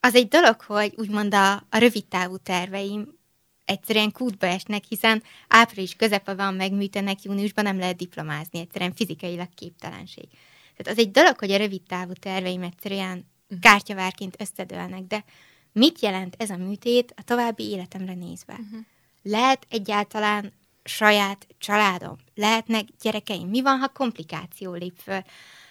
az 0.00 0.14
egy 0.14 0.28
dolog, 0.28 0.60
hogy 0.60 0.94
úgymond 0.96 1.34
a, 1.34 1.52
a 1.54 1.78
rövid 1.78 2.06
távú 2.06 2.36
terveim 2.36 3.18
egyszerűen 3.64 4.12
kútba 4.12 4.46
esnek, 4.46 4.84
hiszen 4.84 5.22
április 5.48 5.94
közepe 5.94 6.34
van, 6.34 6.54
megműtenek, 6.54 7.22
júniusban 7.22 7.64
nem 7.64 7.78
lehet 7.78 7.96
diplomázni, 7.96 8.58
egyszerűen 8.58 8.94
fizikailag 8.94 9.54
képtelenség. 9.54 10.28
Tehát 10.76 10.98
az 10.98 11.04
egy 11.04 11.10
dolog, 11.10 11.38
hogy 11.38 11.50
a 11.50 11.56
rövid 11.56 11.82
távú 11.82 12.12
terveim 12.12 12.62
egyszerűen. 12.62 13.26
Kártyavárként 13.60 14.36
összedőlnek, 14.38 15.02
de 15.02 15.24
mit 15.72 16.00
jelent 16.00 16.34
ez 16.38 16.50
a 16.50 16.56
műtét 16.56 17.14
a 17.16 17.22
további 17.22 17.64
életemre 17.68 18.14
nézve? 18.14 18.52
Uh-huh. 18.52 18.80
Lehet 19.22 19.66
egyáltalán 19.70 20.52
saját 20.84 21.46
családom? 21.58 22.16
Lehetnek 22.34 22.84
gyerekeim? 23.02 23.48
Mi 23.48 23.62
van, 23.62 23.78
ha 23.78 23.88
komplikáció 23.88 24.72
lép 24.72 24.98
föl? 25.02 25.22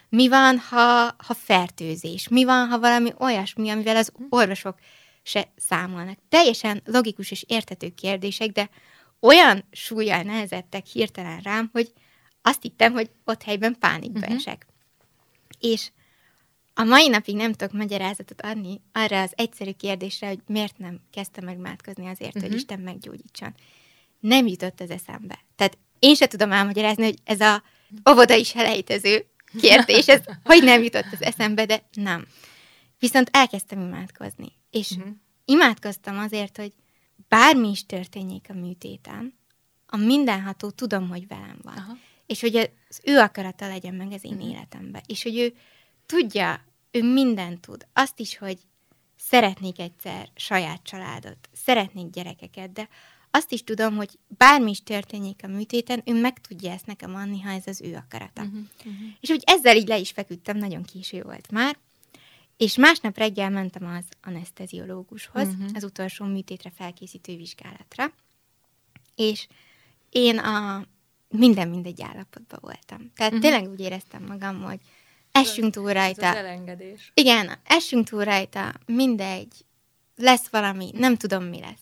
Mi 0.10 0.28
van, 0.28 0.58
ha, 0.58 1.16
ha 1.18 1.34
fertőzés? 1.34 2.28
Mi 2.28 2.44
van, 2.44 2.68
ha 2.68 2.80
valami 2.80 3.14
olyasmi, 3.20 3.70
amivel 3.70 3.96
az 3.96 4.12
orvosok 4.30 4.80
se 5.24 5.48
számolnak? 5.56 6.18
Teljesen 6.30 6.82
logikus 6.86 7.32
és 7.32 7.44
értető 7.48 7.90
kérdések, 7.90 8.50
de 8.50 8.70
olyan 9.20 9.64
súlyjal 9.72 10.22
nehezettek 10.22 10.86
hirtelen 10.86 11.40
rám, 11.40 11.70
hogy 11.72 11.94
azt 12.42 12.62
hittem, 12.62 12.94
hogy 12.94 13.10
ott 13.24 13.44
helyben 13.44 13.76
pánikba 13.80 14.20
uh-huh. 14.20 14.36
esek. 14.36 14.66
És 15.60 15.90
a 16.80 16.84
mai 16.84 17.08
napig 17.08 17.36
nem 17.36 17.54
tudok 17.54 17.74
magyarázatot 17.74 18.42
adni 18.42 18.82
arra 18.92 19.22
az 19.22 19.32
egyszerű 19.36 19.72
kérdésre, 19.72 20.28
hogy 20.28 20.40
miért 20.48 20.78
nem 20.78 21.00
kezdtem 21.12 21.46
megmátkozni 21.46 22.08
azért, 22.08 22.36
uh-huh. 22.36 22.42
hogy 22.42 22.50
mhm. 22.50 22.58
Isten 22.58 22.80
meggyógyítson. 22.80 23.56
Nem 24.20 24.48
jutott 24.48 24.80
az 24.80 24.90
eszembe. 24.90 25.40
Tehát 25.56 25.78
én 26.00 26.16
se 26.16 26.28
tudom 26.28 26.52
elmagyarázni, 26.52 27.04
hogy 27.04 27.18
ez 27.24 27.42
a 27.42 27.64
óvoda 28.10 28.36
is 28.36 28.56
elejtező 28.56 29.26
kérdés, 29.60 30.08
ez 30.08 30.22
hogy 30.44 30.64
nem 30.64 30.84
jutott 30.84 31.06
az 31.12 31.22
eszembe, 31.22 31.66
de 31.66 31.84
nem. 31.94 32.28
Viszont 33.00 33.30
elkezdtem 33.32 33.80
imádkozni. 33.80 34.52
És 34.72 34.92
uh-huh. 34.92 35.14
imádkoztam 35.46 36.18
azért, 36.18 36.58
hogy 36.58 36.74
bármi 37.28 37.70
is 37.70 37.86
történjék 37.86 38.46
a 38.50 38.54
műtéten, 38.54 39.34
a 39.86 39.98
mindenható 39.98 40.70
tudom, 40.70 41.10
hogy 41.10 41.28
velem 41.28 41.60
van. 41.62 41.78
Aha. 41.78 41.98
És 42.26 42.42
hogy 42.42 42.56
az 42.90 43.00
ő 43.04 43.18
akarata 43.18 43.68
legyen 43.68 43.94
meg 43.94 44.12
az 44.12 44.24
én 44.24 44.34
uh-huh. 44.34 44.50
életemben. 44.50 45.02
És 45.06 45.24
hogy 45.24 45.38
ő 45.38 45.54
tudja, 46.08 46.66
ő 46.92 47.14
mindent 47.14 47.62
tud. 47.62 47.88
Azt 47.94 48.20
is, 48.20 48.38
hogy 48.38 48.58
szeretnék 49.16 49.80
egyszer 49.80 50.30
saját 50.36 50.84
családot, 50.84 51.50
szeretnék 51.54 52.10
gyerekeket, 52.10 52.72
de 52.72 52.90
azt 53.32 53.52
is 53.52 53.64
tudom, 53.64 53.96
hogy 53.96 54.20
bármi 54.28 54.70
is 54.70 54.84
történjék 54.84 55.40
a 55.44 55.48
műtéten, 55.48 56.02
ő 56.06 56.22
meg 56.22 56.42
tudja 56.42 56.72
ezt 56.72 56.86
nekem 56.86 57.16
adni, 57.16 57.42
ha 57.42 57.50
ez 57.50 57.68
az 57.68 57.82
ő 57.82 57.96
akarata. 57.96 58.42
Uh-huh, 58.42 58.60
uh-huh. 58.78 59.08
És 59.20 59.30
úgy 59.30 59.44
ezzel 59.46 59.76
így 59.76 59.88
le 59.88 59.98
is 59.98 60.12
feküdtem, 60.12 60.58
nagyon 60.58 60.84
késő 60.84 61.22
volt 61.22 61.52
már, 61.52 61.78
és 62.58 62.76
másnap 62.78 63.18
reggel 63.18 63.50
mentem 63.50 63.86
az 63.86 64.06
anesteziológushoz, 64.22 65.48
uh-huh. 65.48 65.70
az 65.74 65.84
utolsó 65.84 66.26
műtétre 66.26 66.72
felkészítő 66.76 67.36
vizsgálatra, 67.36 68.14
és 69.16 69.48
én 70.10 70.38
a 70.38 70.86
minden 71.30 71.70
mindegy 71.70 72.02
állapotban 72.02 72.60
voltam. 72.62 73.12
Tehát 73.16 73.34
uh-huh. 73.34 73.50
tényleg 73.50 73.70
úgy 73.72 73.80
éreztem 73.80 74.24
magam, 74.24 74.62
hogy 74.62 74.80
essünk 75.40 75.74
túl 75.74 75.94
rajta. 75.94 76.26
Ez 76.26 76.36
az 76.36 76.38
elengedés. 76.38 77.12
Igen, 77.14 77.60
essünk 77.64 78.10
túl 78.10 78.24
rajta, 78.24 78.74
mindegy, 78.86 79.66
lesz 80.16 80.48
valami, 80.48 80.92
nem 80.94 81.18
tudom 81.18 81.44
mi 81.44 81.60
lesz. 81.60 81.82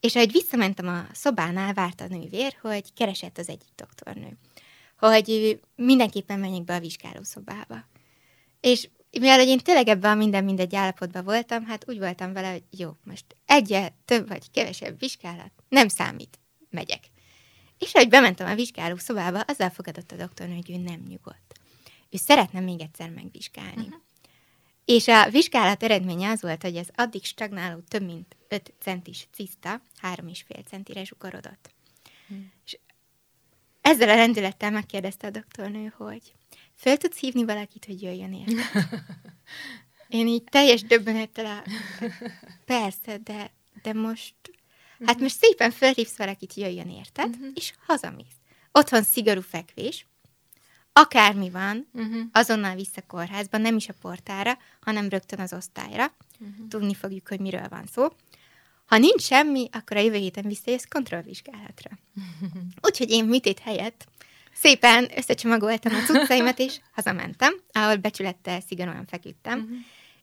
És 0.00 0.14
ahogy 0.14 0.32
visszamentem 0.32 0.88
a 0.88 1.06
szobánál, 1.12 1.72
várt 1.72 2.00
a 2.00 2.06
nővér, 2.06 2.56
hogy 2.60 2.92
keresett 2.94 3.38
az 3.38 3.48
egyik 3.48 3.68
doktornő, 3.76 4.38
hogy 4.98 5.60
mindenképpen 5.76 6.38
menjek 6.38 6.64
be 6.64 6.74
a 6.74 6.80
vizsgálószobába. 6.80 7.84
És 8.60 8.88
mivel 9.10 9.38
hogy 9.38 9.48
én 9.48 9.58
tényleg 9.58 9.88
ebben 9.88 10.10
a 10.10 10.14
minden 10.14 10.44
mindegy 10.44 10.74
állapotban 10.74 11.24
voltam, 11.24 11.64
hát 11.64 11.84
úgy 11.88 11.98
voltam 11.98 12.32
vele, 12.32 12.50
hogy 12.50 12.64
jó, 12.70 12.90
most 13.04 13.24
egyel 13.46 13.96
több 14.04 14.28
vagy 14.28 14.50
kevesebb 14.50 14.98
vizsgálat, 14.98 15.52
nem 15.68 15.88
számít, 15.88 16.38
megyek. 16.70 17.04
És 17.78 17.94
ahogy 17.94 18.08
bementem 18.08 18.50
a 18.50 18.54
vizsgáló 18.54 18.96
szobába, 18.96 19.40
azzal 19.40 19.70
fogadott 19.70 20.12
a 20.12 20.16
doktornő, 20.16 20.54
hogy 20.54 20.70
ő 20.70 20.76
nem 20.76 21.02
nyugodt. 21.08 21.55
Ő 22.16 22.18
szeretne 22.18 22.60
még 22.60 22.80
egyszer 22.80 23.10
megvizsgálni. 23.10 23.82
Uh-huh. 23.82 24.00
És 24.84 25.08
a 25.08 25.30
vizsgálat 25.30 25.82
eredménye 25.82 26.30
az 26.30 26.42
volt, 26.42 26.62
hogy 26.62 26.76
az 26.76 26.90
addig 26.94 27.24
stagnáló 27.24 27.80
több 27.88 28.02
mint 28.02 28.36
5 28.48 28.72
centis 28.80 29.28
ciszta 29.32 29.80
3,5 30.02 30.66
centire 30.66 31.04
zsugorodott. 31.04 31.70
Hmm. 32.28 32.52
És 32.64 32.78
ezzel 33.80 34.08
a 34.08 34.14
rendülettel 34.14 34.70
megkérdezte 34.70 35.26
a 35.26 35.30
doktornő, 35.30 35.92
hogy 35.96 36.34
föl 36.74 36.96
tudsz 36.96 37.18
hívni 37.18 37.44
valakit, 37.44 37.84
hogy 37.84 38.02
jöjjön 38.02 38.34
érte? 38.34 38.88
Én 40.08 40.26
így 40.26 40.44
teljes 40.44 40.82
döbbenettel 40.82 41.46
a... 41.46 41.64
Persze, 42.64 43.18
de, 43.18 43.52
de 43.82 43.92
most... 43.92 44.34
Hát 45.04 45.14
mhm. 45.14 45.22
most 45.22 45.36
szépen 45.38 45.70
fölhívsz 45.70 46.16
valakit, 46.16 46.54
jöjjön 46.54 46.90
érted, 46.90 47.28
uh-huh. 47.28 47.50
és 47.54 47.72
hazamész. 47.86 48.36
Otthon 48.72 49.02
szigorú 49.02 49.40
fekvés, 49.40 50.06
akármi 50.98 51.50
van, 51.50 51.86
uh-huh. 51.92 52.20
azonnal 52.32 52.74
vissza 52.74 53.02
kórházba, 53.06 53.58
nem 53.58 53.76
is 53.76 53.88
a 53.88 53.94
portára, 54.00 54.58
hanem 54.80 55.08
rögtön 55.08 55.40
az 55.40 55.52
osztályra. 55.52 56.12
Uh-huh. 56.38 56.68
Tudni 56.68 56.94
fogjuk, 56.94 57.28
hogy 57.28 57.40
miről 57.40 57.68
van 57.68 57.86
szó. 57.92 58.06
Ha 58.86 58.98
nincs 58.98 59.22
semmi, 59.22 59.68
akkor 59.72 59.96
a 59.96 60.00
jövő 60.00 60.16
héten 60.16 60.44
visszajössz 60.46 60.84
kontrollvizsgálatra. 60.88 61.90
Uh-huh. 62.14 62.62
Úgyhogy 62.88 63.10
én 63.10 63.24
műtét 63.24 63.58
helyett 63.58 64.06
szépen 64.52 65.08
összecsomagoltam 65.16 65.94
a 65.94 66.00
cuccaimat, 66.00 66.58
és 66.58 66.80
hazamentem, 66.96 67.54
ahol 67.72 67.96
becsülettel 67.96 68.60
szigorúan 68.60 69.06
feküdtem. 69.06 69.58
Uh-huh. 69.58 69.76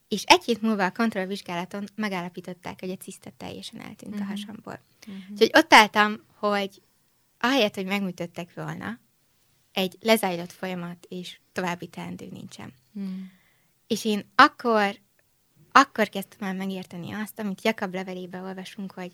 És 0.07 0.23
egy 0.23 0.43
hét 0.43 0.61
múlva 0.61 0.85
a 0.85 0.91
kontrollvizsgálaton 0.91 1.83
megállapították, 1.95 2.79
hogy 2.79 2.89
a 2.89 2.97
ciszta 2.97 3.29
teljesen 3.37 3.79
eltűnt 3.79 4.13
uh-huh. 4.13 4.27
a 4.27 4.29
hasamból. 4.29 4.79
Uh-huh. 5.07 5.23
Úgyhogy 5.31 5.51
ott 5.53 5.73
álltam, 5.73 6.23
hogy 6.39 6.81
ahelyett, 7.39 7.75
hogy 7.75 7.85
megműtöttek 7.85 8.53
volna, 8.53 8.99
egy 9.73 9.97
lezajlott 10.01 10.51
folyamat, 10.51 11.05
és 11.09 11.39
további 11.51 11.87
teendő 11.87 12.27
nincsen. 12.31 12.73
Hmm. 12.93 13.31
És 13.87 14.05
én 14.05 14.31
akkor, 14.35 14.99
akkor 15.71 16.09
kezdtem 16.09 16.47
el 16.47 16.53
megérteni 16.53 17.11
azt, 17.11 17.39
amit 17.39 17.63
Jakab 17.63 17.93
levelébe 17.93 18.41
olvasunk, 18.41 18.91
hogy 18.91 19.11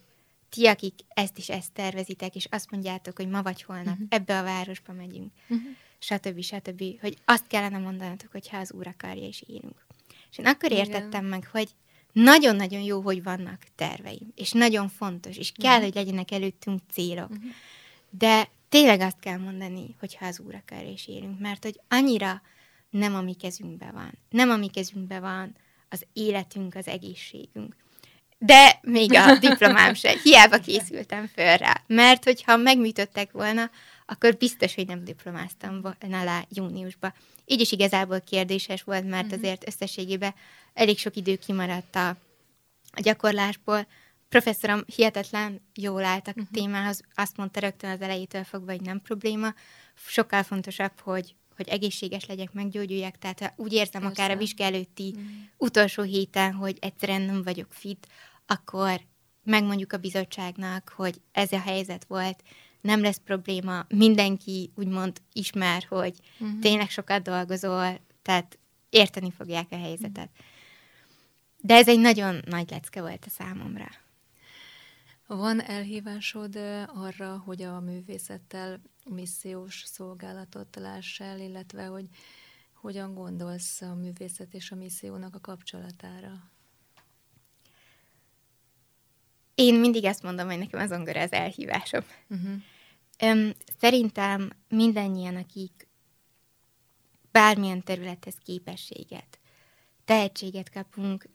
ti, 0.50 0.68
akik 0.68 0.94
ezt 1.08 1.38
is 1.38 1.50
ezt 1.50 1.74
tervezitek, 1.74 2.36
és 2.36 2.46
azt 2.46 2.72
mondjátok, 2.72 3.16
hogy 3.16 3.28
ma 3.28 3.42
vagy 3.42 3.64
holnap 3.64 3.94
uh-huh. 3.94 4.08
ebbe 4.10 4.40
a 4.40 4.44
városba 4.44 4.94
megyünk, 4.94 5.32
uh-huh. 5.48 5.68
stb. 6.00 6.42
stb., 6.42 6.84
hogy 7.02 7.18
azt 7.26 7.48
kellene 7.48 7.78
mondanatok, 7.78 8.32
hogyha 8.32 8.58
az 8.58 8.72
Úr 8.72 8.88
akarja, 8.88 9.28
és 9.28 9.44
élünk. 9.48 9.86
És 10.32 10.38
én 10.38 10.46
akkor 10.46 10.72
Igen. 10.72 10.86
értettem 10.86 11.26
meg, 11.26 11.48
hogy 11.52 11.70
nagyon-nagyon 12.12 12.82
jó, 12.82 13.02
hogy 13.02 13.24
vannak 13.24 13.64
terveim, 13.76 14.32
és 14.36 14.52
nagyon 14.52 14.90
fontos, 14.90 15.38
és 15.38 15.52
kell, 15.52 15.70
uh-huh. 15.70 15.86
hogy 15.86 15.96
legyenek 15.96 16.32
előttünk 16.32 16.80
célok. 16.92 17.30
Uh-huh. 17.30 17.52
De 18.10 18.50
tényleg 18.70 19.00
azt 19.00 19.20
kell 19.20 19.38
mondani, 19.38 19.96
hogyha 20.00 20.26
az 20.26 20.40
Úr 20.40 20.56
akar 20.56 20.86
és 20.86 21.08
élünk, 21.08 21.40
mert 21.40 21.64
hogy 21.64 21.80
annyira 21.88 22.42
nem 22.90 23.16
a 23.16 23.22
mi 23.22 23.34
kezünkben 23.34 23.94
van. 23.94 24.18
Nem 24.30 24.50
a 24.50 24.58
mi 24.58 24.68
kezünkben 24.68 25.22
van 25.22 25.56
az 25.90 26.06
életünk, 26.14 26.76
az 26.76 26.88
egészségünk. 26.88 27.76
De 28.38 28.80
még 28.82 29.14
a 29.14 29.38
diplomám 29.48 29.94
se. 29.94 30.18
Hiába 30.24 30.58
készültem 30.58 31.28
föl 31.28 31.58
rá. 31.58 31.82
Mert 31.88 32.24
hogyha 32.24 32.58
megműtöttek 32.58 33.32
volna, 33.32 33.70
akkor 34.06 34.38
biztos, 34.38 34.76
hogy 34.76 34.88
nem 34.88 35.04
diplomáztam 35.04 35.82
volna 35.82 36.24
le 36.24 36.46
júniusba. 36.50 37.14
Így 37.46 37.62
is 37.62 37.72
igazából 37.72 38.22
kérdéses 38.22 38.84
volt, 38.84 39.10
mert 39.10 39.26
mhm. 39.26 39.36
azért 39.36 39.68
összességében 39.68 40.34
elég 40.74 40.98
sok 40.98 41.16
idő 41.16 41.36
kimaradt 41.36 41.96
a, 41.96 42.10
a 42.92 43.02
gyakorlásból, 43.02 43.88
professzorom 44.30 44.84
hihetetlen 44.96 45.62
jól 45.74 46.04
állt 46.04 46.28
a 46.28 46.32
uh-huh. 46.36 46.48
témához, 46.52 47.02
azt 47.14 47.38
mondta 47.38 47.60
rögtön 47.60 47.90
az 47.90 48.02
elejétől 48.02 48.44
fogva, 48.44 48.72
hogy 48.72 48.82
nem 48.82 49.02
probléma. 49.02 49.54
Sokkal 49.96 50.44
fontosabb, 50.44 51.00
hogy 51.00 51.36
hogy 51.60 51.68
egészséges 51.68 52.26
legyek, 52.26 52.54
meggyógyuljak, 52.54 53.18
tehát 53.18 53.54
úgy 53.56 53.74
érzem 53.74 54.02
Persze. 54.02 54.24
akár 54.24 54.36
a 54.36 54.40
vizsgálőtti 54.40 55.10
uh-huh. 55.10 55.30
utolsó 55.58 56.04
héten, 56.04 56.54
hogy 56.54 56.78
egyszerűen 56.80 57.22
nem 57.22 57.44
vagyok 57.44 57.74
fit, 57.74 58.08
akkor 58.46 59.02
megmondjuk 59.44 59.94
a 59.94 59.98
bizottságnak, 59.98 60.94
hogy 60.96 61.22
ez 61.32 61.52
a 61.52 61.60
helyzet 61.60 62.06
volt, 62.08 62.44
nem 62.82 63.02
lesz 63.02 63.22
probléma, 63.24 63.86
mindenki 63.88 64.72
úgymond 64.76 65.22
ismer, 65.34 65.86
hogy 65.90 66.16
uh-huh. 66.40 66.60
tényleg 66.60 66.90
sokat 66.90 67.22
dolgozol, 67.22 68.00
tehát 68.22 68.60
érteni 68.90 69.32
fogják 69.32 69.68
a 69.70 69.78
helyzetet. 69.78 70.30
Uh-huh. 70.32 70.46
De 71.62 71.76
ez 71.76 71.88
egy 71.88 72.00
nagyon 72.00 72.42
nagy 72.46 72.70
lecke 72.70 73.02
volt 73.02 73.26
a 73.26 73.30
számomra. 73.30 73.88
Van 75.36 75.62
elhívásod 75.62 76.56
arra, 76.88 77.38
hogy 77.38 77.62
a 77.62 77.80
művészettel 77.80 78.82
missziós 79.06 79.84
szolgálatot 79.86 80.76
láss 80.76 81.20
el, 81.20 81.40
illetve 81.40 81.86
hogy 81.86 82.06
hogyan 82.74 83.14
gondolsz 83.14 83.82
a 83.82 83.94
művészet 83.94 84.54
és 84.54 84.72
a 84.72 84.76
missziónak 84.76 85.36
a 85.36 85.40
kapcsolatára? 85.40 86.52
Én 89.56 89.80
mindig 89.80 90.04
ezt 90.04 90.24
mondom, 90.24 90.48
hogy 90.48 90.58
nekem 90.58 90.80
az 90.80 90.90
zongora 90.90 91.22
az 91.22 91.32
elhívásom. 91.32 92.04
Uh-huh. 92.30 92.62
Öm, 93.20 93.54
szerintem 93.80 94.50
mindannyian, 94.70 95.36
akik 95.36 95.88
bármilyen 97.32 97.84
területhez 97.84 98.36
képességet, 98.36 99.40
tehetséget 100.06 100.70
kapunk, 100.70 101.30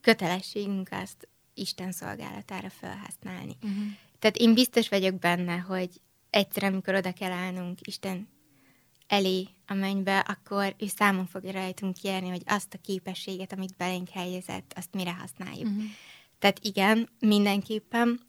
kötelességünk 0.00 0.88
azt 0.90 1.28
Isten 1.54 1.92
szolgálatára 1.92 2.70
felhasználni. 2.70 3.56
Uh-huh. 3.62 3.84
Tehát 4.18 4.36
én 4.36 4.54
biztos 4.54 4.88
vagyok 4.88 5.18
benne, 5.18 5.56
hogy 5.56 5.90
egyszer, 6.30 6.64
amikor 6.64 6.94
oda 6.94 7.12
kell 7.12 7.30
állnunk 7.30 7.78
Isten 7.80 8.28
elé 9.06 9.48
a 9.66 9.74
mennybe, 9.74 10.18
akkor 10.18 10.74
ő 10.78 10.86
számon 10.86 11.26
fogja 11.26 11.52
rajtunk 11.52 11.94
kérni, 11.94 12.28
hogy 12.28 12.42
azt 12.46 12.74
a 12.74 12.78
képességet, 12.78 13.52
amit 13.52 13.76
belénk 13.76 14.08
helyezett, 14.08 14.72
azt 14.76 14.94
mire 14.94 15.12
használjuk. 15.12 15.68
Uh-huh. 15.68 15.84
Tehát 16.38 16.58
igen, 16.62 17.08
mindenképpen. 17.18 18.20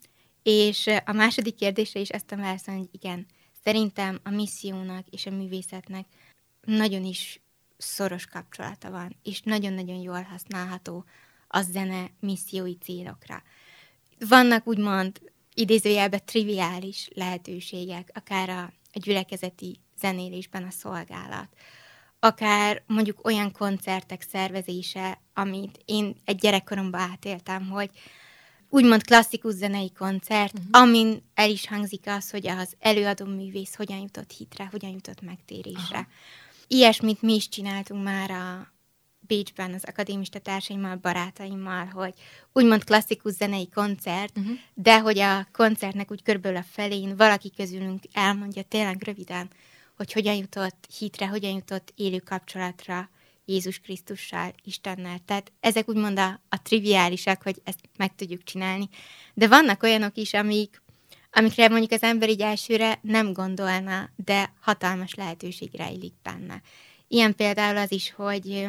És 0.42 0.90
a 1.04 1.12
második 1.12 1.54
kérdésre 1.54 2.00
is 2.00 2.08
ezt 2.08 2.32
a 2.32 2.36
válaszolni, 2.36 2.80
hogy 2.80 2.88
igen, 2.92 3.26
szerintem 3.64 4.20
a 4.22 4.30
missziónak 4.30 5.06
és 5.10 5.26
a 5.26 5.30
művészetnek 5.30 6.06
nagyon 6.60 7.04
is 7.04 7.40
szoros 7.76 8.26
kapcsolata 8.26 8.90
van, 8.90 9.16
és 9.22 9.40
nagyon-nagyon 9.40 9.96
jól 9.96 10.22
használható 10.22 11.04
a 11.54 11.62
zene 11.62 12.10
missziói 12.20 12.76
célokra. 12.76 13.42
Vannak 14.28 14.66
úgymond 14.66 15.20
idézőjelben 15.54 16.20
triviális 16.24 17.08
lehetőségek, 17.14 18.10
akár 18.14 18.48
a, 18.48 18.62
a 18.92 18.98
gyülekezeti 18.98 19.80
zenélésben 20.00 20.62
a 20.62 20.70
szolgálat, 20.70 21.48
akár 22.18 22.82
mondjuk 22.86 23.26
olyan 23.26 23.52
koncertek 23.52 24.22
szervezése, 24.22 25.20
amit 25.34 25.82
én 25.84 26.16
egy 26.24 26.36
gyerekkoromban 26.36 27.00
átéltem, 27.00 27.68
hogy 27.68 27.90
úgymond 28.68 29.02
klasszikus 29.02 29.54
zenei 29.54 29.92
koncert, 29.92 30.58
uh-huh. 30.58 30.82
amin 30.82 31.30
el 31.34 31.50
is 31.50 31.68
hangzik 31.68 32.06
az, 32.06 32.30
hogy 32.30 32.46
az 32.46 32.74
előadó 32.78 33.24
művész 33.24 33.74
hogyan 33.74 33.98
jutott 33.98 34.32
hitre, 34.32 34.68
hogyan 34.70 34.90
jutott 34.90 35.20
megtérésre. 35.20 35.98
Aha. 35.98 36.06
Ilyesmit 36.66 37.22
mi 37.22 37.34
is 37.34 37.48
csináltunk 37.48 38.04
már 38.04 38.30
a 38.30 38.73
Bécsben 39.26 39.74
az 39.74 39.84
akadémista 39.84 40.38
társaimmal, 40.38 40.96
barátaimmal, 40.96 41.84
hogy 41.86 42.14
úgymond 42.52 42.84
klasszikus 42.84 43.32
zenei 43.32 43.68
koncert, 43.68 44.38
uh-huh. 44.38 44.58
de 44.74 45.00
hogy 45.00 45.18
a 45.18 45.46
koncertnek 45.52 46.10
úgy 46.10 46.22
körülbelül 46.22 46.58
a 46.58 46.64
felén 46.70 47.16
valaki 47.16 47.50
közülünk 47.56 48.02
elmondja 48.12 48.62
tényleg 48.62 49.02
röviden, 49.02 49.50
hogy 49.96 50.12
hogyan 50.12 50.34
jutott 50.34 50.86
hitre, 50.98 51.26
hogyan 51.26 51.52
jutott 51.52 51.92
élő 51.96 52.18
kapcsolatra 52.18 53.08
Jézus 53.44 53.78
Krisztussal, 53.78 54.54
Istennel. 54.64 55.18
Tehát 55.24 55.52
ezek 55.60 55.88
úgymond 55.88 56.18
a, 56.18 56.40
a 56.48 56.62
triviálisak, 56.62 57.42
hogy 57.42 57.60
ezt 57.64 57.78
meg 57.96 58.14
tudjuk 58.14 58.42
csinálni. 58.42 58.88
De 59.34 59.48
vannak 59.48 59.82
olyanok 59.82 60.16
is, 60.16 60.32
amik, 60.32 60.82
amikre 61.32 61.68
mondjuk 61.68 61.92
az 61.92 62.02
ember 62.02 62.28
így 62.28 62.40
elsőre 62.40 62.98
nem 63.02 63.32
gondolna, 63.32 64.10
de 64.16 64.52
hatalmas 64.60 65.14
lehetőség 65.14 65.70
rejlik 65.72 66.14
benne. 66.22 66.62
Ilyen 67.08 67.34
például 67.34 67.76
az 67.76 67.92
is, 67.92 68.12
hogy 68.12 68.66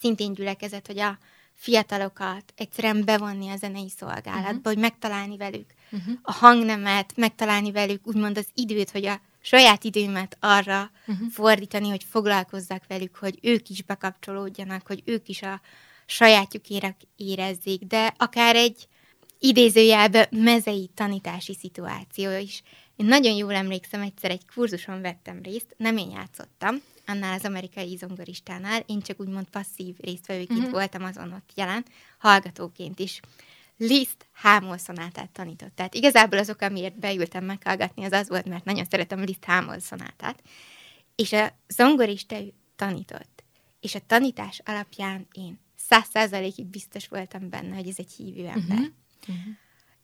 szintén 0.00 0.32
gyülekezet, 0.32 0.86
hogy 0.86 0.98
a 0.98 1.18
fiatalokat 1.54 2.52
egyszerűen 2.56 3.04
bevonni 3.04 3.48
a 3.48 3.56
zenei 3.56 3.88
szolgálatba, 3.96 4.48
uh-huh. 4.48 4.64
hogy 4.64 4.78
megtalálni 4.78 5.36
velük 5.36 5.74
uh-huh. 5.90 6.14
a 6.22 6.32
hangnemet, 6.32 7.12
megtalálni 7.16 7.72
velük 7.72 8.06
úgymond 8.06 8.38
az 8.38 8.46
időt, 8.54 8.90
hogy 8.90 9.06
a 9.06 9.20
saját 9.40 9.84
időmet 9.84 10.36
arra 10.40 10.90
uh-huh. 11.06 11.28
fordítani, 11.30 11.88
hogy 11.88 12.04
foglalkozzak 12.10 12.82
velük, 12.88 13.16
hogy 13.16 13.38
ők 13.42 13.68
is 13.68 13.82
bekapcsolódjanak, 13.82 14.86
hogy 14.86 15.02
ők 15.04 15.28
is 15.28 15.42
a 15.42 15.60
sajátjukére 16.06 16.96
érezzék, 17.16 17.84
de 17.84 18.14
akár 18.16 18.56
egy 18.56 18.88
idézőjelben 19.38 20.26
mezei 20.30 20.90
tanítási 20.94 21.54
szituáció 21.54 22.36
is. 22.36 22.62
Én 22.96 23.06
nagyon 23.06 23.34
jól 23.34 23.54
emlékszem, 23.54 24.00
egyszer 24.00 24.30
egy 24.30 24.46
kurzuson 24.54 25.00
vettem 25.00 25.42
részt, 25.42 25.74
nem 25.76 25.96
én 25.96 26.10
játszottam, 26.10 26.82
annál 27.08 27.34
az 27.34 27.44
amerikai 27.44 27.96
zongoristánál, 27.96 28.82
én 28.86 29.00
csak 29.00 29.20
úgymond 29.20 29.48
passzív 29.48 29.96
résztvevőként 30.00 30.58
uh-huh. 30.58 30.72
voltam 30.72 31.04
azon 31.04 31.32
ott 31.32 31.50
jelen, 31.54 31.84
hallgatóként 32.18 32.98
is. 32.98 33.20
Liszt 33.76 34.26
hámol 34.32 34.78
szonátát 34.78 35.30
tanított. 35.30 35.74
Tehát 35.74 35.94
igazából 35.94 36.38
azok, 36.38 36.60
amiért 36.60 36.98
beültem 36.98 37.44
meghallgatni, 37.44 38.04
az 38.04 38.12
az 38.12 38.28
volt, 38.28 38.46
mert 38.46 38.64
nagyon 38.64 38.84
szeretem 38.84 39.20
Liszt 39.20 39.44
hámol 39.44 39.78
szonátát. 39.78 40.42
És 41.14 41.32
a 41.32 41.58
zongorista 41.68 42.36
tanított. 42.76 43.44
És 43.80 43.94
a 43.94 44.00
tanítás 44.06 44.60
alapján 44.64 45.26
én 45.32 45.58
száz 45.76 46.08
százalékig 46.12 46.66
biztos 46.66 47.08
voltam 47.08 47.48
benne, 47.48 47.74
hogy 47.74 47.88
ez 47.88 47.98
egy 47.98 48.12
hívő 48.16 48.46
ember. 48.46 48.78
Uh-huh. 48.78 48.92
Uh-huh. 49.28 49.54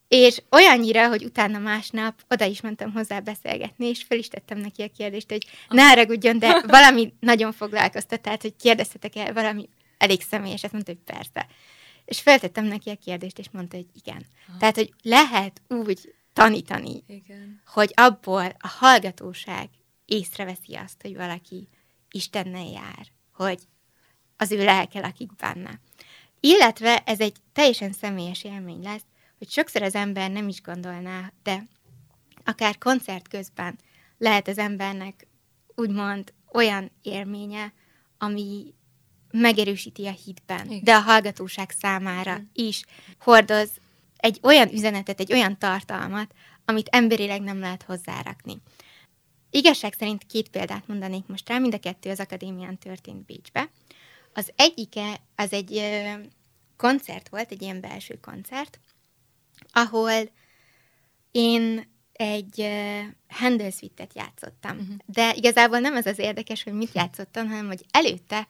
És 0.08 0.42
olyannyira, 0.50 1.08
hogy 1.08 1.24
utána 1.24 1.58
másnap 1.58 2.14
oda 2.28 2.44
is 2.44 2.60
mentem 2.60 2.92
hozzá 2.92 3.18
beszélgetni, 3.18 3.86
és 3.86 4.02
fel 4.02 4.18
is 4.18 4.28
tettem 4.28 4.58
neki 4.58 4.82
a 4.82 4.88
kérdést, 4.96 5.30
hogy 5.30 5.46
ne 5.68 5.82
haragudjon, 5.82 6.38
de 6.38 6.60
valami 6.66 7.12
nagyon 7.20 7.52
foglalkoztat, 7.52 8.20
tehát, 8.20 8.42
hogy 8.42 8.56
kérdezhetek 8.56 9.16
el 9.16 9.32
valami 9.32 9.68
elég 9.98 10.22
személyes, 10.22 10.62
ezt 10.62 10.72
mondta, 10.72 10.92
hogy 10.92 11.14
persze. 11.14 11.46
És 12.04 12.20
feltettem 12.20 12.64
neki 12.64 12.90
a 12.90 12.96
kérdést, 13.04 13.38
és 13.38 13.50
mondta, 13.50 13.76
hogy 13.76 13.86
igen. 14.04 14.26
Ha. 14.46 14.56
Tehát, 14.58 14.74
hogy 14.74 14.92
lehet 15.02 15.62
úgy 15.68 16.14
tanítani, 16.32 17.02
igen. 17.06 17.62
hogy 17.66 17.92
abból 17.94 18.56
a 18.58 18.68
hallgatóság 18.68 19.68
észreveszi 20.04 20.74
azt, 20.74 21.02
hogy 21.02 21.16
valaki 21.16 21.68
Istennel 22.10 22.66
jár, 22.66 23.06
hogy 23.32 23.58
az 24.36 24.52
ő 24.52 24.64
lelke 24.64 25.00
lakik 25.00 25.34
benne. 25.34 25.80
Illetve 26.40 27.02
ez 27.06 27.20
egy 27.20 27.36
teljesen 27.52 27.92
személyes 27.92 28.44
élmény 28.44 28.82
lesz, 28.82 29.04
hogy 29.44 29.52
sokszor 29.52 29.82
az 29.82 29.94
ember 29.94 30.30
nem 30.30 30.48
is 30.48 30.62
gondolná, 30.62 31.32
de 31.42 31.66
akár 32.44 32.78
koncert 32.78 33.28
közben 33.28 33.78
lehet 34.18 34.48
az 34.48 34.58
embernek 34.58 35.26
úgymond 35.74 36.32
olyan 36.52 36.90
élménye, 37.02 37.72
ami 38.18 38.74
megerősíti 39.30 40.06
a 40.06 40.16
hitben, 40.24 40.66
Igen. 40.66 40.84
de 40.84 40.94
a 40.94 41.00
hallgatóság 41.00 41.70
számára 41.70 42.30
Igen. 42.30 42.50
is 42.52 42.84
hordoz 43.18 43.70
egy 44.16 44.38
olyan 44.42 44.72
üzenetet, 44.72 45.20
egy 45.20 45.32
olyan 45.32 45.58
tartalmat, 45.58 46.34
amit 46.64 46.88
emberileg 46.88 47.42
nem 47.42 47.58
lehet 47.58 47.82
hozzárakni. 47.82 48.62
Igazság 49.50 49.94
szerint 49.98 50.26
két 50.26 50.48
példát 50.48 50.86
mondanék 50.86 51.26
most 51.26 51.48
rá, 51.48 51.58
mind 51.58 51.74
a 51.74 51.78
kettő 51.78 52.10
az 52.10 52.20
akadémián 52.20 52.78
történt 52.78 53.24
Bécsbe. 53.26 53.70
Az 54.32 54.52
egyike, 54.56 55.20
az 55.36 55.52
egy 55.52 55.76
ö, 55.76 56.12
koncert 56.76 57.28
volt, 57.28 57.50
egy 57.50 57.62
ilyen 57.62 57.80
belső 57.80 58.18
koncert, 58.20 58.78
ahol 59.72 60.30
én 61.30 61.92
egy 62.12 62.60
uh, 62.60 63.00
Handel 63.28 63.70
játszottam. 64.14 64.78
Uh-huh. 64.78 64.96
De 65.06 65.32
igazából 65.34 65.78
nem 65.78 65.94
az 65.94 66.06
az 66.06 66.18
érdekes, 66.18 66.62
hogy 66.62 66.72
mit 66.72 66.94
játszottam, 66.94 67.48
hanem 67.48 67.66
hogy 67.66 67.84
előtte 67.90 68.46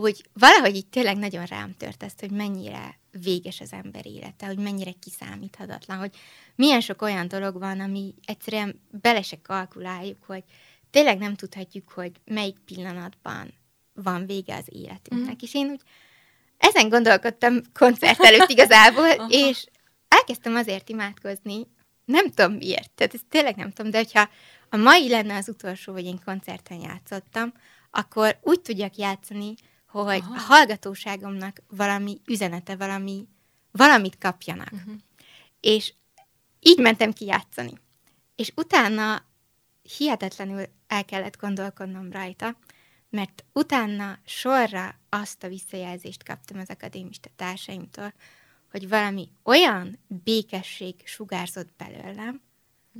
hogy 0.00 0.24
valahogy 0.32 0.76
itt 0.76 0.90
tényleg 0.90 1.16
nagyon 1.16 1.44
rám 1.44 1.74
tört 1.76 2.02
ezt, 2.02 2.20
hogy 2.20 2.30
mennyire 2.30 2.98
véges 3.22 3.60
az 3.60 3.72
ember 3.72 4.06
élete, 4.06 4.46
hogy 4.46 4.58
mennyire 4.58 4.92
kiszámíthatatlan, 5.00 5.98
hogy 5.98 6.16
milyen 6.54 6.80
sok 6.80 7.02
olyan 7.02 7.28
dolog 7.28 7.58
van, 7.58 7.80
ami 7.80 8.14
egyszerűen 8.24 8.80
bele 8.90 9.22
se 9.22 9.40
kalkuláljuk, 9.42 10.24
hogy 10.26 10.42
tényleg 10.90 11.18
nem 11.18 11.34
tudhatjuk, 11.34 11.88
hogy 11.90 12.12
melyik 12.24 12.58
pillanatban 12.64 13.52
van 13.94 14.26
vége 14.26 14.56
az 14.56 14.66
életünknek. 14.68 15.34
Mm. 15.34 15.40
És 15.40 15.54
én 15.54 15.70
úgy 15.70 15.80
ezen 16.58 16.88
gondolkodtam 16.88 17.60
koncert 17.72 18.20
előtt 18.20 18.50
igazából, 18.50 19.08
és 19.28 19.66
elkezdtem 20.08 20.54
azért 20.54 20.88
imádkozni, 20.88 21.66
nem 22.04 22.30
tudom 22.30 22.52
miért, 22.52 22.90
tehát 22.90 23.14
ezt 23.14 23.26
tényleg 23.28 23.56
nem 23.56 23.70
tudom, 23.70 23.90
de 23.90 23.98
hogyha 23.98 24.28
a 24.68 24.76
mai 24.76 25.08
lenne 25.08 25.36
az 25.36 25.48
utolsó, 25.48 25.92
hogy 25.92 26.04
én 26.04 26.20
koncerten 26.24 26.80
játszottam, 26.80 27.52
akkor 27.90 28.38
úgy 28.42 28.60
tudjak 28.60 28.96
játszani, 28.96 29.54
hogy 29.86 30.22
Aha. 30.22 30.34
a 30.34 30.38
hallgatóságomnak 30.38 31.62
valami 31.68 32.20
üzenete, 32.26 32.76
valami, 32.76 33.28
valamit 33.70 34.18
kapjanak. 34.18 34.72
Uh-huh. 34.72 34.94
És 35.60 35.92
így 36.60 36.78
mentem 36.78 37.12
ki 37.12 37.24
játszani. 37.24 37.72
És 38.36 38.52
utána 38.56 39.22
hihetetlenül 39.96 40.64
el 40.86 41.04
kellett 41.04 41.36
gondolkodnom 41.36 42.12
rajta, 42.12 42.56
mert 43.10 43.44
utána 43.52 44.18
sorra 44.24 44.94
azt 45.08 45.44
a 45.44 45.48
visszajelzést 45.48 46.24
kaptam 46.24 46.58
az 46.58 46.68
akadémista 46.68 47.28
társaimtól, 47.36 48.12
hogy 48.70 48.88
valami 48.88 49.28
olyan 49.42 49.98
békesség 50.06 50.94
sugárzott 51.04 51.68
belőlem, 51.76 52.40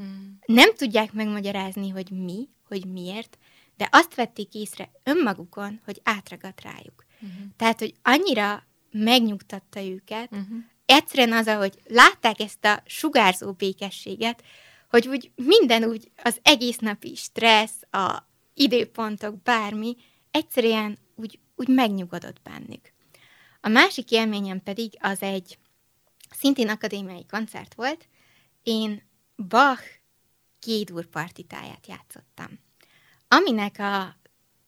mm. 0.03 0.31
nem 0.47 0.75
tudják 0.75 1.13
megmagyarázni, 1.13 1.89
hogy 1.89 2.11
mi, 2.11 2.49
hogy 2.69 2.87
miért, 2.87 3.39
de 3.77 3.89
azt 3.91 4.15
vették 4.15 4.55
észre 4.55 4.91
önmagukon, 5.03 5.81
hogy 5.85 6.01
átragadt 6.03 6.63
rájuk. 6.63 7.05
Uh-huh. 7.21 7.47
Tehát, 7.57 7.79
hogy 7.79 7.95
annyira 8.03 8.63
megnyugtatta 8.91 9.83
őket, 9.83 10.33
uh-huh. 10.33 10.59
egyszerűen 10.87 11.33
az, 11.33 11.49
hogy 11.49 11.79
látták 11.87 12.41
ezt 12.41 12.65
a 12.65 12.83
sugárzó 12.87 13.53
békességet, 13.53 14.43
hogy 14.89 15.09
úgy 15.09 15.31
minden 15.37 15.85
úgy 15.85 16.11
az 16.23 16.39
egész 16.43 16.79
napi 16.79 17.15
stressz, 17.15 17.83
a 17.91 18.29
időpontok, 18.55 19.43
bármi, 19.43 19.97
egyszerűen 20.31 20.99
úgy, 21.15 21.39
úgy 21.57 21.69
megnyugodott 21.69 22.41
bennük. 22.43 22.93
A 23.61 23.69
másik 23.69 24.11
élményem 24.11 24.63
pedig 24.63 24.93
az 25.01 25.23
egy 25.23 25.59
szintén 26.31 26.69
akadémiai 26.69 27.27
koncert 27.31 27.75
volt. 27.75 28.09
Én 28.63 29.03
Bach 29.37 29.83
Gédur 30.61 31.07
partitáját 31.07 31.87
játszottam. 31.87 32.59
Aminek 33.29 33.79
a 33.79 34.17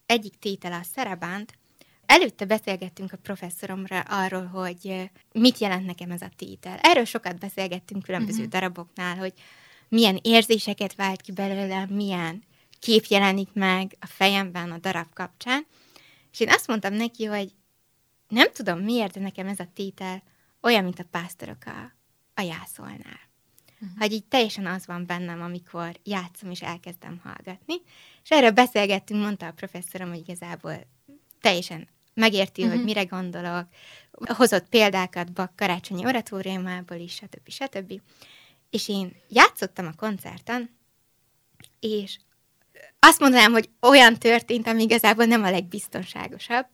egyik 0.07 0.39
tétele 0.39 0.77
a 0.77 0.83
szerebánt, 0.83 1.59
előtte 2.07 2.45
beszélgettünk 2.45 3.13
a 3.13 3.17
professzoromra 3.17 4.01
arról, 4.01 4.47
hogy 4.47 5.11
mit 5.33 5.59
jelent 5.59 5.87
nekem 5.87 6.11
ez 6.11 6.23
a 6.23 6.31
tétel. 6.37 6.79
Erről 6.79 7.05
sokat 7.05 7.39
beszélgettünk 7.39 8.03
különböző 8.03 8.39
uh-huh. 8.39 8.53
daraboknál, 8.53 9.17
hogy 9.17 9.33
milyen 9.89 10.19
érzéseket 10.23 10.95
vált 10.95 11.21
ki 11.21 11.33
belőle, 11.33 11.87
milyen 11.87 12.43
kép 12.79 13.05
jelenik 13.05 13.53
meg 13.53 13.97
a 14.01 14.07
fejemben 14.07 14.71
a 14.71 14.79
darab 14.79 15.13
kapcsán. 15.13 15.67
És 16.33 16.41
én 16.41 16.49
azt 16.49 16.67
mondtam 16.67 16.95
neki, 16.95 17.25
hogy 17.25 17.53
nem 18.31 18.53
tudom 18.53 18.79
miért, 18.79 19.13
de 19.13 19.21
nekem 19.21 19.47
ez 19.47 19.59
a 19.59 19.69
tétel 19.75 20.23
olyan, 20.61 20.85
mint 20.85 20.99
a 20.99 21.05
pásztorok 21.11 21.65
a, 21.67 21.93
a 22.35 22.41
jászolnál. 22.41 23.29
Uh-huh. 23.81 23.99
Hogy 23.99 24.13
így 24.13 24.25
teljesen 24.25 24.67
az 24.67 24.87
van 24.87 25.07
bennem, 25.07 25.43
amikor 25.43 25.99
játszom 26.05 26.51
és 26.51 26.63
elkezdem 26.63 27.21
hallgatni. 27.23 27.75
És 28.23 28.31
erről 28.31 28.51
beszélgettünk, 28.51 29.23
mondta 29.23 29.47
a 29.47 29.53
professzorom, 29.53 30.09
hogy 30.09 30.19
igazából 30.19 30.87
teljesen 31.41 31.89
megérti, 32.15 32.63
uh-huh. 32.63 32.77
hogy 32.77 32.85
mire 32.85 33.05
gondolok, 33.05 33.67
hozott 34.27 34.69
példákat 34.69 35.33
Bak 35.33 35.57
karácsonyi 35.57 36.05
oratóriumából 36.05 36.97
is, 36.97 37.15
stb. 37.15 37.49
stb. 37.49 38.01
És 38.71 38.89
én 38.89 39.17
játszottam 39.29 39.87
a 39.87 39.95
koncerten, 39.97 40.79
és 41.81 42.19
azt 42.99 43.21
mondanám, 43.21 43.53
hogy 43.53 43.69
olyan 43.81 44.15
történt, 44.15 44.67
ami 44.67 44.83
igazából 44.83 45.25
nem 45.25 45.43
a 45.43 45.51
legbiztonságosabb, 45.51 46.67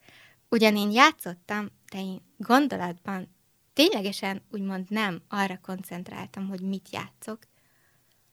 ugyan 0.48 0.76
én 0.76 0.90
játszottam, 0.90 1.68
de 1.90 1.98
én 1.98 2.20
gondolatban 2.36 3.34
ténylegesen 3.72 4.42
úgymond 4.50 4.90
nem 4.90 5.22
arra 5.28 5.58
koncentráltam, 5.62 6.48
hogy 6.48 6.60
mit 6.60 6.88
játszok, 6.92 7.38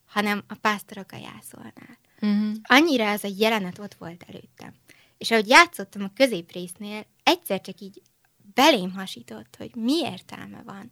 hanem 0.06 0.44
a 0.48 0.56
pásztorok 0.56 1.12
a 1.12 1.18
jászolnál. 1.18 1.98
Uh-huh. 2.22 2.56
Annyira 2.64 3.04
ez 3.04 3.24
a 3.24 3.34
jelenet 3.38 3.80
ott 3.80 3.94
volt 3.94 4.24
előttem. 4.28 4.74
És 5.18 5.32
ahogy 5.32 5.48
játszottam 5.48 6.04
a 6.04 6.14
középrésznél, 6.16 7.06
egyszer 7.24 7.62
csak 7.62 7.80
így 7.80 8.02
belém 8.54 8.92
hasított, 8.92 9.56
hogy 9.56 9.76
mi 9.76 9.98
értelme 9.98 10.62
van 10.66 10.92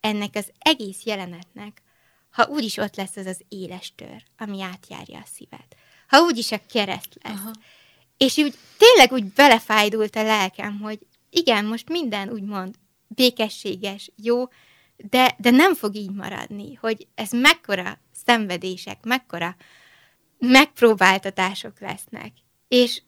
ennek 0.00 0.34
az 0.34 0.52
egész 0.58 1.04
jelenetnek, 1.04 1.82
ha 2.30 2.46
úgyis 2.48 2.76
ott 2.76 2.96
lesz 2.96 3.16
az 3.16 3.26
az 3.26 3.44
éles 3.48 3.92
tör, 3.94 4.22
ami 4.38 4.62
átjárja 4.62 5.18
a 5.18 5.26
szíved. 5.34 5.66
Ha 6.08 6.20
úgyis 6.22 6.52
a 6.52 6.60
kereszt 6.66 7.18
lesz. 7.22 7.38
Aha. 7.38 7.52
És 8.22 8.36
úgy 8.36 8.54
tényleg 8.76 9.12
úgy 9.12 9.32
belefájdult 9.32 10.16
a 10.16 10.22
lelkem, 10.22 10.80
hogy 10.80 10.98
igen, 11.30 11.64
most 11.64 11.88
minden 11.88 12.30
úgymond 12.30 12.74
békességes, 13.08 14.10
jó, 14.16 14.44
de, 14.96 15.34
de 15.38 15.50
nem 15.50 15.74
fog 15.74 15.94
így 15.94 16.10
maradni, 16.10 16.74
hogy 16.74 17.06
ez 17.14 17.30
mekkora 17.30 17.98
szenvedések, 18.24 19.04
mekkora 19.04 19.56
megpróbáltatások 20.38 21.80
lesznek. 21.80 22.32
És 22.68 23.02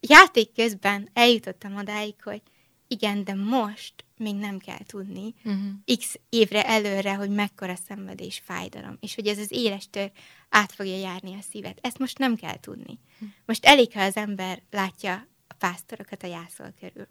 játék 0.00 0.52
közben 0.52 1.08
eljutottam 1.12 1.76
odáig, 1.76 2.14
hogy 2.22 2.42
igen, 2.88 3.24
de 3.24 3.34
most 3.34 3.94
még 4.16 4.34
nem 4.34 4.58
kell 4.58 4.84
tudni 4.86 5.34
uh-huh. 5.44 5.96
x 5.98 6.18
évre 6.28 6.66
előre, 6.66 7.14
hogy 7.14 7.30
mekkora 7.30 7.74
szenvedés, 7.88 8.42
fájdalom, 8.44 8.96
és 9.00 9.14
hogy 9.14 9.26
ez 9.26 9.38
az 9.38 9.50
éles 9.50 9.90
tör 9.90 10.10
át 10.52 10.72
fogja 10.72 10.98
járni 10.98 11.34
a 11.34 11.40
szívet. 11.50 11.78
Ezt 11.80 11.98
most 11.98 12.18
nem 12.18 12.36
kell 12.36 12.60
tudni. 12.60 12.98
Uh-huh. 13.14 13.28
Most 13.44 13.64
elég, 13.64 13.92
ha 13.92 14.00
az 14.00 14.16
ember 14.16 14.62
látja 14.70 15.26
a 15.46 15.54
pásztorokat 15.54 16.22
a 16.22 16.26
jászol 16.26 16.74
körül. 16.80 17.08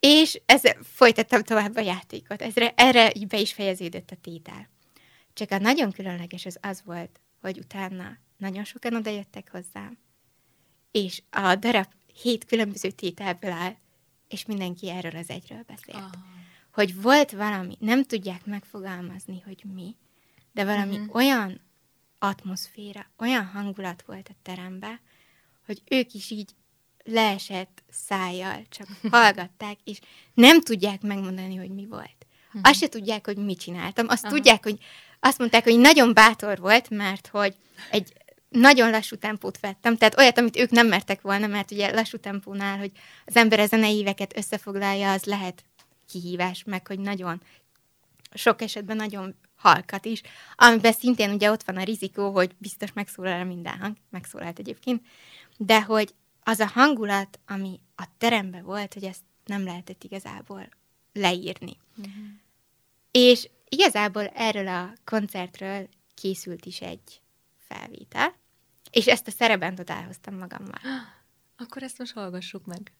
És 0.00 0.40
ez, 0.46 0.62
folytattam 0.82 1.42
tovább 1.42 1.76
a 1.76 1.80
játékot. 1.80 2.42
Ezre, 2.42 2.72
erre 2.76 3.12
be 3.28 3.38
is 3.38 3.52
fejeződött 3.52 4.10
a 4.10 4.16
tétel. 4.20 4.68
Csak 5.32 5.50
a 5.50 5.58
nagyon 5.58 5.92
különleges 5.92 6.46
az 6.46 6.58
az 6.60 6.82
volt, 6.84 7.20
hogy 7.40 7.58
utána 7.58 8.18
nagyon 8.36 8.64
sokan 8.64 8.94
odajöttek 8.94 9.50
hozzám, 9.50 9.98
és 10.90 11.22
a 11.30 11.54
darab 11.54 11.88
hét 12.22 12.44
különböző 12.44 12.90
tételből 12.90 13.50
áll, 13.50 13.76
és 14.28 14.44
mindenki 14.44 14.90
erről 14.90 15.16
az 15.16 15.30
egyről 15.30 15.62
beszélt. 15.66 15.96
Aha. 15.96 16.10
Hogy 16.72 17.02
volt 17.02 17.30
valami, 17.30 17.76
nem 17.78 18.04
tudják 18.04 18.44
megfogalmazni, 18.44 19.40
hogy 19.44 19.64
mi, 19.74 19.96
de 20.52 20.64
valami 20.64 20.98
uh-huh. 20.98 21.14
olyan 21.14 21.60
atmoszféra, 22.22 23.06
olyan 23.18 23.44
hangulat 23.46 24.02
volt 24.06 24.28
a 24.28 24.36
teremben, 24.42 25.00
hogy 25.66 25.82
ők 25.88 26.12
is 26.12 26.30
így 26.30 26.50
leesett 27.04 27.82
szájjal, 27.90 28.62
csak 28.68 28.86
hallgatták, 29.10 29.78
és 29.84 30.00
nem 30.34 30.60
tudják 30.60 31.00
megmondani, 31.00 31.56
hogy 31.56 31.70
mi 31.70 31.86
volt. 31.86 32.26
Uh-huh. 32.46 32.60
Azt 32.62 32.78
se 32.78 32.88
tudják, 32.88 33.26
hogy 33.26 33.36
mit 33.36 33.58
csináltam. 33.58 34.06
Azt 34.08 34.24
Aha. 34.24 34.34
tudják, 34.34 34.62
hogy 34.62 34.78
azt 35.20 35.38
mondták, 35.38 35.64
hogy 35.64 35.78
nagyon 35.78 36.14
bátor 36.14 36.58
volt, 36.58 36.90
mert 36.90 37.26
hogy 37.26 37.56
egy 37.90 38.12
nagyon 38.48 38.90
lassú 38.90 39.16
tempót 39.16 39.60
vettem, 39.60 39.96
tehát 39.96 40.18
olyat, 40.18 40.38
amit 40.38 40.56
ők 40.56 40.70
nem 40.70 40.86
mertek 40.86 41.20
volna, 41.20 41.46
mert 41.46 41.70
ugye 41.70 41.94
lassú 41.94 42.18
tempónál, 42.18 42.78
hogy 42.78 42.90
az 43.26 43.36
ember 43.36 43.60
a 43.60 43.66
zeneíveket 43.66 44.36
összefoglalja, 44.36 45.12
az 45.12 45.24
lehet 45.24 45.64
kihívás, 46.08 46.64
meg 46.64 46.86
hogy 46.86 46.98
nagyon 46.98 47.42
sok 48.34 48.62
esetben 48.62 48.96
nagyon 48.96 49.34
halkat 49.62 50.04
is, 50.04 50.22
amiben 50.56 50.92
szintén 50.92 51.30
ugye 51.30 51.50
ott 51.50 51.62
van 51.62 51.76
a 51.76 51.82
rizikó, 51.82 52.32
hogy 52.32 52.54
biztos 52.58 52.92
megszólal 52.92 53.44
minden 53.44 53.78
hang, 53.78 53.96
megszólalt 54.10 54.58
egyébként, 54.58 55.06
de 55.56 55.82
hogy 55.82 56.14
az 56.42 56.60
a 56.60 56.66
hangulat, 56.66 57.40
ami 57.46 57.80
a 57.96 58.04
teremben 58.18 58.64
volt, 58.64 58.94
hogy 58.94 59.04
ezt 59.04 59.22
nem 59.44 59.64
lehetett 59.64 60.04
igazából 60.04 60.68
leírni. 61.12 61.76
Uh-huh. 61.96 62.14
És 63.10 63.48
igazából 63.68 64.26
erről 64.26 64.68
a 64.68 64.92
koncertről 65.04 65.88
készült 66.14 66.66
is 66.66 66.80
egy 66.80 67.20
felvétel, 67.58 68.34
és 68.90 69.06
ezt 69.06 69.26
a 69.26 69.30
szerebentot 69.30 69.90
elhoztam 69.90 70.38
magammal. 70.38 70.80
Akkor 71.62 71.82
ezt 71.82 71.98
most 71.98 72.12
hallgassuk 72.12 72.66
meg. 72.66 72.92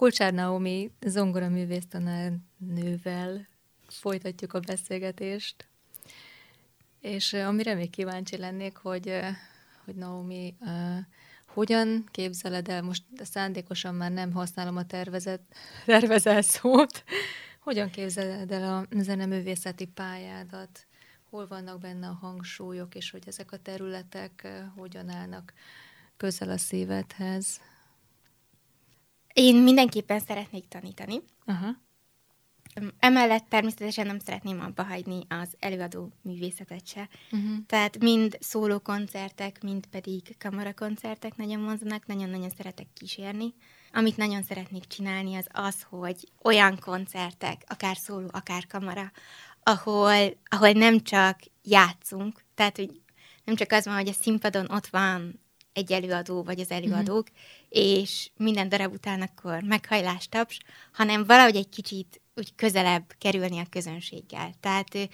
Kulcsár 0.00 0.32
Naomi 0.32 0.90
zongora 1.06 1.48
művésztanárnővel 1.48 3.46
folytatjuk 3.88 4.52
a 4.52 4.60
beszélgetést, 4.60 5.68
és 7.00 7.32
amire 7.32 7.74
még 7.74 7.90
kíváncsi 7.90 8.36
lennék, 8.36 8.76
hogy, 8.76 9.20
hogy 9.84 9.94
Naomi, 9.94 10.56
hogyan 11.46 12.08
képzeled 12.10 12.68
el, 12.68 12.82
most 12.82 13.04
szándékosan 13.16 13.94
már 13.94 14.12
nem 14.12 14.32
használom 14.32 14.76
a 14.76 14.86
tervezet, 14.86 15.40
tervezel 15.86 16.42
szót, 16.42 17.04
hogyan 17.58 17.90
képzeled 17.90 18.52
el 18.52 18.74
a 18.74 19.02
zeneművészeti 19.02 19.86
pályádat, 19.86 20.86
hol 21.30 21.46
vannak 21.46 21.80
benne 21.80 22.06
a 22.06 22.18
hangsúlyok, 22.20 22.94
és 22.94 23.10
hogy 23.10 23.22
ezek 23.26 23.52
a 23.52 23.56
területek 23.56 24.48
hogyan 24.76 25.08
állnak 25.08 25.52
közel 26.16 26.50
a 26.50 26.58
szívedhez? 26.58 27.60
Én 29.32 29.56
mindenképpen 29.56 30.20
szeretnék 30.20 30.68
tanítani. 30.68 31.20
Aha. 31.44 31.76
Emellett 32.98 33.46
természetesen 33.48 34.06
nem 34.06 34.18
szeretném 34.18 34.60
abba 34.60 34.82
hagyni 34.82 35.26
az 35.28 35.56
előadó 35.58 36.12
művészetet 36.22 36.86
se. 36.86 37.08
Uh-huh. 37.32 37.66
Tehát 37.66 37.98
mind 37.98 38.36
szólókoncertek, 38.40 39.62
mind 39.62 39.86
pedig 39.86 40.36
kamarakoncertek 40.38 41.36
nagyon 41.36 41.64
vonzanak, 41.64 42.06
nagyon-nagyon 42.06 42.50
szeretek 42.50 42.86
kísérni. 42.94 43.54
Amit 43.92 44.16
nagyon 44.16 44.42
szeretnék 44.42 44.84
csinálni, 44.86 45.34
az 45.34 45.46
az, 45.52 45.82
hogy 45.88 46.28
olyan 46.42 46.78
koncertek, 46.78 47.62
akár 47.66 47.96
szóló, 47.96 48.28
akár 48.30 48.66
kamara, 48.66 49.12
ahol, 49.62 50.36
ahol 50.44 50.70
nem 50.70 51.00
csak 51.00 51.38
játszunk, 51.62 52.44
tehát 52.54 52.76
hogy 52.76 53.00
nem 53.44 53.54
csak 53.54 53.72
az 53.72 53.84
van, 53.84 53.94
hogy 53.94 54.08
a 54.08 54.12
színpadon 54.12 54.70
ott 54.70 54.86
van 54.86 55.40
egy 55.72 55.92
előadó 55.92 56.42
vagy 56.42 56.60
az 56.60 56.70
előadók, 56.70 57.26
mm-hmm. 57.30 57.84
és 57.90 58.30
minden 58.36 58.68
darab 58.68 58.92
után 58.92 59.22
akkor 59.22 59.62
meghajlás 59.62 60.28
taps, 60.28 60.58
hanem 60.92 61.24
valahogy 61.24 61.56
egy 61.56 61.68
kicsit 61.68 62.20
úgy 62.34 62.54
közelebb 62.54 63.14
kerülni 63.18 63.58
a 63.58 63.66
közönséggel. 63.70 64.54
Tehát 64.60 65.08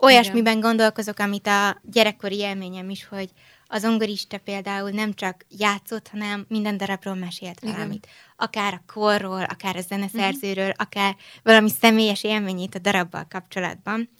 olyasmiben 0.00 0.60
gondolkozok, 0.60 1.18
amit 1.18 1.46
a 1.46 1.80
gyerekkori 1.82 2.36
élményem 2.36 2.90
is, 2.90 3.06
hogy 3.06 3.30
az 3.66 3.84
ongorista 3.84 4.38
például 4.38 4.90
nem 4.90 5.14
csak 5.14 5.46
játszott, 5.48 6.08
hanem 6.08 6.44
minden 6.48 6.76
darabról 6.76 7.14
mesélt 7.14 7.60
Igen. 7.60 7.74
valamit. 7.74 8.08
Akár 8.36 8.74
a 8.74 8.92
korról, 8.92 9.42
akár 9.42 9.76
a 9.76 9.80
zeneszerzőről, 9.80 10.68
uh-huh. 10.68 10.86
akár 10.86 11.16
valami 11.42 11.70
személyes 11.70 12.24
élményét 12.24 12.74
a 12.74 12.78
darabbal 12.78 13.26
kapcsolatban. 13.30 14.10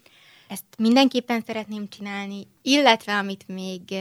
Ezt 0.48 0.64
mindenképpen 0.78 1.42
szeretném 1.46 1.88
csinálni, 1.88 2.46
illetve 2.62 3.18
amit 3.18 3.48
még 3.48 3.94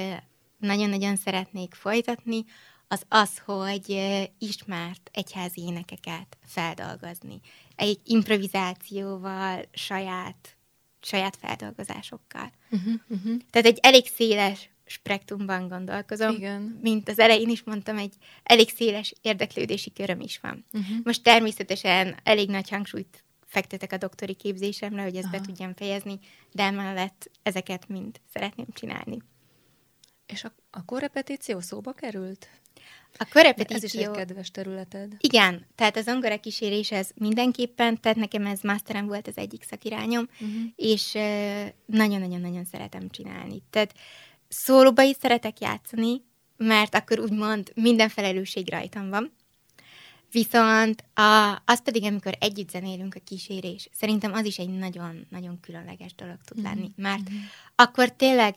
nagyon-nagyon 0.66 1.16
szeretnék 1.16 1.74
folytatni, 1.74 2.46
az 2.88 3.04
az, 3.10 3.38
hogy 3.46 3.90
ismert 4.38 5.10
egyházi 5.14 5.62
énekeket 5.62 6.38
feldolgozni. 6.46 7.40
Egy 7.76 8.00
improvizációval, 8.06 9.66
saját, 9.72 10.58
saját 11.02 11.36
feldolgozásokkal. 11.36 12.52
Uh-huh, 12.72 12.94
uh-huh. 13.08 13.38
Tehát 13.50 13.68
egy 13.68 13.80
elég 13.82 14.08
széles 14.08 14.70
spektrumban 14.86 15.68
gondolkozom. 15.68 16.36
Igen. 16.36 16.80
Mint 16.82 17.10
az 17.10 17.20
elején 17.20 17.50
is 17.50 17.64
mondtam, 17.64 17.98
egy 17.98 18.14
elég 18.44 18.70
széles 18.70 19.14
érdeklődési 19.22 19.92
köröm 19.92 20.20
is 20.20 20.40
van. 20.40 20.66
Uh-huh. 20.74 20.98
Most 21.04 21.24
természetesen 21.24 22.16
elég 22.24 22.50
nagy 22.50 22.70
hangsúlyt 22.70 23.24
fektetek 23.46 23.92
a 23.92 23.98
doktori 23.98 24.34
képzésemre, 24.34 25.04
hogy 25.04 25.16
ezt 25.16 25.28
Aha. 25.28 25.38
be 25.38 25.44
tudjam 25.44 25.74
fejezni, 25.76 26.20
de 26.52 26.64
emellett 26.64 27.32
ezeket 27.44 27.88
mind 27.88 28.20
szeretném 28.34 28.68
csinálni. 28.74 29.18
És 30.26 30.44
a, 30.44 30.54
a 30.70 30.86
korrepetíció 30.86 31.60
szóba 31.60 31.92
került? 31.92 32.50
A 33.18 33.28
korrepetíció... 33.32 33.76
ez 33.76 33.84
is 33.84 33.94
egy 33.94 34.12
kedves 34.12 34.52
területed. 34.52 35.16
Igen, 35.20 35.66
tehát 35.76 35.98
az 35.98 36.04
zongora 36.04 36.40
kísérés 36.40 36.92
ez 36.92 37.10
mindenképpen, 37.16 38.02
tehát 38.02 38.18
nekem 38.18 38.46
ez 38.46 38.60
masterem 38.62 39.08
volt 39.08 39.28
az 39.28 39.38
egyik 39.38 39.64
szakirányom, 39.64 40.30
uh-huh. 40.34 40.62
és 40.76 41.12
nagyon-nagyon-nagyon 41.86 42.66
szeretem 42.66 43.10
csinálni. 43.10 43.64
Tehát 43.70 43.94
szólóba 44.48 45.02
is 45.02 45.16
szeretek 45.20 45.60
játszani, 45.60 46.22
mert 46.58 46.96
akkor 46.96 47.20
úgymond 47.20 47.72
minden 47.76 48.10
felelősség 48.10 48.70
rajtam 48.72 49.10
van. 49.10 49.34
Viszont 50.32 51.04
a, 51.14 51.62
az 51.66 51.82
pedig, 51.84 52.04
amikor 52.04 52.38
együtt 52.40 52.70
zenélünk 52.70 53.16
a 53.16 53.20
kísérés, 53.20 53.90
szerintem 53.92 54.34
az 54.34 54.46
is 54.46 54.58
egy 54.58 54.70
nagyon-nagyon 54.70 55.60
különleges 55.60 56.16
dolog 56.16 56.38
tud 56.46 56.58
mhm, 56.58 56.66
lenni, 56.66 56.92
mert 56.96 57.30
mm-hmm. 57.30 57.42
akkor 57.76 58.12
tényleg 58.12 58.56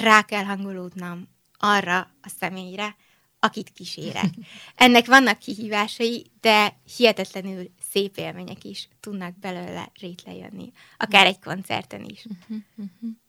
rá 0.00 0.22
kell 0.22 0.44
hangolódnom 0.44 1.28
arra 1.58 1.98
a 1.98 2.28
személyre, 2.38 2.96
akit 3.38 3.72
kísérek. 3.72 4.30
Ennek 4.74 5.06
vannak 5.06 5.38
kihívásai, 5.38 6.26
de 6.40 6.76
hihetetlenül 6.96 7.70
szép 7.90 8.16
élmények 8.16 8.64
is 8.64 8.88
tudnak 9.00 9.38
belőle 9.38 9.92
rétlejönni. 10.00 10.72
Akár 10.96 11.26
egy 11.26 11.38
koncerten 11.38 12.04
is. 12.04 12.26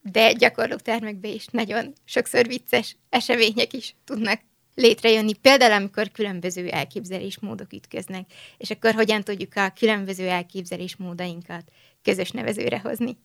De 0.01 0.34
gyakorlótermekben 0.34 1.32
is 1.32 1.45
nagyon 1.45 1.93
sokszor 2.05 2.47
vicces 2.47 2.97
események 3.09 3.74
is 3.74 3.95
tudnak 4.03 4.41
létrejönni. 4.76 5.34
Például, 5.34 5.72
amikor 5.72 6.11
különböző 6.11 6.70
elképzelésmódok 6.70 7.74
ütköznek, 7.74 8.32
és 8.57 8.70
akkor 8.70 8.93
hogyan 8.93 9.24
tudjuk 9.24 9.55
a 9.55 9.74
különböző 9.80 10.28
elképzelésmódainkat 10.28 11.72
közös 12.01 12.32
nevezőre 12.32 12.80
hozni. 12.80 13.18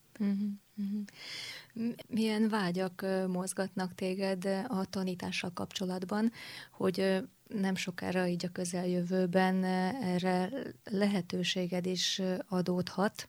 Milyen 2.09 2.49
vágyak 2.49 3.07
mozgatnak 3.29 3.95
téged 3.95 4.45
a 4.68 4.85
tanítással 4.85 5.51
kapcsolatban, 5.55 6.33
hogy 6.73 7.25
nem 7.49 7.75
sokára 7.75 8.27
így 8.27 8.45
a 8.45 8.53
közeljövőben 8.53 9.64
erre 10.03 10.51
lehetőséged 10.85 11.87
is 11.87 12.23
adódhat, 12.49 13.27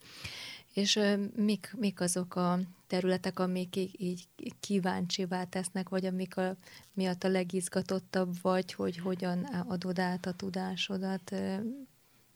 és 0.73 0.99
mik, 1.35 1.73
mik 1.77 2.01
azok 2.01 2.35
a 2.35 2.59
területek, 2.87 3.39
amik 3.39 3.75
így 3.75 4.27
kíváncsivá 4.59 5.43
tesznek, 5.43 5.89
vagy 5.89 6.05
amik 6.05 6.37
a, 6.37 6.55
miatt 6.93 7.23
a 7.23 7.29
legizgatottabb 7.29 8.35
vagy, 8.41 8.73
hogy 8.73 8.97
hogyan 8.97 9.43
adod 9.43 9.99
át 9.99 10.25
a 10.25 10.33
tudásodat, 10.33 11.35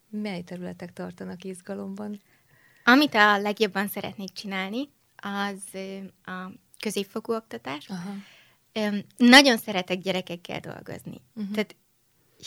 mely 0.09 0.41
területek 0.41 0.93
tartanak 0.93 1.43
izgalomban? 1.43 2.21
Amit 2.83 3.13
a 3.13 3.37
legjobban 3.37 3.87
szeretnék 3.87 4.31
csinálni, 4.31 4.89
az 5.25 5.79
a 6.23 6.51
középfokú 6.79 7.33
oktatás. 7.33 7.87
Aha. 7.89 8.13
Nagyon 9.17 9.57
szeretek 9.57 9.97
gyerekekkel 9.97 10.59
dolgozni. 10.59 11.21
Uh-huh. 11.35 11.53
Tehát 11.53 11.75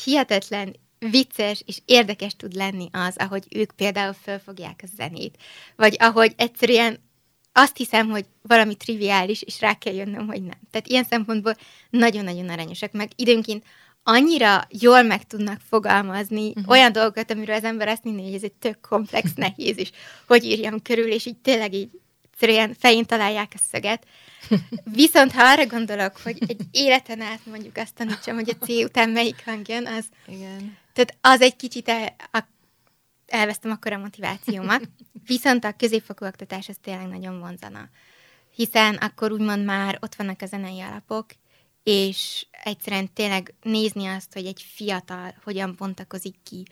hihetetlen 0.05 0.77
vicces 0.99 1.63
és 1.67 1.81
érdekes 1.85 2.37
tud 2.37 2.55
lenni 2.55 2.89
az, 2.93 3.17
ahogy 3.17 3.47
ők 3.51 3.71
például 3.71 4.13
felfogják 4.13 4.81
a 4.83 4.89
zenét, 4.97 5.39
vagy 5.77 5.97
ahogy 5.99 6.35
egyszerűen 6.37 7.07
azt 7.53 7.77
hiszem, 7.77 8.09
hogy 8.09 8.27
valami 8.43 8.75
triviális, 8.75 9.43
és 9.43 9.61
rá 9.61 9.75
kell 9.75 9.95
jönnöm, 9.95 10.27
hogy 10.27 10.43
nem. 10.43 10.59
Tehát 10.71 10.87
ilyen 10.87 11.05
szempontból 11.05 11.57
nagyon-nagyon 11.91 12.49
aranyosak, 12.49 12.93
meg 12.93 13.11
időnként 13.17 13.65
annyira 14.03 14.67
jól 14.69 15.03
meg 15.03 15.27
tudnak 15.27 15.61
fogalmazni 15.69 16.49
uh-huh. 16.49 16.69
olyan 16.69 16.93
dolgokat, 16.93 17.31
amiről 17.31 17.55
az 17.55 17.65
ember 17.65 17.89
azt 17.89 18.03
hinné, 18.03 18.25
hogy 18.25 18.35
ez 18.35 18.43
egy 18.43 18.53
tök 18.53 18.81
komplex, 18.81 19.35
nehéz, 19.37 19.79
és 19.79 19.91
hogy 20.27 20.45
írjam 20.45 20.83
körül, 20.83 21.13
és 21.13 21.27
így 21.27 21.37
tényleg 21.37 21.75
így 21.75 21.91
egyszerűen 22.41 22.75
fején 22.79 23.05
találják 23.05 23.53
a 23.55 23.59
szöget. 23.71 24.07
Viszont 24.85 25.33
ha 25.33 25.43
arra 25.43 25.67
gondolok, 25.67 26.17
hogy 26.17 26.39
egy 26.47 26.61
életen 26.71 27.21
át 27.21 27.47
mondjuk 27.47 27.77
azt 27.77 27.95
tanítsam, 27.95 28.35
hogy 28.35 28.57
a 28.61 28.65
C 28.65 28.69
után 28.69 29.11
melyik 29.11 29.45
hang 29.45 29.69
jön, 29.69 29.87
az... 29.87 30.05
Igen. 30.27 30.77
Tehát 30.93 31.17
az 31.21 31.41
egy 31.41 31.57
kicsit 31.57 31.89
el, 31.89 32.17
a, 32.33 32.43
elvesztem 33.27 33.71
akkor 33.71 33.93
a 33.93 33.99
motivációmat. 33.99 34.89
Viszont 35.27 35.65
a 35.65 35.73
középfokú 35.73 36.25
oktatás 36.25 36.69
az 36.69 36.77
tényleg 36.83 37.07
nagyon 37.07 37.39
vonzana. 37.39 37.89
Hiszen 38.55 38.95
akkor 38.95 39.33
úgymond 39.33 39.65
már 39.65 39.99
ott 40.01 40.15
vannak 40.15 40.43
a 40.43 40.47
zenei 40.47 40.81
alapok, 40.81 41.27
és 41.83 42.47
egyszerűen 42.51 43.13
tényleg 43.13 43.55
nézni 43.63 44.07
azt, 44.07 44.33
hogy 44.33 44.47
egy 44.47 44.67
fiatal 44.75 45.35
hogyan 45.45 45.75
bontakozik 45.79 46.35
ki, 46.43 46.63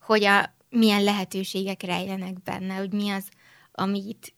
hogy 0.00 0.24
a, 0.24 0.54
milyen 0.70 1.04
lehetőségek 1.04 1.82
rejlenek 1.82 2.42
benne, 2.42 2.74
hogy 2.74 2.92
mi 2.92 3.10
az, 3.10 3.28
amit 3.72 4.35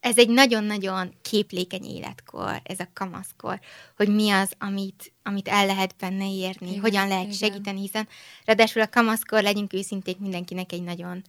ez 0.00 0.18
egy 0.18 0.28
nagyon-nagyon 0.28 1.14
képlékeny 1.22 1.84
életkor, 1.84 2.60
ez 2.62 2.80
a 2.80 2.88
kamaszkor, 2.92 3.60
hogy 3.96 4.08
mi 4.08 4.30
az, 4.30 4.52
amit, 4.58 5.12
amit 5.22 5.48
el 5.48 5.66
lehet 5.66 5.94
benne 5.98 6.30
érni, 6.30 6.68
igen, 6.68 6.80
hogyan 6.80 7.08
lehet 7.08 7.24
igen. 7.24 7.36
segíteni, 7.36 7.80
hiszen 7.80 8.08
ráadásul 8.44 8.82
a 8.82 8.88
kamaszkor, 8.88 9.42
legyünk 9.42 9.72
őszinték, 9.72 10.18
mindenkinek 10.18 10.72
egy 10.72 10.82
nagyon 10.82 11.22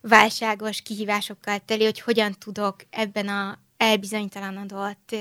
válságos 0.00 0.82
kihívásokkal 0.82 1.58
teli, 1.58 1.84
hogy 1.84 2.00
hogyan 2.00 2.34
tudok 2.38 2.76
ebben 2.90 3.28
a 3.28 3.58
elbizonytalanodott 3.76 5.16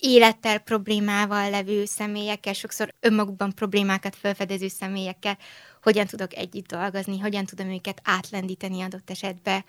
élettel 0.00 0.58
problémával 0.58 1.50
levő 1.50 1.84
személyekkel, 1.84 2.52
sokszor 2.52 2.94
önmagukban 3.00 3.54
problémákat 3.54 4.16
felfedező 4.16 4.68
személyekkel, 4.68 5.38
hogyan 5.82 6.06
tudok 6.06 6.34
együtt 6.34 6.66
dolgozni, 6.66 7.18
hogyan 7.18 7.44
tudom 7.44 7.70
őket 7.70 8.00
átlendíteni 8.04 8.80
adott 8.80 9.10
esetben, 9.10 9.64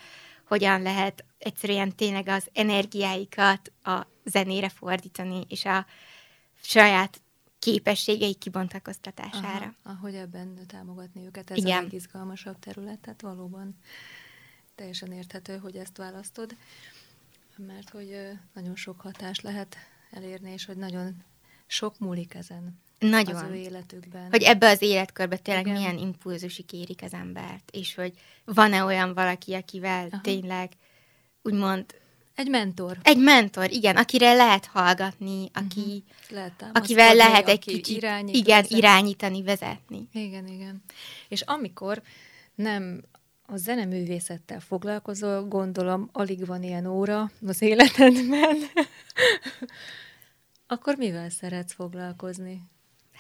hogyan 0.52 0.82
lehet 0.82 1.26
egyszerűen 1.38 1.96
tényleg 1.96 2.28
az 2.28 2.50
energiáikat 2.54 3.72
a 3.84 4.06
zenére 4.26 4.70
fordítani, 4.70 5.46
és 5.50 5.66
a 5.66 5.86
saját 6.62 7.22
képességei 7.60 8.34
kibontakoztatására. 8.34 9.76
Aha, 9.84 9.98
ahogy 9.98 10.16
ebben 10.16 10.60
támogatni 10.68 11.26
őket, 11.26 11.52
ez 11.52 11.58
Igen. 11.58 11.78
a 11.78 11.82
legizgalmasabb 11.82 12.60
terület, 12.60 13.00
tehát 13.00 13.22
valóban 13.22 13.78
teljesen 14.76 15.12
érthető, 15.12 15.58
hogy 15.58 15.76
ezt 15.76 15.98
választod, 15.98 16.56
mert 17.58 17.90
hogy 17.90 18.30
nagyon 18.54 18.76
sok 18.76 19.02
hatást 19.02 19.42
lehet 19.42 19.76
elérni, 20.10 20.52
és 20.52 20.66
hogy 20.66 20.78
nagyon 20.78 21.24
sok 21.68 22.00
múlik 22.00 22.34
ezen. 22.34 22.80
Nagyon. 23.10 23.36
Az 23.36 23.50
ő 23.50 23.56
életükben. 23.56 24.30
Hogy 24.30 24.44
ebbe 24.44 24.70
az 24.70 24.82
életkörbe 24.82 25.38
tényleg 25.38 25.66
Igen. 25.66 25.78
milyen 25.78 25.98
impulzusik 25.98 26.74
érik 26.74 27.02
az 27.04 27.14
embert, 27.14 27.72
és 27.72 27.96
hogy 27.96 28.14
van-e 28.46 28.84
olyan 28.84 29.14
valaki, 29.14 29.54
akivel 29.54 30.08
Aha. 30.12 30.22
tényleg 30.22 30.72
úgymond 31.42 31.86
egy 32.36 32.50
mentor. 32.50 32.98
Egy 33.04 33.18
mentor, 33.18 33.72
igen, 33.72 33.96
akire 33.96 34.34
lehet 34.34 34.66
hallgatni, 34.66 35.50
aki, 35.54 35.80
uh-huh. 35.80 36.04
lehet 36.30 36.66
akivel 36.74 37.16
lehet 37.16 37.48
egy 37.48 37.56
aki 37.56 37.72
kicsit 37.72 37.98
irányít, 37.98 38.36
igen, 38.36 38.56
vezetni. 38.56 38.78
irányítani, 38.78 39.44
vezetni. 39.44 40.08
Igen, 40.14 40.48
igen. 40.48 40.84
És 41.28 41.42
amikor 41.42 42.02
nem 42.56 43.04
a 43.42 43.58
zeneművészettel 43.58 44.60
foglalkozol, 44.60 45.48
gondolom, 45.48 46.10
alig 46.12 46.46
van 46.46 46.64
ilyen 46.64 46.86
óra 46.86 47.32
az 47.48 47.62
életedben, 47.62 48.58
akkor 50.68 50.96
mivel 50.96 51.30
szeretsz 51.30 51.74
foglalkozni? 51.74 52.71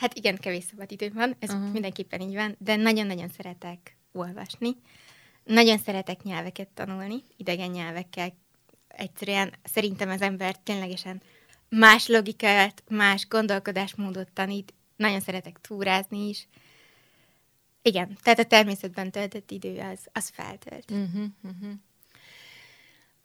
Hát 0.02 0.18
igen, 0.18 0.38
kevés 0.38 0.64
szabad 0.64 0.92
idő 0.92 1.12
van, 1.14 1.36
ez 1.40 1.50
uh-huh. 1.50 1.72
mindenképpen 1.72 2.22
így 2.22 2.34
van, 2.34 2.56
de 2.60 2.76
nagyon-nagyon 2.76 3.30
szeretek 3.30 3.98
olvasni. 4.12 4.76
Nagyon 5.44 5.78
szeretek 5.78 6.24
nyelveket 6.24 6.68
tanulni, 6.68 7.24
idegen 7.38 7.70
nyelvekkel. 7.70 8.34
Egyszerűen 8.88 9.54
szerintem 9.64 10.10
az 10.10 10.22
ember 10.22 10.56
ténylegesen 10.60 11.22
más 11.70 12.08
logikát, 12.08 12.84
más 12.90 13.28
gondolkodásmódot 13.28 14.32
tanít. 14.32 14.74
Nagyon 14.96 15.20
szeretek 15.20 15.62
túrázni 15.62 16.28
is. 16.28 16.48
Igen, 17.82 18.18
tehát 18.24 18.40
a 18.40 18.46
természetben 18.46 19.12
töltött 19.12 19.52
idő 19.52 19.80
az, 19.80 20.00
az 20.12 20.30
feltölt. 20.30 20.92
Uh-huh, 20.92 21.26
uh-huh. 21.44 21.72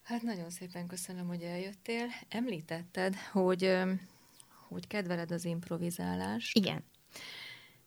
Hát 0.03 0.23
nagyon 0.23 0.51
szépen 0.51 0.87
köszönöm, 0.87 1.27
hogy 1.27 1.43
eljöttél. 1.43 2.07
Említetted, 2.29 3.15
hogy 3.15 3.77
hogy 4.69 4.87
kedveled 4.87 5.31
az 5.31 5.45
improvizálást. 5.45 6.57
Igen. 6.57 6.85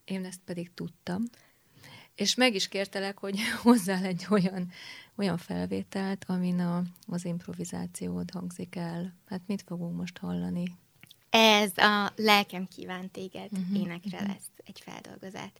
Én 0.04 0.24
ezt 0.24 0.40
pedig 0.44 0.74
tudtam. 0.74 1.22
És 2.14 2.34
meg 2.34 2.54
is 2.54 2.68
kértelek, 2.68 3.18
hogy 3.18 3.38
hozzá 3.62 4.02
egy 4.02 4.26
olyan, 4.30 4.70
olyan 5.16 5.38
felvételt, 5.38 6.24
amin 6.28 6.60
a, 6.60 6.82
az 7.06 7.24
improvizációd 7.24 8.30
hangzik 8.30 8.76
el. 8.76 9.14
Hát 9.26 9.42
mit 9.46 9.62
fogunk 9.66 9.96
most 9.96 10.18
hallani? 10.18 10.64
Ez 11.30 11.76
a 11.76 12.12
Lelkem 12.16 12.68
kíván 12.68 13.10
téged 13.10 13.52
uh-huh, 13.52 13.78
énekre 13.78 14.16
uh-huh. 14.16 14.28
lesz 14.28 14.50
egy 14.64 14.80
feldolgozás. 14.80 15.50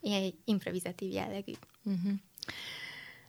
Ilyen 0.00 0.22
egy 0.22 0.38
improvizatív 0.44 1.12
jellegű. 1.12 1.52
Uh-huh. 1.84 2.12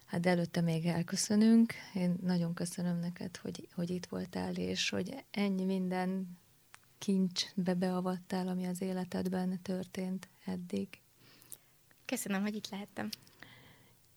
Hát 0.05 0.25
előtte 0.25 0.61
még 0.61 0.85
elköszönünk. 0.85 1.73
Én 1.93 2.17
nagyon 2.21 2.53
köszönöm 2.53 2.99
neked, 2.99 3.37
hogy, 3.37 3.67
hogy 3.75 3.89
itt 3.89 4.05
voltál, 4.05 4.53
és 4.53 4.89
hogy 4.89 5.15
ennyi 5.31 5.65
minden 5.65 6.39
kincsbe 7.01 7.73
beavattál, 7.73 8.47
ami 8.47 8.65
az 8.65 8.81
életedben 8.81 9.61
történt 9.61 10.29
eddig. 10.45 10.87
Köszönöm, 12.05 12.41
hogy 12.41 12.55
itt 12.55 12.69
lehettem. 12.69 13.09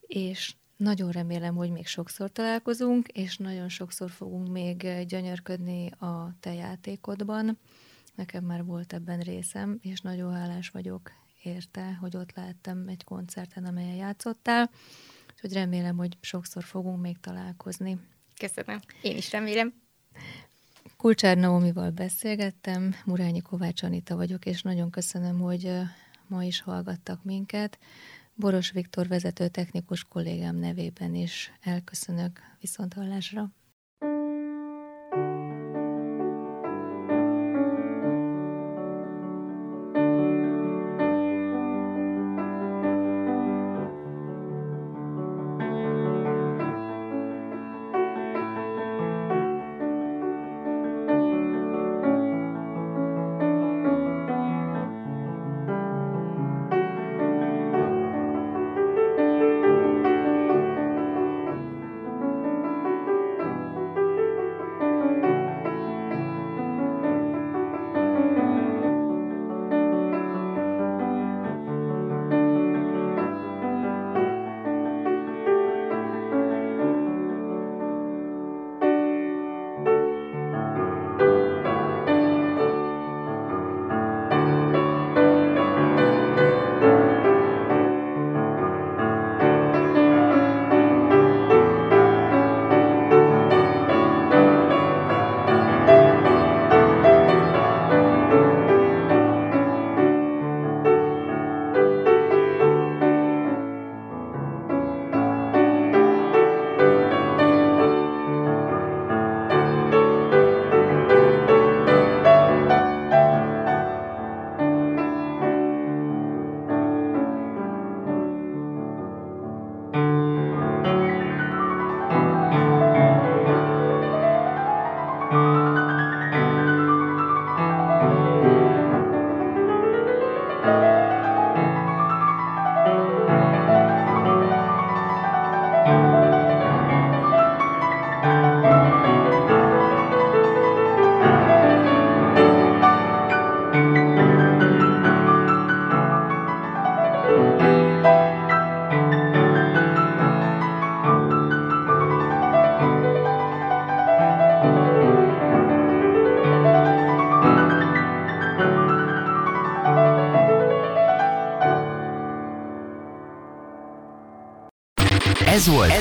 És 0.01 0.55
nagyon 0.77 1.11
remélem, 1.11 1.55
hogy 1.55 1.71
még 1.71 1.87
sokszor 1.87 2.33
találkozunk, 2.33 3.09
és 3.09 3.37
nagyon 3.37 3.69
sokszor 3.69 4.11
fogunk 4.11 4.49
még 4.49 5.07
gyönyörködni 5.07 5.91
a 5.91 6.35
te 6.41 6.55
játékodban. 6.55 7.59
Nekem 8.15 8.45
már 8.45 8.65
volt 8.65 8.93
ebben 8.93 9.21
részem, 9.21 9.79
és 9.83 10.01
nagyon 10.01 10.33
hálás 10.33 10.69
vagyok 10.69 11.11
érte, 11.43 11.95
hogy 11.95 12.17
ott 12.17 12.35
lehettem 12.35 12.89
egy 12.89 13.05
koncerten, 13.05 13.65
amelyen 13.65 13.97
játszottál, 13.97 14.71
úgyhogy 15.33 15.53
remélem, 15.53 15.97
hogy 15.97 16.17
sokszor 16.21 16.65
fogunk 16.65 17.01
még 17.01 17.21
találkozni. 17.21 17.99
Köszönöm. 18.39 18.81
Én 19.03 19.17
is 19.17 19.31
remélem. 19.31 19.83
Kulcsár 21.05 21.37
Naomival 21.37 21.91
beszélgettem, 21.91 22.95
Murányi 23.05 23.41
Kovács 23.41 23.83
Anita 23.83 24.17
vagyok, 24.17 24.47
és 24.47 24.63
nagyon 24.63 24.91
köszönöm, 24.91 25.39
hogy 25.41 25.71
ma 26.27 26.45
is 26.45 26.61
hallgattak 26.61 27.25
minket. 27.25 27.79
Boros 28.35 28.71
Viktor 28.71 29.09
vezető 29.09 29.49
technikus 29.49 30.05
kollégám 30.05 30.57
nevében 30.57 31.15
is 31.15 31.53
elköszönök 31.63 32.41
viszonthallásra. 32.61 33.41
Ez 33.41 33.64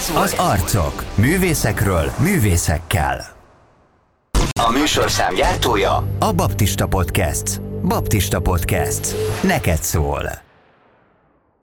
Ez 0.04 0.12
volt 0.12 0.24
az 0.24 0.34
Arcok. 0.38 1.04
Művészekről, 1.16 2.12
művészekkel. 2.18 3.26
A 4.60 4.72
műsorszám 4.72 5.34
gyártója 5.36 6.08
a 6.20 6.32
Baptista 6.34 6.88
Podcast. 6.88 7.62
Baptista 7.84 8.40
Podcast. 8.40 9.16
Neked 9.44 9.82
szól. 9.82 10.30